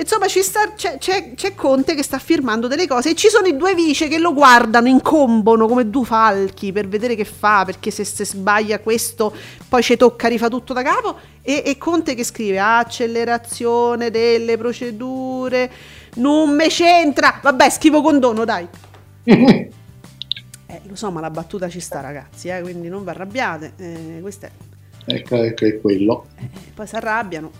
Insomma, 0.00 0.28
ci 0.28 0.42
sta- 0.42 0.74
c'è, 0.74 0.98
c'è- 0.98 1.34
c'è 1.34 1.54
Conte 1.54 1.94
che 1.94 2.02
sta 2.04 2.18
firmando 2.18 2.68
delle 2.68 2.86
cose 2.86 3.10
e 3.10 3.14
ci 3.14 3.28
sono 3.28 3.46
i 3.48 3.56
due 3.56 3.74
vice 3.74 4.06
che 4.08 4.18
lo 4.18 4.32
guardano, 4.32 4.86
incombono 4.88 5.66
come 5.66 5.90
due 5.90 6.04
falchi 6.04 6.70
per 6.72 6.86
vedere 6.86 7.14
che 7.16 7.24
fa, 7.24 7.64
perché 7.64 7.90
se, 7.90 8.04
se 8.04 8.24
sbaglia 8.24 8.78
questo 8.78 9.34
poi 9.68 9.82
ci 9.82 9.96
tocca 9.96 10.28
rifare 10.28 10.50
tutto 10.50 10.72
da 10.72 10.82
capo. 10.82 11.16
E, 11.42 11.62
e 11.66 11.78
Conte 11.78 12.14
che 12.14 12.22
scrive 12.24 12.58
accelerazione 12.60 14.10
delle 14.10 14.56
procedure, 14.56 15.70
non 16.16 16.54
me 16.54 16.68
c'entra. 16.68 17.40
Vabbè, 17.42 17.68
scrivo 17.70 18.00
condono, 18.02 18.44
dai. 18.44 18.66
Eh, 19.24 19.70
Eh, 20.70 20.82
lo 20.86 20.96
so, 20.96 21.10
ma 21.10 21.20
la 21.20 21.30
battuta 21.30 21.66
ci 21.70 21.80
sta, 21.80 22.00
ragazzi, 22.02 22.48
eh, 22.48 22.60
quindi 22.60 22.88
non 22.88 23.02
vi 23.02 23.08
arrabbiate. 23.08 23.72
Eh, 23.78 24.18
questo 24.20 24.44
è. 24.44 24.50
Ecco, 25.06 25.36
ecco, 25.36 25.64
è 25.64 25.80
quello. 25.80 26.26
Eh, 26.38 26.46
poi 26.74 26.86
si 26.86 26.94
arrabbiano. 26.94 27.50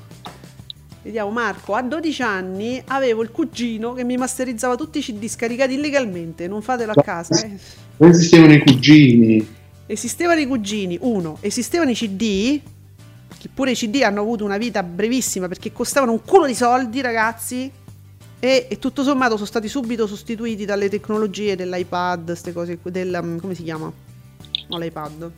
Vediamo 1.02 1.30
Marco, 1.30 1.74
a 1.74 1.82
12 1.82 2.22
anni 2.22 2.82
avevo 2.86 3.22
il 3.22 3.30
cugino 3.30 3.92
che 3.92 4.02
mi 4.02 4.16
masterizzava 4.16 4.74
tutti 4.74 4.98
i 4.98 5.02
CD 5.02 5.26
scaricati 5.28 5.74
illegalmente, 5.74 6.48
non 6.48 6.60
fatelo 6.60 6.92
a 6.92 7.02
casa. 7.02 7.44
Eh. 7.44 7.56
Non 7.98 8.10
esistevano 8.10 8.52
i 8.52 8.60
cugini. 8.60 9.56
Esistevano 9.86 10.40
i 10.40 10.46
cugini, 10.46 10.98
uno, 11.00 11.38
esistevano 11.40 11.90
i 11.90 11.94
CD, 11.94 12.60
che 13.38 13.48
pure 13.54 13.70
i 13.70 13.74
CD 13.74 14.02
hanno 14.02 14.20
avuto 14.20 14.44
una 14.44 14.58
vita 14.58 14.82
brevissima 14.82 15.46
perché 15.46 15.72
costavano 15.72 16.12
un 16.12 16.22
culo 16.24 16.46
di 16.46 16.54
soldi, 16.54 17.00
ragazzi, 17.00 17.70
e, 18.40 18.66
e 18.68 18.78
tutto 18.78 19.02
sommato 19.02 19.34
sono 19.34 19.46
stati 19.46 19.68
subito 19.68 20.06
sostituiti 20.06 20.64
dalle 20.64 20.88
tecnologie 20.88 21.56
dell'iPad, 21.56 22.24
queste 22.24 22.52
cose, 22.52 22.78
del, 22.82 23.18
mm, 23.22 23.38
come 23.38 23.54
si 23.54 23.62
chiama? 23.62 23.90
No, 24.68 24.78
l'iPad. 24.78 25.30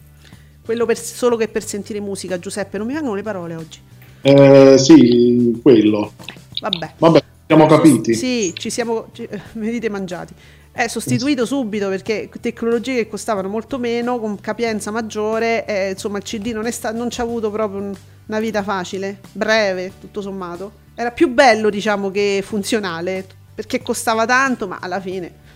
Quello 0.64 0.86
per, 0.86 0.98
solo 0.98 1.36
che 1.36 1.48
per 1.48 1.64
sentire 1.64 2.00
musica, 2.00 2.38
Giuseppe, 2.38 2.78
non 2.78 2.86
mi 2.86 2.94
vengono 2.94 3.14
le 3.14 3.22
parole 3.22 3.54
oggi. 3.54 3.78
Eh, 4.22 4.76
sì, 4.78 5.58
quello. 5.62 6.12
Vabbè. 6.60 6.94
Vabbè, 6.98 7.22
siamo 7.46 7.66
capiti. 7.66 8.14
Sì, 8.14 8.52
ci 8.56 8.70
siamo, 8.70 9.08
ci, 9.12 9.28
venite 9.54 9.88
mangiati. 9.88 10.34
È 10.72 10.86
sostituito 10.86 11.46
subito 11.46 11.88
perché 11.88 12.28
tecnologie 12.40 12.94
che 12.94 13.08
costavano 13.08 13.48
molto 13.48 13.78
meno, 13.78 14.20
con 14.20 14.40
capienza 14.40 14.90
maggiore, 14.90 15.66
eh, 15.66 15.90
insomma 15.90 16.18
il 16.18 16.24
CD 16.24 16.52
non, 16.52 16.66
è 16.66 16.70
sta- 16.70 16.92
non 16.92 17.10
ci 17.10 17.20
ha 17.20 17.24
avuto 17.24 17.50
proprio 17.50 17.80
un- 17.80 17.94
una 18.26 18.40
vita 18.40 18.62
facile, 18.62 19.18
breve, 19.32 19.92
tutto 20.00 20.20
sommato. 20.20 20.72
Era 20.94 21.10
più 21.10 21.28
bello, 21.28 21.70
diciamo, 21.70 22.10
che 22.10 22.42
funzionale, 22.46 23.26
perché 23.54 23.82
costava 23.82 24.26
tanto, 24.26 24.68
ma 24.68 24.78
alla 24.80 25.00
fine... 25.00 25.48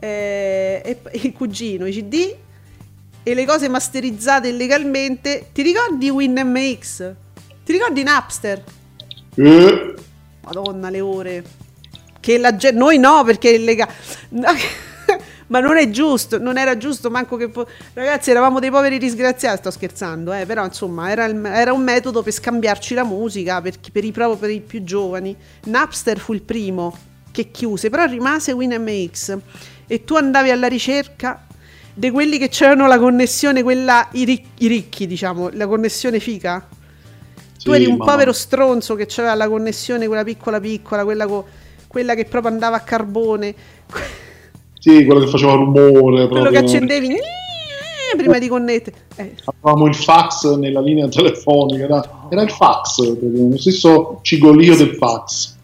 Eh, 0.00 0.80
e, 0.84 0.98
e 1.10 1.20
il 1.24 1.32
cugino, 1.32 1.84
i 1.84 1.92
CD 1.92 2.34
e 3.24 3.34
le 3.34 3.44
cose 3.44 3.68
masterizzate 3.68 4.48
illegalmente. 4.48 5.48
Ti 5.52 5.62
ricordi 5.62 6.08
WinMX? 6.08 7.14
Ti 7.68 7.74
ricordi 7.74 8.02
Napster? 8.02 8.64
Eh, 9.34 9.94
Madonna, 10.40 10.88
le 10.88 11.00
ore. 11.02 11.44
Che 12.18 12.38
la 12.38 12.56
gente. 12.56 12.78
Noi 12.78 12.96
no, 12.96 13.22
perché 13.24 13.50
è 13.50 13.54
illegale. 13.56 13.92
Ma 15.48 15.60
non 15.60 15.76
è 15.76 15.90
giusto, 15.90 16.38
non 16.38 16.56
era 16.56 16.78
giusto 16.78 17.10
manco 17.10 17.36
che... 17.36 17.50
fo- 17.50 17.68
Ragazzi, 17.92 18.30
eravamo 18.30 18.58
dei 18.58 18.70
poveri 18.70 18.96
disgraziati, 18.96 19.58
sto 19.58 19.70
scherzando, 19.70 20.32
eh, 20.32 20.46
però 20.46 20.64
insomma 20.64 21.10
era, 21.10 21.26
il- 21.26 21.44
era 21.44 21.74
un 21.74 21.82
metodo 21.82 22.22
per 22.22 22.32
scambiarci 22.32 22.94
la 22.94 23.04
musica, 23.04 23.60
per, 23.60 23.74
per 23.92 24.02
i, 24.02 24.12
proprio 24.12 24.38
per 24.38 24.48
i 24.48 24.60
più 24.60 24.82
giovani. 24.82 25.36
Napster 25.64 26.18
fu 26.18 26.32
il 26.32 26.40
primo 26.40 26.96
che 27.30 27.50
chiuse, 27.50 27.90
però 27.90 28.06
rimase 28.06 28.52
WinMX 28.52 29.36
e 29.86 30.04
tu 30.04 30.14
andavi 30.14 30.50
alla 30.50 30.68
ricerca 30.68 31.44
di 31.92 32.10
quelli 32.10 32.38
che 32.38 32.48
c'erano 32.48 32.86
la 32.86 32.98
connessione, 32.98 33.62
quella, 33.62 34.08
i, 34.12 34.24
ric- 34.24 34.62
i 34.62 34.68
ricchi, 34.68 35.06
diciamo, 35.06 35.50
la 35.52 35.66
connessione 35.66 36.18
fica. 36.18 36.66
Tu 37.62 37.70
Sì, 37.70 37.76
eri 37.76 37.86
un 37.86 37.96
ma- 37.96 38.04
povero 38.04 38.32
stronzo 38.32 38.94
che 38.94 39.08
aveva 39.16 39.34
la 39.34 39.48
connessione, 39.48 40.06
quella 40.06 40.24
piccola 40.24 40.60
piccola, 40.60 41.04
quella, 41.04 41.26
co- 41.26 41.46
quella 41.86 42.14
che 42.14 42.24
proprio 42.24 42.52
andava 42.52 42.76
a 42.76 42.80
carbone, 42.80 43.54
sì, 44.78 45.04
quello 45.04 45.20
che 45.20 45.26
faceva 45.26 45.52
rumore. 45.54 46.28
quello 46.28 46.50
che 46.50 46.58
accendevi 46.58 47.16
prima 48.16 48.38
di 48.38 48.48
connettere. 48.48 48.96
Eh, 49.16 49.34
Avevamo 49.62 49.86
il 49.86 49.94
fax 49.94 50.54
nella 50.56 50.80
linea 50.80 51.08
telefonica, 51.08 51.84
era, 51.84 52.26
era 52.30 52.42
il 52.42 52.50
fax, 52.50 52.98
lo 53.20 53.56
stesso 53.58 54.20
cigolio 54.22 54.76
del 54.76 54.94
fax. 54.94 55.56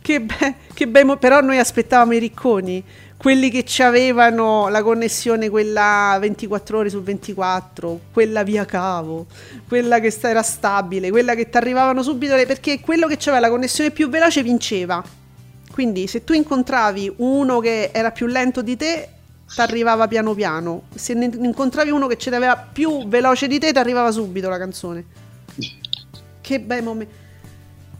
che, 0.00 0.20
be- 0.20 0.54
che 0.72 0.86
mo- 1.04 1.16
però 1.16 1.40
noi 1.40 1.58
aspettavamo 1.58 2.14
i 2.14 2.18
ricconi, 2.18 2.82
quelli 3.24 3.48
che 3.48 3.82
avevano 3.82 4.68
la 4.68 4.82
connessione 4.82 5.48
quella 5.48 6.14
24 6.20 6.76
ore 6.76 6.90
su 6.90 7.02
24, 7.02 8.00
quella 8.12 8.42
via 8.42 8.66
cavo, 8.66 9.24
quella 9.66 9.98
che 9.98 10.14
era 10.20 10.42
stabile, 10.42 11.08
quella 11.08 11.34
che 11.34 11.48
ti 11.48 11.56
arrivavano 11.56 12.02
subito 12.02 12.34
perché 12.44 12.80
quello 12.80 13.06
che 13.06 13.16
aveva 13.22 13.40
la 13.40 13.48
connessione 13.48 13.92
più 13.92 14.10
veloce 14.10 14.42
vinceva. 14.42 15.02
Quindi 15.72 16.06
se 16.06 16.22
tu 16.22 16.34
incontravi 16.34 17.14
uno 17.16 17.60
che 17.60 17.88
era 17.94 18.10
più 18.10 18.26
lento 18.26 18.60
di 18.60 18.76
te, 18.76 19.08
ti 19.46 19.60
arrivava 19.62 20.06
piano 20.06 20.34
piano. 20.34 20.82
Se 20.94 21.14
ne 21.14 21.30
incontravi 21.34 21.88
uno 21.88 22.06
che 22.06 22.18
ce 22.18 22.28
l'aveva 22.28 22.58
più 22.58 23.08
veloce 23.08 23.46
di 23.46 23.58
te, 23.58 23.72
ti 23.72 23.78
arrivava 23.78 24.10
subito 24.10 24.50
la 24.50 24.58
canzone. 24.58 25.02
Che 26.42 26.60
bei 26.60 26.82
momenti. 26.82 27.14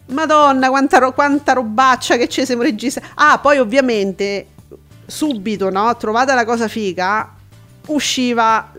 Madonna, 0.09 0.69
quanta, 0.69 0.99
ro- 0.99 1.15
quanta 1.15 1.55
robaccia 1.55 2.19
che 2.19 2.29
ci 2.29 2.45
siamo 2.45 2.61
registrati. 2.61 3.09
Ah, 3.15 3.39
poi 3.39 3.57
ovviamente, 3.57 4.49
subito, 5.07 5.71
no? 5.71 5.97
Trovata 5.97 6.35
la 6.35 6.45
cosa 6.45 6.69
figa, 6.69 7.35
usciva, 7.87 8.73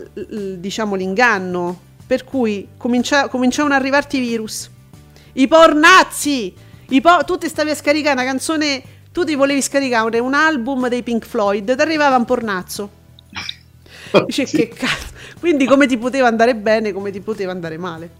diciamo, 0.56 0.94
l'inganno. 0.94 1.80
Per 2.06 2.24
cui 2.24 2.68
comincia- 2.76 3.28
cominciavano 3.28 3.74
ad 3.74 3.80
arrivarti 3.80 4.18
i 4.18 4.20
virus. 4.20 4.70
I 5.34 5.48
pornazzi! 5.48 6.54
I 6.90 7.00
po- 7.00 7.24
tu 7.26 7.36
ti 7.36 7.48
stavi 7.48 7.70
a 7.70 7.74
scaricare 7.74 8.14
una 8.14 8.24
canzone, 8.24 8.80
tu 9.10 9.24
ti 9.24 9.34
volevi 9.34 9.60
scaricare 9.60 10.18
un 10.20 10.34
album 10.34 10.88
dei 10.88 11.02
Pink 11.02 11.24
Floyd, 11.26 11.74
ti 11.74 11.80
arrivava 11.82 12.16
un 12.16 12.24
pornazzo. 12.24 12.90
Dice, 14.26 14.46
Sì. 14.46 14.56
che 14.56 14.68
cazzo. 14.68 15.14
Quindi 15.40 15.66
come 15.66 15.86
ti 15.88 15.98
poteva 15.98 16.28
andare 16.28 16.54
bene, 16.54 16.92
come 16.92 17.10
ti 17.10 17.20
poteva 17.20 17.50
andare 17.50 17.76
male. 17.76 18.10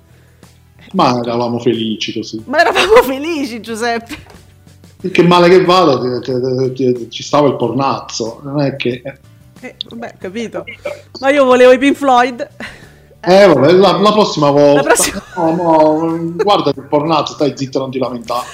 Ma 0.93 1.19
eravamo 1.21 1.59
felici 1.61 2.13
così. 2.13 2.43
Ma 2.47 2.59
eravamo 2.61 3.03
felici, 3.03 3.61
Giuseppe. 3.61 4.17
Che 5.11 5.23
male 5.23 5.49
che 5.49 5.63
vada, 5.65 6.21
ci 6.73 7.23
stava 7.23 7.49
il 7.49 7.57
pornazzo. 7.57 8.41
Non 8.43 8.61
è 8.61 8.77
che. 8.77 9.03
Eh, 9.61 9.75
vabbè, 9.89 10.15
capito. 10.19 10.65
Ma 11.21 11.31
io 11.31 11.45
volevo 11.45 11.73
i 11.73 11.79
Pink 11.79 11.97
Floyd. 11.97 12.49
Eh, 13.21 13.47
vabbè, 13.47 13.73
la, 13.73 13.93
la 13.99 14.13
prossima 14.13 14.51
volta. 14.51 14.83
La 14.83 14.83
prossima- 14.83 15.23
No, 15.37 15.55
no, 15.55 16.33
guarda 16.37 16.73
che 16.73 16.81
pornazzo, 16.83 17.35
stai 17.35 17.53
zitto, 17.57 17.79
non 17.79 17.91
ti 17.91 17.99
lamentare. 17.99 18.47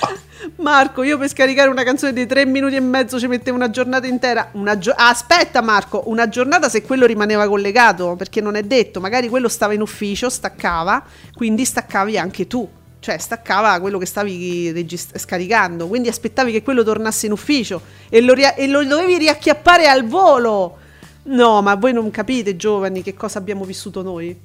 Marco, 0.57 1.03
io 1.03 1.19
per 1.19 1.29
scaricare 1.29 1.69
una 1.69 1.85
canzone 1.85 2.13
di 2.13 2.27
tre 2.27 2.45
minuti 2.45 2.75
e 2.75 2.81
mezzo 2.81 3.19
ci 3.19 3.27
mettevo 3.29 3.57
una 3.57 3.71
giornata 3.71 4.07
intera. 4.07 4.49
Una 4.53 4.77
gio- 4.79 4.95
ah, 4.97 5.09
aspetta, 5.09 5.61
Marco, 5.63 6.03
una 6.07 6.29
giornata 6.29 6.69
se 6.69 6.83
quello 6.83 7.07
rimaneva 7.07 7.47
collegato, 7.47 8.17
perché 8.17 8.41
non 8.41 8.57
è 8.57 8.63
detto, 8.63 9.01
magari 9.01 9.29
quello 9.29 9.49
stava 9.49 9.75
in 9.75 9.81
ufficio, 9.81 10.29
staccava, 10.29 11.05
quindi 11.35 11.65
staccavi 11.65 12.19
anche 12.19 12.47
tu. 12.47 12.69
Cioè, 13.03 13.19
staccava 13.19 13.81
quello 13.81 13.99
che 13.99 14.07
stavi 14.07 14.71
regist- 14.71 15.19
scaricando, 15.19 15.89
quindi 15.89 16.07
aspettavi 16.07 16.53
che 16.53 16.63
quello 16.63 16.85
tornasse 16.85 17.27
in 17.27 17.33
ufficio 17.33 17.81
e 18.09 18.21
lo, 18.21 18.33
ria- 18.33 18.55
e 18.55 18.69
lo 18.69 18.85
dovevi 18.85 19.19
riacchiappare 19.19 19.89
al 19.89 20.07
volo. 20.07 20.77
No, 21.25 21.63
ma 21.63 21.75
voi 21.75 21.93
non 21.93 22.13
capite, 22.13 22.55
giovani, 22.55 23.03
che 23.03 23.15
cosa 23.15 23.41
abbiamo 23.41 23.65
vissuto 23.65 24.03
noi. 24.03 24.39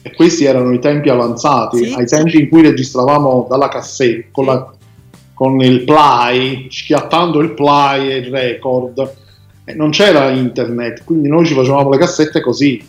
E 0.00 0.14
questi 0.14 0.44
erano 0.46 0.72
i 0.72 0.78
tempi 0.78 1.10
avanzati, 1.10 1.84
Sì. 1.84 1.92
ai 1.94 2.06
tempi 2.06 2.40
in 2.40 2.48
cui 2.48 2.62
registravamo 2.62 3.46
dalla 3.50 3.68
cassetta 3.68 4.28
con, 4.32 4.46
la- 4.46 4.72
con 5.34 5.60
il 5.60 5.84
play, 5.84 6.68
schiattando 6.70 7.40
il 7.40 7.52
play 7.52 8.12
e 8.12 8.16
il 8.16 8.30
record. 8.30 9.14
E 9.66 9.74
non 9.74 9.90
c'era 9.90 10.30
internet, 10.30 11.04
quindi 11.04 11.28
noi 11.28 11.44
ci 11.44 11.52
facevamo 11.52 11.90
le 11.90 11.98
cassette 11.98 12.40
così. 12.40 12.82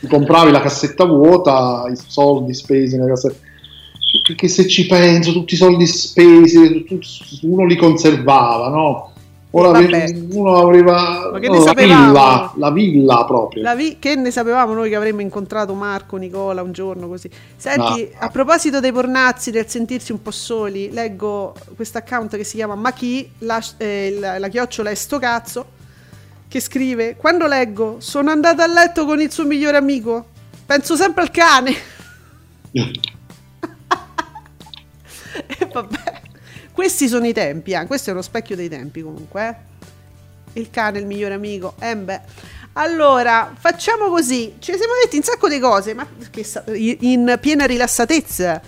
Ti 0.00 0.06
compravi 0.08 0.50
la 0.50 0.60
cassetta 0.60 1.04
vuota, 1.04 1.84
i 1.88 1.96
soldi 2.08 2.52
spesi 2.54 2.96
nella 2.96 3.10
cassetta. 3.10 3.50
Che, 4.22 4.34
che 4.34 4.48
se 4.48 4.68
ci 4.68 4.86
penso, 4.86 5.32
tutti 5.32 5.54
i 5.54 5.56
soldi 5.56 5.86
spesi, 5.86 6.84
uno 7.42 7.64
li 7.64 7.76
conservava, 7.76 8.68
no? 8.68 9.10
Ora 9.54 9.78
uno 10.30 10.56
aveva 10.56 11.30
Ma 11.30 11.38
no, 11.38 11.64
la 11.64 11.72
villa, 11.74 12.52
la 12.56 12.70
villa 12.70 13.24
proprio. 13.26 13.62
La 13.62 13.74
vi- 13.74 13.98
che 13.98 14.14
ne 14.16 14.30
sapevamo 14.30 14.72
noi 14.72 14.88
che 14.88 14.96
avremmo 14.96 15.20
incontrato 15.20 15.74
Marco, 15.74 16.16
Nicola 16.16 16.62
un 16.62 16.72
giorno 16.72 17.06
così. 17.06 17.28
Senti, 17.56 18.08
No. 18.12 18.18
a 18.18 18.28
proposito 18.30 18.80
dei 18.80 18.92
pornazzi, 18.92 19.50
del 19.50 19.68
sentirsi 19.68 20.10
un 20.12 20.22
po' 20.22 20.30
soli, 20.30 20.90
leggo 20.90 21.54
questo 21.76 21.98
account 21.98 22.34
che 22.36 22.44
si 22.44 22.56
chiama 22.56 22.74
Machi, 22.76 23.30
la, 23.40 23.62
eh, 23.76 24.16
la- 24.18 24.38
la 24.38 24.48
chiocciola 24.48 24.88
è 24.88 24.94
sto 24.94 25.18
cazzo, 25.18 25.66
che 26.48 26.58
scrive, 26.60 27.16
quando 27.16 27.46
leggo, 27.46 27.96
sono 27.98 28.30
andato 28.30 28.62
a 28.62 28.66
letto 28.66 29.04
con 29.04 29.20
il 29.20 29.30
suo 29.30 29.44
migliore 29.44 29.76
amico, 29.76 30.24
penso 30.64 30.96
sempre 30.96 31.22
al 31.24 31.30
cane. 31.30 31.74
e 35.58 35.66
vabbè, 35.66 36.20
questi 36.72 37.08
sono 37.08 37.26
i 37.26 37.32
tempi, 37.32 37.72
eh. 37.72 37.86
questo 37.86 38.10
è 38.10 38.12
uno 38.12 38.22
specchio 38.22 38.56
dei 38.56 38.68
tempi 38.68 39.02
comunque. 39.02 39.48
eh. 39.48 40.60
Il 40.60 40.70
cane, 40.70 40.98
il 40.98 41.06
migliore 41.06 41.34
amico, 41.34 41.74
eh 41.80 41.96
beh. 41.96 42.20
Allora, 42.74 43.54
facciamo 43.58 44.08
così. 44.08 44.54
Ci 44.58 44.72
siamo 44.72 44.92
detti 45.02 45.16
un 45.16 45.22
sacco 45.22 45.48
di 45.48 45.58
cose, 45.58 45.94
ma 45.94 46.06
in 46.72 47.38
piena 47.40 47.64
rilassatezza. 47.66 48.60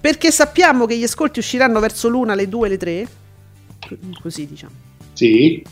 Perché 0.00 0.30
sappiamo 0.30 0.86
che 0.86 0.96
gli 0.96 1.02
ascolti 1.02 1.40
usciranno 1.40 1.78
verso 1.80 2.08
l'una, 2.08 2.34
le 2.34 2.48
due, 2.48 2.68
le 2.68 2.76
tre. 2.76 3.08
Così 4.20 4.46
diciamo. 4.46 4.72
Sì, 5.12 5.62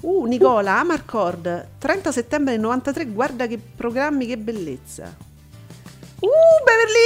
Uh, 0.00 0.26
Nicola, 0.26 0.78
Amarcord, 0.78 1.70
30 1.78 2.12
settembre 2.12 2.52
del 2.52 2.60
93, 2.60 3.06
guarda 3.06 3.48
che 3.48 3.58
programmi, 3.58 4.26
che 4.26 4.38
bellezza. 4.38 5.16
Uh, 6.20 6.26
Beverly 6.64 6.98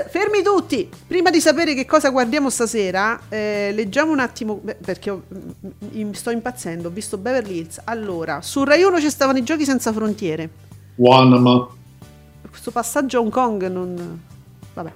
Hills! 0.00 0.10
Fermi 0.10 0.42
tutti! 0.42 0.88
Prima 1.06 1.30
di 1.30 1.40
sapere 1.40 1.74
che 1.74 1.84
cosa 1.84 2.08
guardiamo 2.08 2.48
stasera, 2.48 3.20
eh, 3.28 3.72
leggiamo 3.74 4.10
un 4.10 4.20
attimo, 4.20 4.58
beh, 4.62 4.76
perché 4.76 5.10
ho- 5.10 5.22
mm, 5.34 5.68
mm, 6.00 6.10
sto 6.12 6.30
impazzendo, 6.30 6.88
ho 6.88 6.90
visto 6.90 7.18
Beverly 7.18 7.58
Hills. 7.58 7.82
Allora, 7.84 8.40
su 8.40 8.64
Rai 8.64 8.82
1 8.82 9.00
ci 9.00 9.10
stavano 9.10 9.36
i 9.38 9.42
giochi 9.42 9.64
senza 9.66 9.92
frontiere. 9.92 10.48
One, 10.96 11.38
ma 11.38 11.68
Questo 12.48 12.70
passaggio 12.70 13.18
a 13.18 13.20
Hong 13.20 13.30
Kong 13.32 13.66
non... 13.68 14.20
Vabbè. 14.72 14.92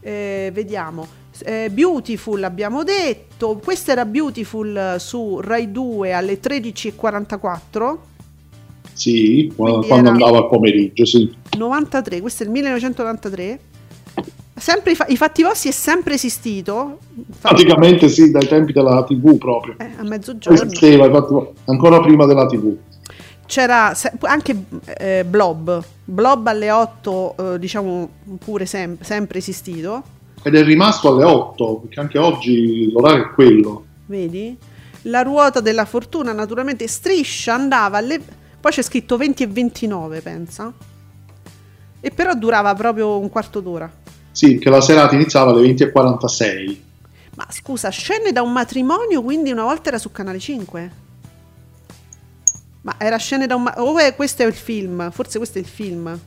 Eh, 0.00 0.50
vediamo. 0.52 1.06
Eh, 1.44 1.70
Beautiful 1.70 2.42
abbiamo 2.42 2.82
detto. 2.82 3.58
Questa 3.62 3.92
era 3.92 4.04
Beautiful 4.04 4.96
su 4.98 5.40
Rai 5.40 5.70
2 5.72 6.12
alle 6.12 6.40
13.44. 6.40 7.98
sì, 8.98 9.52
Quindi 9.54 9.86
quando 9.86 10.10
andava 10.10 10.38
al 10.38 10.48
pomeriggio, 10.48 11.04
sì. 11.04 11.32
93, 11.56 12.20
questo 12.20 12.42
è 12.42 12.46
il 12.46 12.52
1993. 12.52 13.60
Sempre 14.56 14.90
i, 14.92 14.94
fa- 14.96 15.06
i 15.06 15.16
fatti 15.16 15.44
vostri 15.44 15.68
è 15.70 15.72
sempre 15.72 16.14
esistito. 16.14 16.98
Praticamente 17.40 18.08
sì, 18.08 18.32
dai 18.32 18.48
tempi 18.48 18.72
della 18.72 19.04
TV 19.04 19.38
proprio. 19.38 19.76
eh, 19.78 19.90
a 19.98 20.02
mezzogiorno. 20.02 20.60
Esisteva, 20.62 21.06
infatti, 21.06 21.34
ancora 21.66 22.00
prima 22.00 22.26
della 22.26 22.46
TV. 22.46 22.74
C'era 23.46 23.96
anche 24.22 24.64
eh, 24.98 25.24
Blob. 25.24 25.82
Blob 26.04 26.46
alle 26.48 26.70
8, 26.72 27.34
eh, 27.54 27.58
diciamo 27.60 28.08
pure 28.44 28.66
sem- 28.66 29.00
sempre 29.00 29.38
esistito. 29.38 30.02
Ed 30.42 30.56
è 30.56 30.64
rimasto 30.64 31.12
alle 31.14 31.24
8, 31.24 31.76
perché 31.76 32.00
anche 32.00 32.18
oggi 32.18 32.90
l'orario 32.90 33.26
è 33.26 33.30
quello. 33.30 33.84
Vedi? 34.06 34.56
La 35.02 35.22
ruota 35.22 35.60
della 35.60 35.84
fortuna, 35.84 36.32
naturalmente, 36.32 36.88
striscia 36.88 37.54
andava 37.54 37.98
alle. 37.98 38.20
Poi 38.68 38.76
c'è 38.76 38.82
scritto 38.82 39.16
20 39.16 39.44
e 39.44 39.46
29, 39.46 40.20
pensa. 40.20 40.70
E 42.00 42.10
però 42.10 42.34
durava 42.34 42.74
proprio 42.74 43.18
un 43.18 43.30
quarto 43.30 43.60
d'ora. 43.60 43.90
Sì, 44.30 44.58
che 44.58 44.68
la 44.68 44.82
serata 44.82 45.14
iniziava 45.14 45.52
alle 45.52 45.62
20.46. 45.72 46.76
Ma 47.36 47.46
scusa, 47.48 47.88
scende 47.88 48.30
da 48.30 48.42
un 48.42 48.52
matrimonio, 48.52 49.22
quindi 49.22 49.50
una 49.50 49.62
volta 49.62 49.88
era 49.88 49.96
su 49.96 50.12
Canale 50.12 50.38
5? 50.38 50.92
Ma 52.82 52.96
era 52.98 53.16
scene 53.16 53.46
da 53.46 53.54
un 53.54 53.62
matrimonio. 53.62 53.94
O 53.94 53.98
è- 54.04 54.14
questo 54.14 54.42
è 54.42 54.46
il 54.46 54.52
film? 54.52 55.10
Forse 55.12 55.38
questo 55.38 55.56
è 55.56 55.62
il 55.62 55.66
film. 55.66 56.18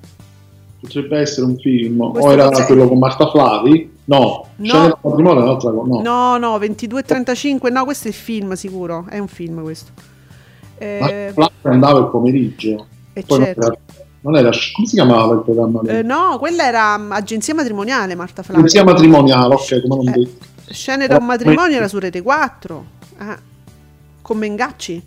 Potrebbe 0.79 1.19
essere 1.19 1.45
un 1.45 1.57
film. 1.59 2.09
Questo 2.09 2.27
o 2.27 2.33
era 2.33 2.45
forse- 2.45 2.65
quello 2.65 2.87
con 2.87 2.97
Marta 2.97 3.29
Flavi? 3.29 3.97
No, 4.05 4.47
No. 4.55 4.65
Scene 4.67 4.97
matrimonio 4.99 5.41
è 5.41 5.43
un'altra 5.43 5.69
cosa. 5.69 5.87
No. 5.91 6.01
No, 6.01 6.37
no, 6.37 6.57
22.35. 6.57 7.71
No, 7.71 7.83
questo 7.83 8.05
è 8.07 8.09
il 8.09 8.15
film, 8.15 8.53
sicuro. 8.53 9.05
È 9.07 9.19
un 9.19 9.27
film 9.27 9.61
questo. 9.61 9.91
Eh, 10.81 11.33
andava 11.63 11.99
il 11.99 12.07
pomeriggio. 12.07 12.87
eh, 13.13 13.23
Poi 13.23 13.37
non 13.37 13.47
certo. 13.47 13.61
era, 13.65 13.75
non 14.21 14.35
era- 14.37 14.49
come 14.73 14.87
si 14.87 14.95
chiamava 14.95 15.33
il 15.35 15.41
programma? 15.41 15.81
Eh, 15.85 16.01
no, 16.01 16.37
quella 16.39 16.65
era 16.65 16.97
mm, 16.97 17.11
agenzia 17.11 17.53
matrimoniale, 17.53 18.15
Marta 18.15 18.41
Flavia. 18.43 18.63
Agenzia 18.63 18.83
matrimoniale, 18.83 19.53
ok, 19.53 19.81
come 19.87 20.03
non 20.03 20.07
Eh, 20.13 20.17
detto. 20.17 20.45
Scene 20.71 21.07
da 21.07 21.17
un 21.17 21.25
matrimonio 21.25 21.75
era 21.77 21.87
su 21.87 21.99
Rete 21.99 22.21
4. 22.21 22.85
Ah, 23.17 23.37
con 24.21 24.37
Mengacci. 24.37 25.03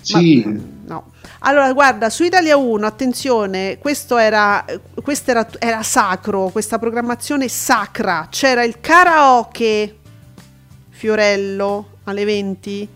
Sì, 0.00 0.42
Ma- 0.44 0.60
no. 0.86 1.04
Allora, 1.40 1.72
guarda, 1.72 2.08
su 2.08 2.22
Italia 2.24 2.56
1, 2.56 2.86
attenzione, 2.86 3.78
questo 3.78 4.16
era, 4.16 4.64
questo 5.02 5.30
era, 5.32 5.46
era 5.58 5.82
sacro, 5.82 6.48
questa 6.50 6.78
programmazione 6.78 7.48
sacra. 7.48 8.28
C'era 8.30 8.62
il 8.64 8.80
karaoke 8.80 9.96
Fiorello 10.90 11.86
alle 12.04 12.24
20. 12.24 12.88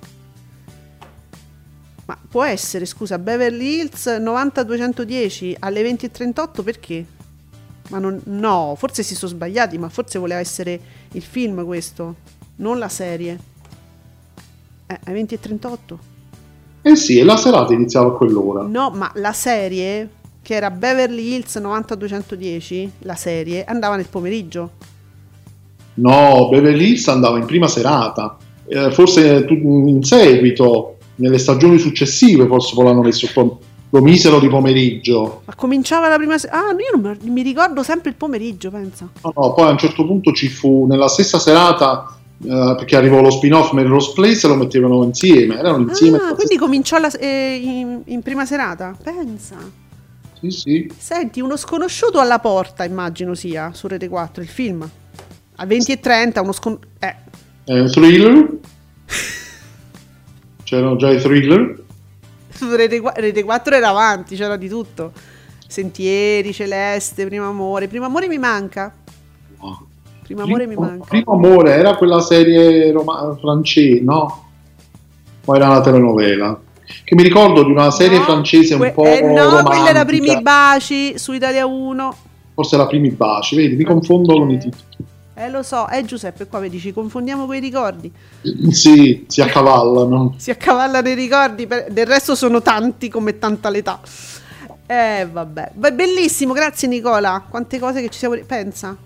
Ma 2.07 2.17
può 2.29 2.45
essere, 2.45 2.85
scusa, 2.85 3.19
Beverly 3.19 3.81
Hills 3.81 4.07
90210 4.07 5.57
alle 5.59 5.83
20.38 5.83 6.63
perché? 6.63 7.05
Ma 7.89 7.99
non, 7.99 8.21
no, 8.25 8.75
forse 8.77 9.03
si 9.03 9.17
sono 9.17 9.33
sbagliati, 9.33 9.77
ma 9.77 9.89
forse 9.89 10.19
voleva 10.19 10.39
essere 10.39 10.81
il 11.13 11.23
film 11.23 11.65
questo, 11.65 12.15
non 12.57 12.79
la 12.79 12.89
serie. 12.89 13.39
Eh, 14.87 15.01
alle 15.05 15.21
20.38. 15.23 15.97
eh 16.83 16.97
sì, 16.97 17.19
e 17.19 17.25
la 17.25 17.37
serata 17.37 17.73
iniziava 17.73 18.09
a 18.09 18.13
quell'ora. 18.13 18.63
No, 18.63 18.91
ma 18.91 19.11
la 19.17 19.33
serie, 19.33 20.09
che 20.43 20.55
era 20.55 20.71
Beverly 20.71 21.35
Hills 21.35 21.57
90210, 21.57 22.93
la 23.01 23.17
serie, 23.17 23.65
andava 23.65 23.97
nel 23.97 24.07
pomeriggio. 24.09 24.71
No, 25.95 26.49
Beverly 26.51 26.91
Hills 26.91 27.09
andava 27.09 27.39
in 27.39 27.47
prima 27.47 27.67
serata. 27.67 28.37
Eh, 28.69 28.93
forse 28.93 29.45
in 29.49 30.03
seguito, 30.03 30.96
nelle 31.17 31.39
stagioni 31.39 31.79
successive, 31.79 32.47
forse 32.47 32.75
poi 32.75 32.85
l'hanno 32.85 33.03
messo 33.03 33.27
lo 33.91 34.01
misero 34.03 34.41
di 34.41 34.49
pomeriggio. 34.49 35.43
Ma 35.45 35.55
cominciava 35.55 36.09
la 36.09 36.17
prima 36.17 36.37
sera. 36.39 36.55
Ah, 36.69 36.71
io 36.73 37.01
non 37.01 37.17
mi- 37.23 37.43
ricordo 37.43 37.83
sempre 37.83 38.11
il 38.11 38.17
pomeriggio, 38.17 38.71
pensa. 38.71 39.09
No, 39.23 39.33
no, 39.35 39.53
poi 39.55 39.67
a 39.69 39.71
un 39.71 39.79
certo 39.79 40.05
punto 40.05 40.33
ci 40.33 40.49
fu 40.49 40.87
nella 40.87 41.09
stessa 41.09 41.39
serata, 41.39 42.19
eh, 42.43 42.75
perché 42.77 42.97
arrivò 42.97 43.21
lo 43.21 43.31
spin-off 43.31 43.71
Melrose 43.73 44.12
Place 44.14 44.47
e 44.47 44.49
lo 44.49 44.57
mettevano 44.57 45.05
insieme. 45.05 45.57
Erano 45.59 45.79
insieme. 45.89 46.19
Ah, 46.19 46.35
quindi 46.35 46.57
cominciò 46.57 46.99
la- 46.99 47.11
eh, 47.12 47.61
in, 47.62 48.01
in 48.07 48.23
prima 48.23 48.45
serata? 48.45 48.95
Pensa. 49.03 49.57
Sì, 50.41 50.51
sì. 50.51 50.93
Senti, 50.99 51.41
uno 51.41 51.57
sconosciuto 51.57 52.19
alla 52.21 52.41
porta, 52.41 52.85
immagino 52.85 53.35
sia, 53.35 53.71
su 53.73 53.87
Rete 53.87 54.09
4, 54.09 54.43
il 54.43 54.49
film. 54.49 54.87
A 55.59 55.64
20.30, 55.64 56.41
uno 56.43 56.53
sconosciuto... 56.53 56.89
Eh, 56.99 57.14
Eh, 57.64 57.81
un 57.81 57.91
thriller. 57.91 58.59
C'erano 60.67 60.97
già 60.97 61.11
i 61.11 61.21
thriller. 61.21 61.81
su 62.49 62.67
Rete, 62.75 63.01
Rete 63.14 63.45
4 63.45 63.75
era 63.77 63.89
avanti, 63.91 64.35
c'era 64.35 64.57
di 64.57 64.69
tutto. 64.69 65.12
Sentieri, 65.69 66.53
Celeste, 66.53 67.25
Primo 67.27 67.49
Amore. 67.49 67.87
Primo 67.87 68.07
Amore 68.07 68.27
mi 68.27 68.39
manca. 68.39 68.93
No. 69.61 69.87
Primo 70.25 70.43
Amore 70.43 70.67
mi 70.67 70.75
Primo- 70.75 70.89
manca. 70.89 71.05
Primo 71.09 71.33
amore 71.35 71.75
era 71.75 71.95
quella 71.95 72.21
serie 72.21 72.91
roma- 72.91 73.37
francese, 73.41 74.01
no? 74.03 74.45
O 75.45 75.55
era 75.55 75.69
una 75.69 75.81
telenovela? 75.81 76.61
Che 77.05 77.14
mi 77.14 77.23
ricordo 77.23 77.62
di 77.62 77.71
una 77.71 77.91
serie 77.93 78.19
No, 78.19 78.25
francese 78.25 78.75
un 78.75 78.81
que- 78.81 78.91
po' 78.93 79.05
eh, 79.05 79.21
no, 79.23 79.45
romantica. 79.45 79.62
quella 79.62 79.89
era 79.91 80.05
Primi 80.05 80.43
Baci 80.43 81.17
su 81.17 81.33
Italia 81.33 81.64
1. 81.67 82.17
Forse 82.55 82.75
era 82.75 82.87
Primi 82.87 83.11
Baci, 83.11 83.55
vedi, 83.55 83.77
mi 83.77 83.85
confondo 83.85 84.35
con 84.37 84.51
i 84.51 84.59
titoli. 84.59 84.83
Eh 85.39 85.51
lo 85.51 85.62
so, 85.62 85.87
eh 85.91 86.03
Giuseppe, 86.05 86.47
qua 86.47 86.61
vedi, 86.61 86.78
ci 86.80 86.95
confondiamo 86.95 87.45
con 87.45 87.55
i 87.55 87.61
ricordi. 87.61 88.11
Sì, 88.70 89.26
si 89.28 89.43
accavallano. 89.43 90.34
Si 90.39 90.51
accavallano 90.51 91.07
i 91.11 91.14
ricordi, 91.14 91.66
per- 91.66 91.93
del 91.93 92.07
resto 92.07 92.34
sono 92.34 92.62
tanti 92.62 93.11
come 93.11 93.39
tanta 93.39 93.68
l'età. 93.68 94.01
Eh 94.87 95.28
vabbè, 95.30 95.72
Beh, 95.74 95.93
bellissimo, 95.93 96.55
grazie 96.55 96.89
Nicola. 96.89 97.45
Quante 97.49 97.78
cose 97.78 98.01
che 98.01 98.09
ci 98.09 98.18
siamo... 98.18 98.37
Pensa, 98.47 98.97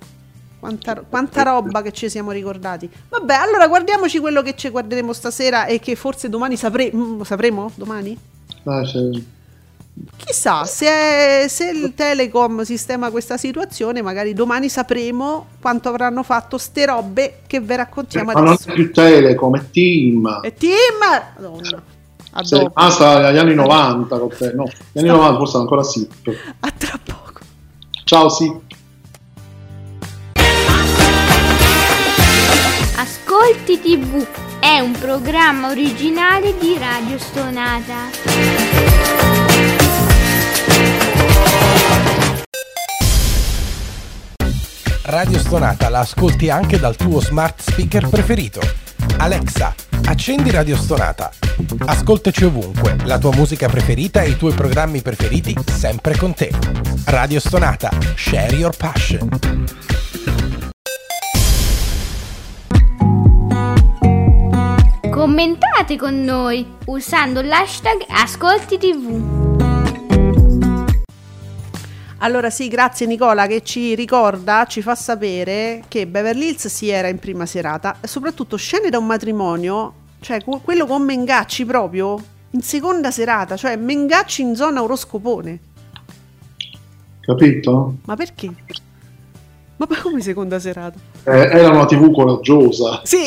quanta, 0.61 1.03
quanta 1.09 1.43
roba 1.43 1.83
che 1.83 1.91
ci 1.91 2.09
siamo 2.09 2.31
ricordati. 2.31 2.89
Vabbè, 3.09 3.35
allora 3.35 3.67
guardiamoci 3.67 4.21
quello 4.21 4.43
che 4.43 4.55
ci 4.55 4.69
guarderemo 4.69 5.13
stasera 5.13 5.65
e 5.67 5.81
che 5.81 5.97
forse 5.97 6.29
domani 6.29 6.57
sapremo. 6.57 7.25
Sapremo? 7.25 7.73
Domani? 7.75 8.17
Ah, 8.65 8.83
c'è- 8.83 9.21
Chissà, 10.17 10.65
se, 10.65 11.47
se 11.49 11.71
il 11.71 11.93
Telecom 11.95 12.63
sistema 12.63 13.11
questa 13.11 13.37
situazione, 13.37 14.03
magari 14.03 14.33
domani 14.33 14.69
sapremo 14.69 15.47
quanto 15.61 15.89
avranno 15.89 16.23
fatto 16.23 16.59
ste 16.59 16.87
robe 16.87 17.41
che 17.47 17.61
vi 17.61 17.77
raccontiamo 17.77 18.33
Ma 18.33 18.41
non 18.41 18.49
adesso. 18.53 18.71
è 18.71 18.73
più 18.73 18.93
Telecom, 18.93 19.57
è 19.57 19.71
Team. 19.71 20.41
E 20.43 20.55
team! 20.55 20.77
Madonna. 21.37 21.83
A 22.33 22.45
Sei 22.45 22.61
dopo. 22.61 22.73
rimasta 22.77 23.27
agli 23.27 23.39
anni 23.39 23.55
90 23.55 24.19
con 24.19 24.29
te. 24.29 24.53
No, 24.55 24.65
gli 24.65 24.99
anni 24.99 25.09
Sta- 25.09 25.17
90 25.17 25.37
forse 25.39 25.57
ancora 25.57 25.83
sì. 25.83 26.09
A 26.61 26.71
tra 26.77 26.99
poco. 27.03 27.41
Ciao, 28.05 28.29
sì. 28.29 28.53
Ascolti 32.97 33.81
TV 33.81 34.25
è 34.61 34.79
un 34.79 34.93
programma 34.93 35.71
originale 35.71 36.57
di 36.59 36.77
Radio 36.79 37.19
Stonata. 37.19 39.49
Radio 45.11 45.41
Stonata 45.41 45.89
la 45.89 45.99
ascolti 45.99 46.51
anche 46.51 46.79
dal 46.79 46.95
tuo 46.95 47.21
smart 47.21 47.61
speaker 47.61 48.09
preferito. 48.09 48.61
Alexa, 49.17 49.75
accendi 50.05 50.53
Radio 50.53 50.77
Stonata. 50.77 51.33
Ascoltaci 51.87 52.45
ovunque, 52.45 52.95
la 53.07 53.19
tua 53.19 53.35
musica 53.35 53.69
preferita 53.69 54.23
e 54.23 54.31
i 54.31 54.37
tuoi 54.37 54.53
programmi 54.53 55.03
preferiti 55.03 55.53
sempre 55.67 56.17
con 56.17 56.33
te. 56.33 56.53
Radio 57.07 57.41
Stonata, 57.41 57.91
share 58.15 58.55
your 58.55 58.77
passion. 58.77 59.29
Commentate 65.11 65.97
con 65.97 66.23
noi 66.23 66.65
usando 66.87 67.43
l'hashtag 67.43 68.05
Ascolti 68.11 68.79
TV. 68.79 69.40
Allora 72.23 72.51
sì, 72.51 72.69
grazie 72.69 73.07
Nicola 73.07 73.47
che 73.47 73.63
ci 73.63 73.95
ricorda, 73.95 74.67
ci 74.69 74.83
fa 74.83 74.95
sapere 74.95 75.85
che 75.89 76.07
Beverly 76.07 76.49
Hills 76.49 76.67
si 76.67 76.89
era 76.89 77.09
in 77.09 77.19
prima 77.19 77.47
serata 77.47 77.97
e 78.01 78.07
soprattutto 78.07 78.57
scene 78.57 78.91
da 78.91 78.99
un 78.99 79.07
matrimonio, 79.07 79.93
cioè 80.21 80.43
que- 80.45 80.61
quello 80.63 80.85
con 80.87 81.03
Mengacci 81.03 81.65
proprio 81.65 82.23
in 82.51 82.61
seconda 82.61 83.11
serata, 83.11 83.57
cioè 83.57 83.77
Mengacci 83.77 84.43
in 84.43 84.55
zona 84.55 84.83
oroscopone. 84.83 85.59
Capito? 87.21 87.95
Ma 88.05 88.17
perché? 88.17 88.51
Ma 89.77 89.87
poi 89.87 89.97
come 89.99 90.21
seconda 90.21 90.59
serata? 90.59 90.99
Eh, 91.25 91.31
era 91.31 91.71
una 91.71 91.87
TV 91.87 92.13
coraggiosa. 92.13 93.01
Sì. 93.05 93.21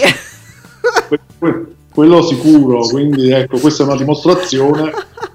Que- 1.07 1.19
que- 1.39 1.65
quello 1.91 2.21
sicuro, 2.21 2.81
quindi 2.87 3.31
ecco, 3.31 3.57
questa 3.57 3.81
è 3.83 3.85
una 3.87 3.95
dimostrazione 3.95 4.83
di- 4.83 4.91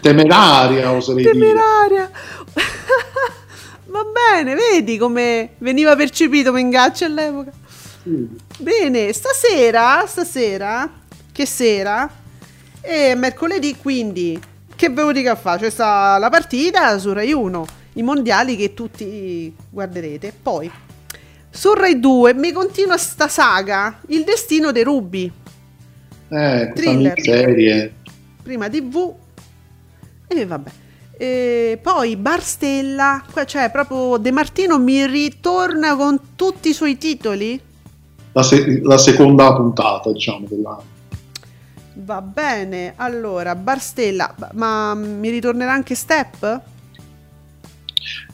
temeraria, 0.00 0.92
oserei 0.92 1.24
Temeraria. 1.24 2.10
Va 3.86 4.04
bene, 4.04 4.54
vedi 4.54 4.96
come 4.98 5.50
veniva 5.58 5.94
percepito 5.94 6.52
Mengacci 6.52 7.04
all'epoca. 7.04 7.52
dire. 8.02 8.26
Bene, 8.58 9.12
stasera, 9.12 10.04
stasera, 10.06 10.90
che 11.30 11.46
sera? 11.46 12.10
E 12.80 13.14
mercoledì 13.14 13.76
quindi, 13.76 14.40
che 14.74 14.88
ve 14.90 15.02
lo 15.02 15.12
dico 15.12 15.30
a 15.30 15.36
fare? 15.36 15.60
C'è 15.60 15.70
sta 15.70 16.18
la 16.18 16.28
partita 16.28 16.98
su 16.98 17.12
Rai 17.12 17.32
1, 17.32 17.66
i 17.94 18.02
mondiali 18.02 18.56
che 18.56 18.74
tutti 18.74 19.54
guarderete. 19.70 20.32
Poi, 20.42 20.70
su 21.50 21.72
Rai 21.72 21.98
2 22.00 22.34
mi 22.34 22.52
continua 22.52 22.96
sta 22.96 23.28
saga, 23.28 24.00
il 24.08 24.24
destino 24.24 24.72
dei 24.72 24.82
rubi. 24.82 25.30
Eh, 26.28 26.72
Thriller. 26.74 27.20
serie. 27.20 27.94
prima 28.42 28.68
TV 28.68 29.14
e 30.40 30.46
vabbè. 30.46 30.70
E 31.16 31.78
poi 31.80 32.16
Bar 32.16 32.42
Stella, 32.42 33.22
qua- 33.30 33.44
cioè 33.44 33.70
proprio 33.70 34.16
De 34.16 34.32
Martino 34.32 34.78
mi 34.78 35.06
ritorna 35.06 35.94
con 35.96 36.18
tutti 36.34 36.70
i 36.70 36.72
suoi 36.72 36.98
titoli. 36.98 37.60
La, 38.32 38.42
se- 38.42 38.80
la 38.82 38.98
seconda 38.98 39.54
puntata, 39.54 40.10
diciamo, 40.10 40.46
della... 40.48 40.80
Va 41.96 42.20
bene, 42.20 42.94
allora 42.96 43.54
Bar 43.54 43.80
Stella, 43.80 44.34
ma 44.54 44.94
mi 44.94 45.30
ritornerà 45.30 45.72
anche 45.72 45.94
Step? 45.94 46.60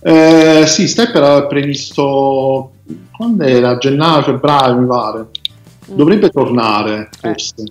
Eh, 0.02 0.64
sì, 0.66 0.88
Step 0.88 1.14
era 1.14 1.44
previsto 1.46 2.72
quando 3.14 3.44
era? 3.44 3.76
Gennaio, 3.76 4.22
febbraio, 4.22 4.78
mi 4.78 4.86
pare. 4.86 5.26
Dovrebbe 5.84 6.30
tornare, 6.30 7.10
forse. 7.20 7.64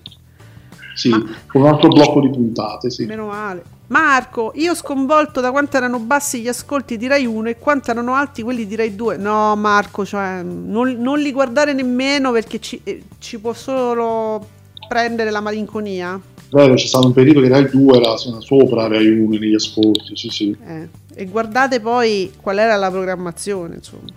Sì, 0.99 1.07
Ma- 1.07 1.23
un 1.53 1.65
altro 1.65 1.87
blocco 1.87 2.19
di 2.19 2.29
puntate, 2.29 2.89
sì. 2.89 3.05
Meno 3.05 3.27
male. 3.27 3.63
Marco, 3.87 4.51
io 4.55 4.75
sconvolto 4.75 5.39
da 5.39 5.49
quanto 5.49 5.77
erano 5.77 5.97
bassi 5.99 6.41
gli 6.41 6.49
ascolti 6.49 6.97
di 6.97 7.07
Rai 7.07 7.25
1 7.25 7.47
e 7.47 7.57
quanto 7.57 7.89
erano 7.89 8.15
alti 8.15 8.43
quelli 8.43 8.67
di 8.67 8.75
Rai 8.75 8.95
2. 8.95 9.15
No, 9.15 9.55
Marco, 9.55 10.05
cioè, 10.05 10.43
non, 10.43 10.91
non 10.99 11.19
li 11.19 11.31
guardare 11.31 11.71
nemmeno 11.71 12.33
perché 12.33 12.59
ci, 12.59 12.81
eh, 12.83 13.03
ci 13.17 13.39
può 13.39 13.53
solo 13.53 14.45
prendere 14.89 15.31
la 15.31 15.39
malinconia. 15.39 16.19
Vero, 16.51 16.73
c'è 16.73 16.85
stato 16.85 17.07
un 17.07 17.13
periodo 17.13 17.39
che 17.39 17.47
Rai 17.47 17.69
2 17.69 17.97
era 17.97 18.17
sopra 18.17 18.87
Rai 18.87 19.07
1 19.07 19.37
negli 19.37 19.55
ascolti, 19.55 20.17
sì, 20.17 20.27
sì. 20.27 20.57
Eh, 20.67 20.89
e 21.13 21.25
guardate 21.27 21.79
poi 21.79 22.33
qual 22.41 22.57
era 22.57 22.75
la 22.75 22.91
programmazione, 22.91 23.75
insomma. 23.75 24.11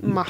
Ma 0.00 0.24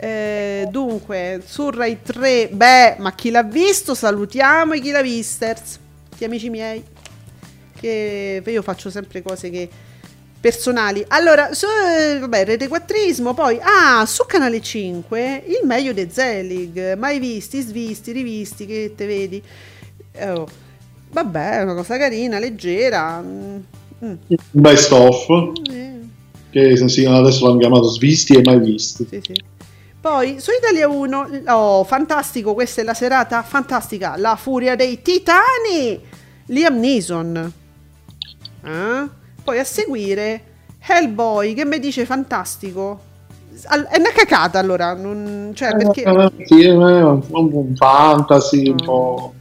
eh, 0.00 0.68
dunque, 0.70 1.42
su 1.44 1.70
Rai 1.70 2.00
3, 2.00 2.50
beh, 2.52 2.96
ma 2.98 3.12
chi 3.14 3.30
l'ha 3.30 3.42
visto? 3.42 3.94
Salutiamo 3.94 4.74
i 4.74 4.80
chi 4.80 4.92
l'ha 4.92 5.02
visters, 5.02 5.78
gli 6.16 6.22
amici 6.22 6.50
miei. 6.50 6.84
Che 7.78 8.42
io 8.44 8.62
faccio 8.62 8.90
sempre 8.90 9.22
cose 9.22 9.50
che 9.50 9.68
personali. 10.40 11.04
Allora, 11.08 11.52
su, 11.52 11.66
eh, 11.66 12.18
vabbè, 12.20 12.44
Rete 12.44 12.68
Quattrismo, 12.68 13.34
poi 13.34 13.58
ah, 13.60 14.06
su 14.06 14.24
Canale 14.24 14.60
5 14.60 15.42
il 15.46 15.66
meglio 15.66 15.92
di 15.92 16.06
Zelig, 16.08 16.96
mai 16.96 17.18
visti, 17.18 17.60
svisti, 17.60 18.12
rivisti, 18.12 18.66
che 18.66 18.92
te 18.96 19.04
vedi. 19.04 19.42
Oh, 20.20 20.46
vabbè, 21.10 21.58
è 21.58 21.62
una 21.62 21.74
cosa 21.74 21.98
carina, 21.98 22.38
leggera. 22.38 23.20
mm, 23.20 23.58
mm, 24.04 24.14
best 24.52 24.92
of, 24.92 25.26
eh, 25.72 25.98
che 26.50 26.88
sì, 26.88 27.04
adesso 27.04 27.46
l'hanno 27.46 27.58
chiamato 27.58 27.88
Svisti 27.88 28.34
e 28.34 28.42
Mai 28.42 28.60
Visti. 28.60 29.06
sì, 29.10 29.20
sì. 29.20 29.56
Poi 30.00 30.38
su 30.40 30.50
Italia 30.56 30.86
1, 30.88 31.28
oh, 31.48 31.84
fantastico, 31.84 32.54
questa 32.54 32.80
è 32.82 32.84
la 32.84 32.94
serata 32.94 33.42
fantastica, 33.42 34.14
La 34.16 34.36
furia 34.36 34.76
dei 34.76 35.02
titani, 35.02 36.00
Liam 36.46 36.78
Neeson. 36.78 37.52
Eh? 38.64 39.08
Poi 39.42 39.58
a 39.58 39.64
seguire 39.64 40.42
Hellboy, 40.80 41.54
che 41.54 41.64
mi 41.64 41.78
dice 41.80 42.04
fantastico. 42.06 43.06
Al- 43.66 43.86
è 43.86 43.98
una 43.98 44.12
cacata 44.14 44.60
allora, 44.60 44.94
non- 44.94 45.50
cioè 45.54 45.76
perché... 45.76 46.02
Eh, 46.04 46.46
sì, 46.46 46.62
è 46.64 46.70
un, 46.70 47.20
un 47.30 47.74
fantasy, 47.74 48.68
un 48.68 48.74
Mm. 48.80 48.84
po'... 48.84 49.32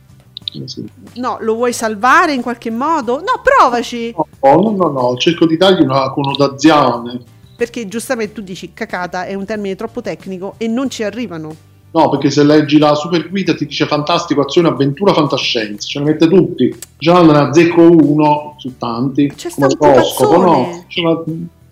sì. 0.66 0.90
No, 1.16 1.38
lo 1.42 1.54
vuoi 1.54 1.72
salvare 1.72 2.34
in 2.34 2.42
qualche 2.42 2.72
modo? 2.72 3.18
No, 3.20 3.42
provaci! 3.44 4.16
No, 4.18 4.26
no, 4.56 4.72
no, 4.72 4.90
no, 4.90 5.16
cerco 5.18 5.46
di 5.46 5.56
dargli 5.56 5.82
una 5.84 6.10
connotazione. 6.10 7.36
Perché 7.58 7.88
giustamente 7.88 8.34
tu 8.34 8.42
dici 8.42 8.72
cacata 8.74 9.26
è 9.26 9.34
un 9.34 9.44
termine 9.44 9.76
troppo 9.76 10.02
tecnico 10.02 10.54
e 10.58 10.68
non 10.68 10.90
ci 10.90 11.04
arrivano. 11.04 11.56
No, 11.90 12.10
perché 12.10 12.30
se 12.30 12.44
leggi 12.44 12.78
la 12.78 12.94
super 12.94 13.28
guida 13.30 13.56
ti 13.56 13.66
dice 13.66 13.88
fantastico, 13.88 14.42
azione, 14.42 14.68
avventura, 14.68 15.14
fantascienza, 15.14 15.88
ce 15.88 16.00
ne 16.00 16.06
mette 16.06 16.28
tutti. 16.28 16.74
Già 17.00 17.22
ne 17.24 17.36
azzecco 17.38 17.82
uno 17.82 18.56
su 18.60 18.78
tanti, 18.78 19.34
C'è 19.36 19.50
come 19.50 19.68
l'oroscopo, 19.80 20.38
no? 20.40 20.84
Ce 20.88 21.02
la- 21.02 21.24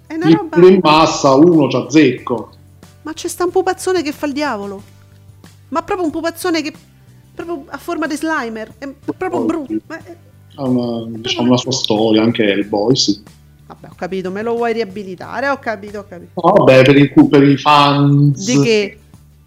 È 0.08 0.14
una 0.16 0.30
roba... 0.36 0.68
in 0.68 0.80
massa, 0.82 1.34
uno 1.36 1.70
ci 1.70 1.76
azzecco. 1.78 2.50
Ma 3.04 3.14
c'è 3.14 3.28
sta 3.28 3.44
un 3.44 3.52
pupazzone 3.52 4.02
che 4.02 4.12
fa 4.12 4.26
il 4.26 4.34
diavolo. 4.34 4.82
Ma 5.70 5.84
proprio 5.84 6.06
un 6.08 6.12
pupazzone 6.12 6.62
che... 6.64 6.74
Proprio 7.36 7.66
a 7.68 7.78
forma 7.78 8.08
di 8.08 8.16
slimer. 8.16 8.74
È 8.80 8.88
proprio 9.16 9.42
Oh, 9.42 9.46
brutto. 9.46 9.74
è- 9.90 10.16
Ha 10.56 10.64
una, 10.64 11.06
diciamo, 11.20 11.50
una 11.50 11.58
sua 11.58 11.74
storia, 11.74 12.24
anche 12.24 12.44
Hellboy, 12.46 12.96
sì. 12.96 13.22
Vabbè, 13.68 13.88
ho 13.89 13.95
capito, 13.95 14.30
me 14.32 14.41
lo 14.43 14.55
vuoi 14.55 14.74
riabilitare? 14.74 15.47
Ho 15.49 15.57
capito, 15.57 15.99
ho 15.99 16.05
capito. 16.07 16.32
No, 16.36 16.53
vabbè, 16.53 16.84
per 16.84 16.95
i, 16.97 17.11
per 17.11 17.43
i 17.43 17.57
fans 17.57 18.45
Di 18.45 18.61
che? 18.61 18.99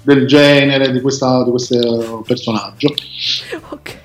del 0.02 0.26
genere, 0.26 0.90
di, 0.90 1.00
questa, 1.00 1.44
di 1.44 1.50
questo 1.50 2.22
personaggio. 2.26 2.92
Ok. 3.70 3.96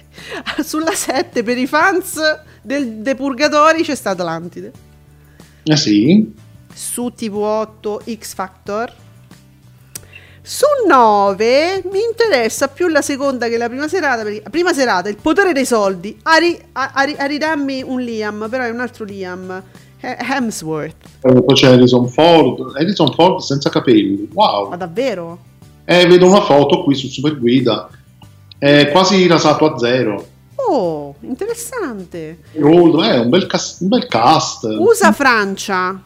Sulla 0.64 0.94
7 0.94 1.44
per 1.44 1.58
i 1.58 1.68
fans 1.68 2.18
del, 2.62 2.98
dei 2.98 3.16
Purgatori 3.16 3.84
c'è 3.84 3.96
stata 3.96 4.22
Atlantide. 4.24 4.72
Eh 5.64 5.76
sì, 5.78 6.34
Su 6.74 7.12
TV8 7.16 8.18
X 8.20 8.34
Factor. 8.34 8.92
Su 10.42 10.66
9 10.88 11.84
mi 11.92 12.00
interessa 12.02 12.68
più 12.68 12.88
la 12.88 13.02
seconda 13.02 13.48
che 13.48 13.58
la 13.58 13.68
prima 13.70 13.88
serata. 13.88 14.24
Perché 14.24 14.42
la 14.44 14.50
prima 14.50 14.74
serata, 14.74 15.10
il 15.10 15.18
potere 15.22 15.54
dei 15.54 15.66
soldi. 15.66 16.18
A, 16.24 16.38
ri- 16.38 16.60
a- 16.74 16.92
a 16.94 17.04
ri- 17.04 17.16
a 17.18 17.26
ridammi 17.26 17.82
un 17.86 18.02
Liam, 18.02 18.48
però 18.50 18.64
è 18.64 18.70
un 18.70 18.80
altro 18.80 19.06
Liam. 19.06 19.64
He- 20.06 20.18
Hemsworth. 20.20 20.96
Poi 21.22 21.54
c'è 21.56 21.68
Harrison 21.72 22.08
Ford, 22.10 22.76
Harrison 22.76 23.12
Ford 23.14 23.40
senza 23.40 23.70
capelli, 23.70 24.28
wow. 24.34 24.70
Ma 24.70 24.76
davvero? 24.76 25.38
Eh, 25.86 26.06
vedo 26.08 26.28
una 26.28 26.42
foto 26.42 26.84
qui 26.84 26.94
su 26.94 27.08
Super 27.08 27.38
Guida, 27.40 27.90
è 28.58 28.90
quasi 28.92 29.26
rasato 29.28 29.66
a 29.66 29.78
zero. 29.78 30.26
Oh, 30.56 31.16
interessante. 31.22 32.40
Old, 32.62 33.02
eh, 33.04 33.20
un, 33.20 33.30
bel 33.30 33.48
cast, 33.48 33.82
un 33.82 33.88
bel 33.90 34.08
cast. 34.08 34.64
USA 34.66 35.12
Francia. 35.12 36.02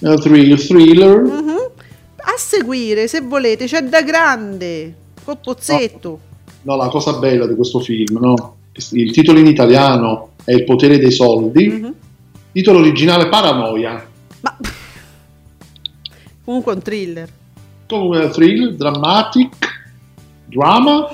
Eh, 0.00 0.14
thrill- 0.16 0.56
thriller. 0.58 1.20
Mhm. 1.22 1.56
A 2.16 2.34
seguire, 2.36 3.08
se 3.08 3.20
volete, 3.20 3.66
c'è 3.66 3.82
da 3.82 4.02
grande. 4.02 4.94
Col 5.24 5.38
pozzetto. 5.42 6.20
No, 6.62 6.76
la 6.76 6.88
cosa 6.88 7.14
bella 7.14 7.46
di 7.46 7.54
questo 7.54 7.78
film, 7.80 8.18
no? 8.20 8.56
Il 8.92 9.12
titolo 9.12 9.38
in 9.38 9.46
italiano 9.46 10.30
è 10.44 10.52
Il 10.52 10.64
potere 10.64 10.98
dei 10.98 11.10
soldi, 11.10 11.68
Mhm. 11.68 11.94
Titolo 12.58 12.80
originale 12.80 13.28
Paranoia. 13.28 14.04
Ma 14.40 14.56
comunque 16.42 16.72
è 16.72 16.74
un 16.74 16.82
thriller. 16.82 17.28
Comunque 17.86 18.30
thrill, 18.30 18.74
dramatic, 18.74 19.54
drama. 20.46 21.08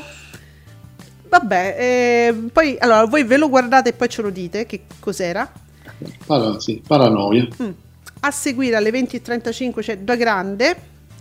Vabbè, 1.28 1.76
eh, 1.78 2.34
poi 2.50 2.76
allora 2.78 3.04
voi 3.04 3.24
ve 3.24 3.36
lo 3.36 3.50
guardate 3.50 3.90
e 3.90 3.92
poi 3.92 4.08
ce 4.08 4.22
lo 4.22 4.30
dite 4.30 4.64
che 4.64 4.84
cos'era. 4.98 5.52
Para- 6.24 6.58
sì, 6.60 6.82
paranoia. 6.86 7.46
Mm. 7.62 7.70
A 8.20 8.30
seguire 8.30 8.76
alle 8.76 8.90
20.35 8.90 9.80
c'è 9.82 9.98
Da 9.98 10.16
Grande 10.16 10.76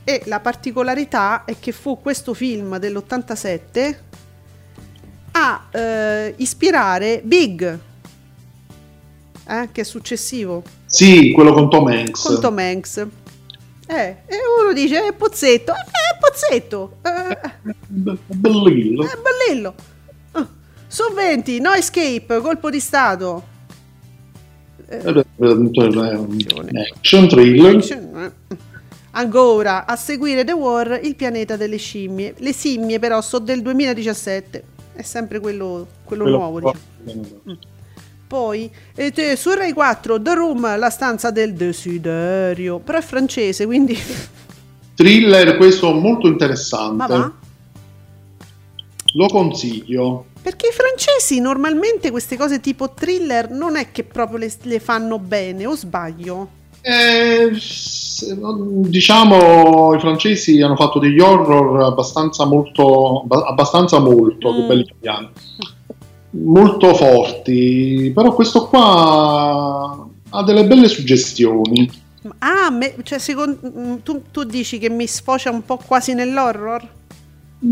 e 0.06 0.22
la 0.28 0.40
particolarità 0.40 1.44
è 1.44 1.60
che 1.60 1.74
fu 1.74 2.00
questo 2.00 2.34
film 2.34 2.78
dell'87 2.78 3.96
a 5.32 5.66
eh, 5.70 6.34
ispirare 6.38 7.20
Big, 7.26 7.80
eh, 9.48 9.70
che 9.72 9.82
è 9.82 9.84
successivo, 9.84 10.64
Sì, 10.86 11.32
quello 11.32 11.54
con 11.54 11.70
Tom 11.70 11.88
Hanks. 11.88 12.22
con 12.24 12.40
Tom 12.42 12.58
Hanks. 12.58 12.98
Eh, 13.86 14.18
e 14.26 14.38
uno 14.62 14.74
dice, 14.74 15.08
eh, 15.08 15.14
Pozzetto, 15.14 15.72
eh, 15.74 16.18
Pozzetto, 16.20 16.98
eh, 17.04 17.38
Be- 17.88 18.18
Bellillo. 18.28 19.04
Eh, 19.04 19.18
bellello. 19.48 19.76
Ah, 20.32 20.48
Su 20.88 21.04
20, 21.14 21.60
No 21.60 21.74
Escape, 21.74 22.40
colpo 22.42 22.70
di 22.70 22.80
stato. 22.80 23.44
Eh, 24.88 25.00
è 25.00 25.08
un 25.38 25.72
Action 26.98 27.28
thriller. 27.28 27.76
Action, 27.76 28.34
eh. 28.50 28.56
Ancora, 29.12 29.86
a 29.86 29.96
seguire 29.96 30.44
The 30.44 30.54
War, 30.54 31.00
il 31.04 31.16
pianeta 31.16 31.56
delle 31.56 31.78
scimmie. 31.78 32.34
Le 32.38 32.54
scimmie 32.54 32.98
però 33.00 33.22
sono 33.22 33.46
del 33.46 33.62
2017. 33.62 34.64
È 34.94 35.02
sempre 35.04 35.40
quello, 35.40 35.86
quello, 36.04 36.28
nuovo. 36.28 36.60
diciamo. 36.60 37.58
Poi 38.34 38.68
e 38.96 39.36
su 39.36 39.52
Rai 39.52 39.74
4 39.74 40.20
The 40.20 40.34
Room, 40.34 40.80
la 40.80 40.90
stanza 40.90 41.30
del 41.30 41.54
desiderio, 41.54 42.80
però 42.80 42.98
è 42.98 43.02
francese, 43.04 43.68
quindi 43.68 43.96
Thriller, 44.96 45.56
questo 45.56 45.92
molto 45.94 46.26
interessante. 46.26 47.16
ma? 47.16 47.32
Lo 49.14 49.28
consiglio. 49.28 50.26
Perché 50.42 50.70
i 50.70 50.72
francesi 50.74 51.40
normalmente 51.42 52.10
queste 52.10 52.36
cose 52.36 52.60
tipo 52.60 52.90
thriller 52.90 53.52
non 53.52 53.76
è 53.76 53.92
che 53.92 54.04
proprio 54.04 54.40
le, 54.40 54.52
le 54.64 54.80
fanno 54.80 55.20
bene, 55.20 55.68
o 55.68 55.76
sbaglio? 55.76 56.62
Eh, 56.82 57.52
diciamo 58.88 59.94
i 59.94 60.00
francesi 60.00 60.60
hanno 60.62 60.76
fatto 60.76 60.98
degli 60.98 61.20
horror 61.20 61.84
abbastanza 61.84 62.46
molto 62.46 63.22
abba- 63.22 63.46
abbastanza 63.46 64.00
molto 64.00 64.52
Mm. 64.52 64.56
che 64.56 64.66
belli 64.66 64.82
italiani 64.82 65.30
molto 66.36 66.94
forti 66.94 68.12
però 68.14 68.34
questo 68.34 68.68
qua 68.68 70.08
ha 70.30 70.44
delle 70.44 70.66
belle 70.66 70.88
suggestioni. 70.88 72.02
Ah, 72.40 72.70
me- 72.72 72.96
cioè 73.04 73.20
secondo, 73.20 73.60
mm, 73.68 73.96
tu, 74.04 74.24
tu 74.32 74.44
dici 74.44 74.78
che 74.80 74.90
mi 74.90 75.06
sfocia 75.08 75.52
un 75.52 75.64
po' 75.64 75.78
quasi 75.78 76.14
nell'horror? 76.14 77.02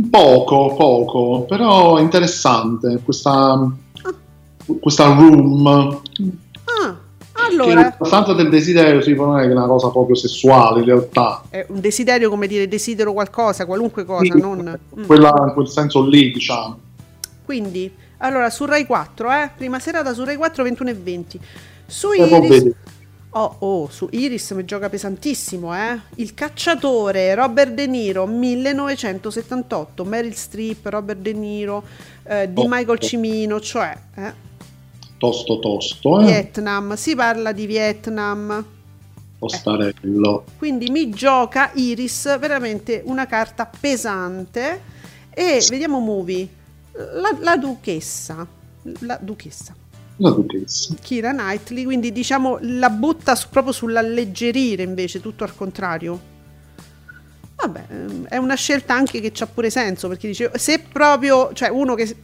poco 0.10 0.74
poco 0.76 1.42
però 1.50 2.00
interessante 2.00 3.02
questa 3.04 3.70
questa 4.80 5.06
room. 5.14 5.68
Ah, 5.68 6.98
che 7.34 7.54
allora. 7.54 7.96
la 7.98 8.06
stanza 8.06 8.34
del 8.34 8.50
desiderio 8.50 9.02
si 9.02 9.14
non 9.14 9.40
è 9.40 9.44
che 9.44 9.50
è 9.50 9.52
una 9.52 9.66
cosa 9.66 9.90
proprio 9.90 10.16
sessuale 10.16 10.80
in 10.80 10.86
realtà. 10.86 11.44
È 11.50 11.66
un 11.70 11.80
desiderio 11.80 12.30
come 12.30 12.48
dire 12.48 12.68
desidero 12.68 13.14
qualcosa, 13.14 13.66
qualunque 13.66 14.06
cosa, 14.06 14.24
Sì, 14.24 14.40
non... 14.40 14.80
mm. 15.00 15.06
quella, 15.06 15.34
in 15.48 15.54
quel 15.54 15.68
senso 15.68 16.06
lì 16.06 16.32
diciamo. 16.32 16.78
Quindi, 17.44 17.92
allora 18.22 18.50
su 18.50 18.66
Rai 18.66 18.86
4, 18.86 19.32
eh? 19.32 19.50
prima 19.56 19.80
serata 19.80 20.14
su 20.14 20.24
Rai 20.24 20.36
4 20.36 20.64
21 20.64 20.90
e 20.90 20.94
20. 20.94 21.40
Su 21.86 22.12
Eh, 22.14 22.24
Iris... 22.24 22.72
Oh, 23.34 23.56
oh, 23.60 23.90
su 23.90 24.10
Iris 24.12 24.52
mi 24.52 24.66
gioca 24.66 24.90
pesantissimo, 24.90 25.74
eh? 25.74 25.98
Il 26.16 26.34
cacciatore, 26.34 27.34
Robert 27.34 27.72
De 27.72 27.88
Niro, 27.88 28.26
1978, 28.26 30.04
Meryl 30.04 30.36
Streep, 30.36 30.86
Robert 30.88 31.20
De 31.20 31.32
Niro, 31.32 31.84
eh, 32.24 32.52
di. 32.52 32.66
Michael 32.68 33.00
Cimino, 33.00 33.62
cioè 33.62 33.98
eh, 34.16 34.34
tosto 35.18 35.60
tosto 35.60 36.20
eh? 36.20 36.26
Vietnam, 36.26 36.96
si 36.96 37.16
parla 37.16 37.54
di 37.54 37.66
Vietnam. 37.66 38.66
Tostarello. 39.40 40.44
Quindi 40.58 40.90
mi 40.90 41.10
gioca 41.10 41.72
Iris 41.74 42.38
veramente 42.38 43.02
una 43.06 43.26
carta 43.26 43.66
pesante 43.80 44.82
e 45.34 45.66
vediamo 45.70 46.00
movie. 46.00 46.60
La, 46.94 47.36
la 47.40 47.58
duchessa, 47.58 48.46
la 49.00 49.18
duchessa. 49.22 49.76
La 50.18 50.30
duchessa. 50.30 50.96
Kira 51.02 51.32
Knightley, 51.32 51.84
quindi 51.84 52.12
diciamo 52.12 52.58
la 52.62 52.90
butta 52.90 53.36
su- 53.36 53.48
proprio 53.50 53.74
sull'alleggerire 53.74 54.84
invece, 54.84 55.22
tutto 55.22 55.44
al 55.44 55.56
contrario. 55.56 56.30
Vabbè, 57.56 57.86
ehm, 57.90 58.28
è 58.28 58.38
una 58.38 58.56
scelta 58.56 58.94
anche 58.94 59.20
che 59.20 59.32
c'ha 59.32 59.48
pure 59.48 59.70
senso, 59.70 60.08
perché 60.08 60.28
dice, 60.28 60.52
se 60.56 60.80
proprio, 60.80 61.52
cioè 61.54 61.70
uno 61.70 61.96
che 61.96 62.16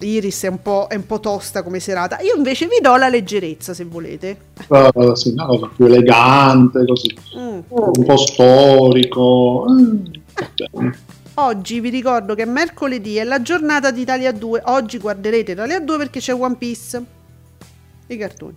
Iris 0.00 0.42
è 0.44 0.48
un 0.48 0.60
po', 0.60 0.86
è 0.88 0.96
un 0.96 1.06
po' 1.06 1.20
tosta 1.20 1.62
come 1.62 1.80
serata, 1.80 2.20
io 2.20 2.34
invece 2.36 2.66
vi 2.66 2.78
do 2.82 2.96
la 2.96 3.08
leggerezza 3.08 3.72
se 3.72 3.84
volete. 3.84 4.36
Uh, 4.68 5.14
sì, 5.14 5.30
una 5.30 5.46
cosa 5.46 5.70
più 5.74 5.86
elegante, 5.86 6.84
così. 6.84 7.16
Mm. 7.38 7.60
Un 7.68 8.04
po' 8.04 8.16
storico. 8.16 9.66
Eh, 9.68 10.20
va 10.34 10.68
bene. 10.72 10.98
Oggi 11.38 11.80
vi 11.80 11.90
ricordo 11.90 12.34
che 12.34 12.46
mercoledì 12.46 13.16
è 13.16 13.24
la 13.24 13.42
giornata 13.42 13.90
di 13.90 14.00
Italia 14.00 14.32
2, 14.32 14.62
oggi 14.66 14.96
guarderete 14.96 15.52
Italia 15.52 15.80
2 15.80 15.96
perché 15.98 16.18
c'è 16.18 16.32
One 16.32 16.56
Piece, 16.56 17.04
i 18.06 18.16
cartoni. 18.16 18.56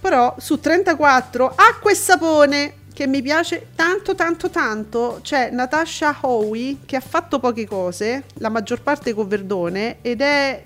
Però 0.00 0.36
su 0.38 0.60
34 0.60 1.54
acqua 1.56 1.90
e 1.90 1.94
sapone 1.96 2.74
che 2.94 3.08
mi 3.08 3.20
piace 3.20 3.70
tanto 3.74 4.14
tanto 4.14 4.48
tanto 4.48 5.18
c'è 5.22 5.50
Natasha 5.50 6.18
Howe 6.20 6.76
che 6.86 6.94
ha 6.94 7.00
fatto 7.00 7.40
poche 7.40 7.66
cose 7.66 8.24
la 8.34 8.48
maggior 8.48 8.82
parte 8.82 9.12
con 9.12 9.26
Verdone 9.26 9.96
ed 10.02 10.20
è 10.20 10.62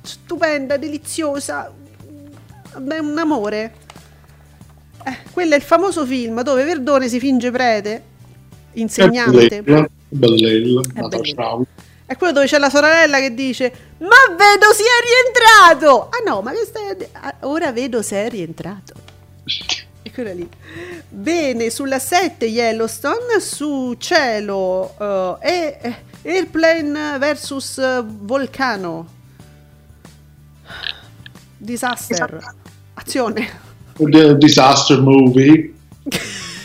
stupenda 0.00 0.78
deliziosa 0.78 1.70
è 2.72 2.98
un 2.98 3.18
amore. 3.18 3.74
Eh, 5.04 5.18
quello 5.32 5.52
è 5.52 5.56
il 5.56 5.62
famoso 5.62 6.06
film 6.06 6.40
dove 6.40 6.64
Verdone 6.64 7.08
si 7.08 7.18
finge 7.18 7.50
prete 7.50 8.12
insegnante 8.74 9.62
Bellella, 9.62 9.88
bellella, 10.08 10.80
bellella. 11.08 11.60
È 12.06 12.16
quello 12.16 12.32
dove 12.32 12.46
c'è 12.46 12.58
la 12.58 12.70
sorella 12.70 13.18
che 13.18 13.34
dice 13.34 13.72
ma 13.98 14.34
vedo 14.36 14.72
si 14.72 14.82
è 14.82 15.70
rientrato 15.70 16.08
ah 16.10 16.22
no 16.30 16.42
ma 16.42 16.52
che 16.52 16.64
stai 16.64 17.08
ah, 17.12 17.34
ora 17.40 17.72
vedo 17.72 18.02
se 18.02 18.26
è 18.26 18.28
rientrato 18.28 18.92
e 20.04 20.12
quella 20.12 20.34
lì. 20.34 20.46
Bene, 21.08 21.70
sulla 21.70 21.98
7 21.98 22.44
Yellowstone, 22.44 23.40
su 23.40 23.94
cielo 23.98 24.94
eh, 25.00 25.36
e 25.40 25.78
eh, 25.80 26.36
Airplane 26.36 27.16
versus 27.18 27.78
eh, 27.78 28.04
Volcano. 28.06 29.08
Disaster. 31.56 32.38
Azione. 32.92 33.48
Disaster 34.36 35.00
Movie. 35.00 35.72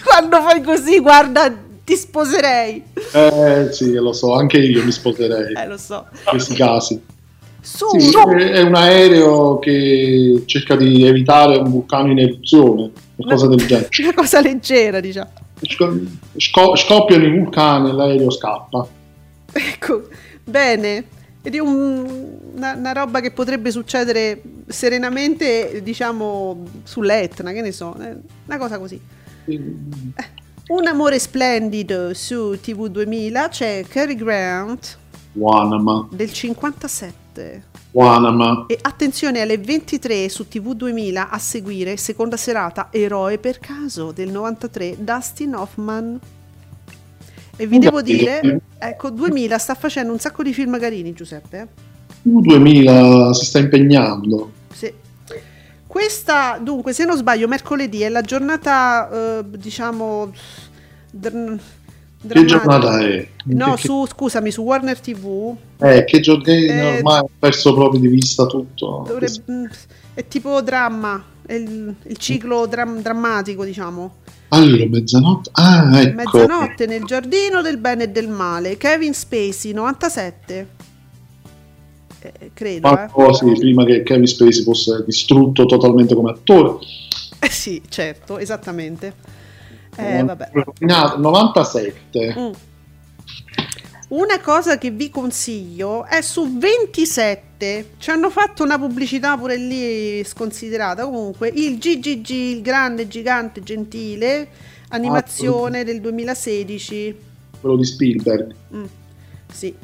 Quando 0.03 0.41
fai 0.41 0.61
così, 0.61 0.99
guarda, 0.99 1.49
ti 1.89 1.95
sposerei. 1.95 2.83
Eh 3.13 3.69
sì, 3.71 3.93
lo 3.93 4.13
so, 4.13 4.33
anche 4.35 4.57
io 4.59 4.83
mi 4.83 4.91
sposerei 4.91 5.53
Eh, 5.55 5.67
lo 5.67 5.77
so. 5.77 6.05
in 6.11 6.19
questi 6.25 6.53
casi. 6.53 7.01
Su. 7.61 7.87
Sì, 7.99 8.11
è 8.15 8.51
è 8.51 8.61
un 8.61 8.75
aereo 8.75 9.57
che 9.57 10.43
cerca 10.45 10.75
di 10.75 11.03
evitare 11.05 11.57
un 11.57 11.69
vulcano 11.71 12.11
in 12.11 12.19
eruzione, 12.19 12.91
qualcosa 13.15 13.47
del 13.47 13.65
genere. 13.65 13.89
Una 14.03 14.13
cosa 14.13 14.39
leggera, 14.39 14.99
diciamo. 14.99 15.31
Sco- 15.61 15.99
sco- 16.37 16.75
scoppiano 16.75 17.25
i 17.25 17.31
vulcani 17.37 17.89
e 17.89 17.93
l'aereo 17.93 18.29
scappa. 18.29 18.87
Ecco, 19.51 20.07
bene. 20.43 21.03
Ed 21.41 21.55
è 21.55 21.59
un- 21.59 22.37
una, 22.55 22.75
una 22.75 22.91
roba 22.93 23.19
che 23.19 23.31
potrebbe 23.31 23.71
succedere 23.71 24.41
serenamente, 24.67 25.81
diciamo, 25.83 26.63
sull'Etna, 26.83 27.51
che 27.51 27.61
ne 27.61 27.71
so, 27.71 27.95
eh, 27.99 28.15
una 28.45 28.57
cosa 28.57 28.77
così. 28.77 28.99
Un 30.69 30.85
amore 30.85 31.17
splendido 31.17 32.13
su 32.13 32.55
TV 32.61 32.89
2000 32.89 33.47
c'è 33.47 33.83
Cary 33.89 34.13
Grant 34.13 34.99
Wanama, 35.33 36.07
del 36.11 36.31
57. 36.31 37.63
Wanama. 37.89 38.65
E 38.67 38.77
attenzione 38.79 39.41
alle 39.41 39.57
23 39.57 40.29
su 40.29 40.47
TV 40.47 40.73
2000 40.73 41.31
a 41.31 41.39
seguire 41.39 41.97
seconda 41.97 42.37
serata 42.37 42.89
Eroe 42.91 43.39
per 43.39 43.57
caso 43.57 44.11
del 44.11 44.29
93 44.29 44.97
Dustin 44.99 45.55
Hoffman. 45.55 46.19
E 47.55 47.65
vi 47.65 47.79
devo 47.79 48.03
dire, 48.03 48.61
ecco, 48.77 49.09
2000 49.09 49.57
sta 49.57 49.73
facendo 49.73 50.13
un 50.13 50.19
sacco 50.19 50.43
di 50.43 50.53
film 50.53 50.77
carini, 50.77 51.13
Giuseppe. 51.13 51.61
eh? 51.61 52.29
U2000 52.29 53.31
si 53.31 53.45
sta 53.45 53.57
impegnando. 53.57 54.51
Questa, 55.99 56.57
dunque, 56.63 56.93
se 56.93 57.03
non 57.03 57.17
sbaglio, 57.17 57.45
mercoledì 57.49 58.03
è 58.03 58.07
la 58.09 58.21
giornata, 58.21 59.09
eh, 59.39 59.43
diciamo, 59.57 60.31
dr- 61.11 61.59
Che 62.25 62.45
giornata 62.45 62.99
è? 63.01 63.27
No, 63.47 63.73
Che- 63.73 63.81
su, 63.85 64.05
scusami, 64.07 64.49
su 64.49 64.61
Warner 64.61 64.97
TV. 64.97 65.53
Eh, 65.79 66.05
che 66.05 66.21
giornata 66.21 66.51
Eh, 66.51 66.95
ormai 66.99 67.19
ho 67.19 67.29
perso 67.37 67.73
proprio 67.73 67.99
di 67.99 68.07
vista 68.07 68.45
tutto. 68.45 69.03
Dovrebbe- 69.05 69.43
mm, 69.51 69.65
è 70.13 70.25
tipo 70.25 70.61
dramma, 70.61 71.21
è 71.45 71.55
il, 71.55 71.93
il 72.03 72.17
ciclo 72.17 72.65
dram- 72.65 73.01
drammatico, 73.01 73.65
diciamo. 73.65 74.15
Allora, 74.51 74.85
mezzanotte. 74.87 75.49
Ah, 75.53 75.99
ecco. 76.01 76.15
Mezzanotte 76.15 76.85
nel 76.85 77.03
giardino 77.03 77.61
del 77.61 77.75
bene 77.77 78.03
e 78.05 78.07
del 78.07 78.29
male. 78.29 78.77
Kevin 78.77 79.13
Spacey, 79.13 79.73
97. 79.73 80.67
Eh, 82.21 82.51
credo, 82.53 82.89
Ma 82.89 83.05
eh. 83.05 83.33
sì, 83.33 83.51
prima 83.53 83.85
che 83.85 84.03
Kevin 84.03 84.27
Spacey 84.27 84.63
fosse 84.63 85.03
distrutto 85.05 85.65
totalmente 85.65 86.15
come 86.15 86.31
attore. 86.31 86.77
Eh 87.41 87.49
sì, 87.49 87.81
certo, 87.87 88.37
esattamente. 88.37 89.13
Eh, 89.95 90.23
vabbè. 90.23 90.51
97. 90.79 92.35
Mm. 92.37 92.51
Una 94.09 94.39
cosa 94.41 94.77
che 94.77 94.89
vi 94.89 95.09
consiglio 95.09 96.03
è 96.05 96.21
su 96.21 96.57
27. 96.57 97.91
Ci 97.97 98.09
hanno 98.09 98.29
fatto 98.29 98.63
una 98.63 98.77
pubblicità 98.77 99.37
pure 99.37 99.55
lì 99.55 100.23
sconsiderata. 100.25 101.05
Comunque, 101.05 101.47
il 101.47 101.77
GGG, 101.77 102.29
il 102.29 102.61
grande, 102.61 103.07
gigante, 103.07 103.61
gentile, 103.61 104.49
animazione 104.89 105.83
del 105.83 106.01
2016. 106.01 107.15
Quello 107.61 107.77
di 107.77 107.85
Spielberg. 107.85 108.55
Mm, 108.73 108.85
sì. 109.49 109.75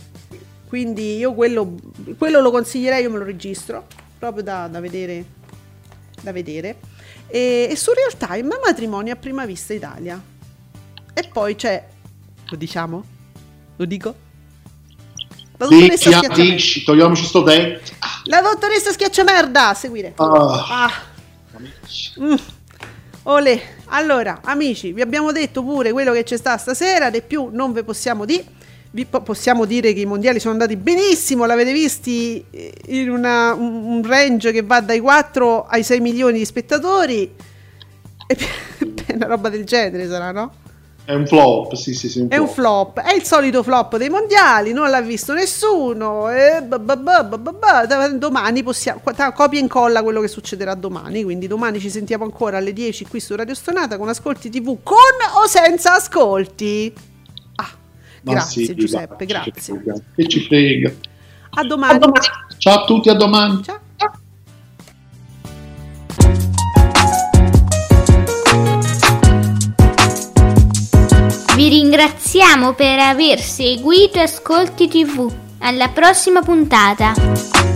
Quindi 0.76 1.15
io 1.15 1.34
quello, 1.34 1.73
quello 2.17 2.41
lo 2.41 2.51
consiglierei, 2.51 3.03
io 3.03 3.09
me 3.09 3.17
lo 3.17 3.23
registro, 3.23 3.88
proprio 4.19 4.43
da, 4.43 4.67
da 4.67 4.82
vedere. 4.82 5.23
Da 6.21 6.34
vedere. 6.34 6.80
E, 7.28 7.69
e 7.71 7.76
su 7.78 7.93
Real 7.93 8.17
Time, 8.17 8.57
matrimonio 8.61 9.13
a 9.13 9.15
prima 9.15 9.45
vista 9.45 9.73
Italia. 9.73 10.21
E 11.13 11.30
poi 11.32 11.55
c'è, 11.55 11.82
lo 12.47 12.57
diciamo? 12.57 13.05
Lo 13.78 13.86
dico? 13.86 14.15
La 15.55 15.65
dottoressa 15.67 15.88
Dici, 15.93 15.97
Schiacciamento. 16.09 16.41
dici, 16.41 16.84
togliamoci 16.84 17.23
sto 17.23 17.41
dente. 17.41 17.93
Ah, 17.99 18.19
La 18.26 18.41
dottoressa 18.41 18.91
schiacciamerda, 18.91 19.69
a 19.69 19.73
seguire. 19.76 20.11
Ah, 20.17 20.65
Ah. 20.88 20.91
Mm. 22.19 22.36
Olè. 23.23 23.61
Allora, 23.86 24.41
amici, 24.43 24.91
vi 24.91 24.99
abbiamo 24.99 25.32
detto 25.32 25.63
pure 25.63 25.93
quello 25.93 26.11
che 26.11 26.23
c'è 26.23 26.36
sta 26.36 26.57
stasera, 26.57 27.09
di 27.09 27.21
più 27.21 27.47
non 27.49 27.71
ve 27.71 27.86
possiamo 27.86 28.26
dire. 28.26 28.63
Possiamo 29.04 29.66
dire 29.66 29.93
che 29.93 30.02
i 30.02 30.06
mondiali 30.06 30.39
sono 30.39 30.54
andati 30.54 30.78
benissimo, 30.78 31.46
l'avete 31.46 31.74
visti 31.74 32.43
eh, 32.50 32.74
in 32.88 33.10
una- 33.10 33.54
un, 33.54 34.02
range 34.06 34.52
che 34.52 34.62
va 34.62 34.80
dai 34.80 35.00
4 35.00 35.66
ai 35.66 35.84
6 35.84 36.00
milioni 36.00 36.38
di 36.38 36.46
spettatori. 36.46 37.34
E 39.08 39.14
una 39.14 39.28
roba 39.28 39.50
del 39.50 39.66
genere 39.66 40.08
sarà, 40.08 40.32
no? 40.32 40.52
è 41.06 41.14
un 41.14 41.28
flop, 41.28 41.76
sì, 41.76 41.93
sì, 41.93 42.10
sì. 42.10 42.22
Un 42.22 42.30
È 42.30 42.38
un 42.38 42.48
flop, 42.48 43.00
è 43.00 43.14
il 43.14 43.24
solito 43.24 43.62
flop 43.62 43.98
dei 43.98 44.10
mondiali, 44.10 44.74
non 44.74 44.89
l'ha 44.89 45.02
visto 45.02 45.34
nessuno. 45.34 46.32
E 46.32 46.64
domani 48.18 48.64
possiamo 48.64 49.02
copia 49.04 49.60
e 49.60 49.62
incolla 49.62 50.02
quello 50.02 50.20
che 50.20 50.28
succederà 50.28 50.74
domani. 50.74 51.24
Quindi 51.24 51.46
domani 51.46 51.80
ci 51.80 51.91
sentiamo 51.91 52.24
ancora 52.24 52.58
alle 52.58 52.74
10 52.74 53.06
qui 53.06 53.20
su 53.20 53.36
Radio 53.36 53.54
Stonata 53.54 54.00
con 54.00 54.10
Ascolti 54.10 54.50
TV 54.50 54.78
con 54.82 54.98
o 55.36 55.46
senza 55.46 55.93
ascolti. 55.93 56.91
Grazie 58.34 58.65
sì, 58.65 58.76
Giuseppe, 58.76 59.07
va, 59.07 59.15
Che 59.17 59.26
grazie. 59.26 59.51
ci 59.53 59.61
frega, 59.61 59.93
Che 60.15 60.28
ci 60.28 60.39
frega. 60.41 60.91
A 61.57 61.63
domani. 61.63 61.99
Ciao 62.57 62.82
a 62.82 62.86
tutti, 62.86 63.09
a 63.09 63.13
domani. 63.13 63.63
Ciao. 63.63 63.80
Vi 71.55 71.69
ringraziamo 71.69 72.73
per 72.73 72.99
aver 72.99 73.39
seguito 73.39 74.19
Ascolti 74.19 74.88
TV. 74.88 75.32
Alla 75.59 75.88
prossima 75.89 76.41
puntata. 76.41 77.74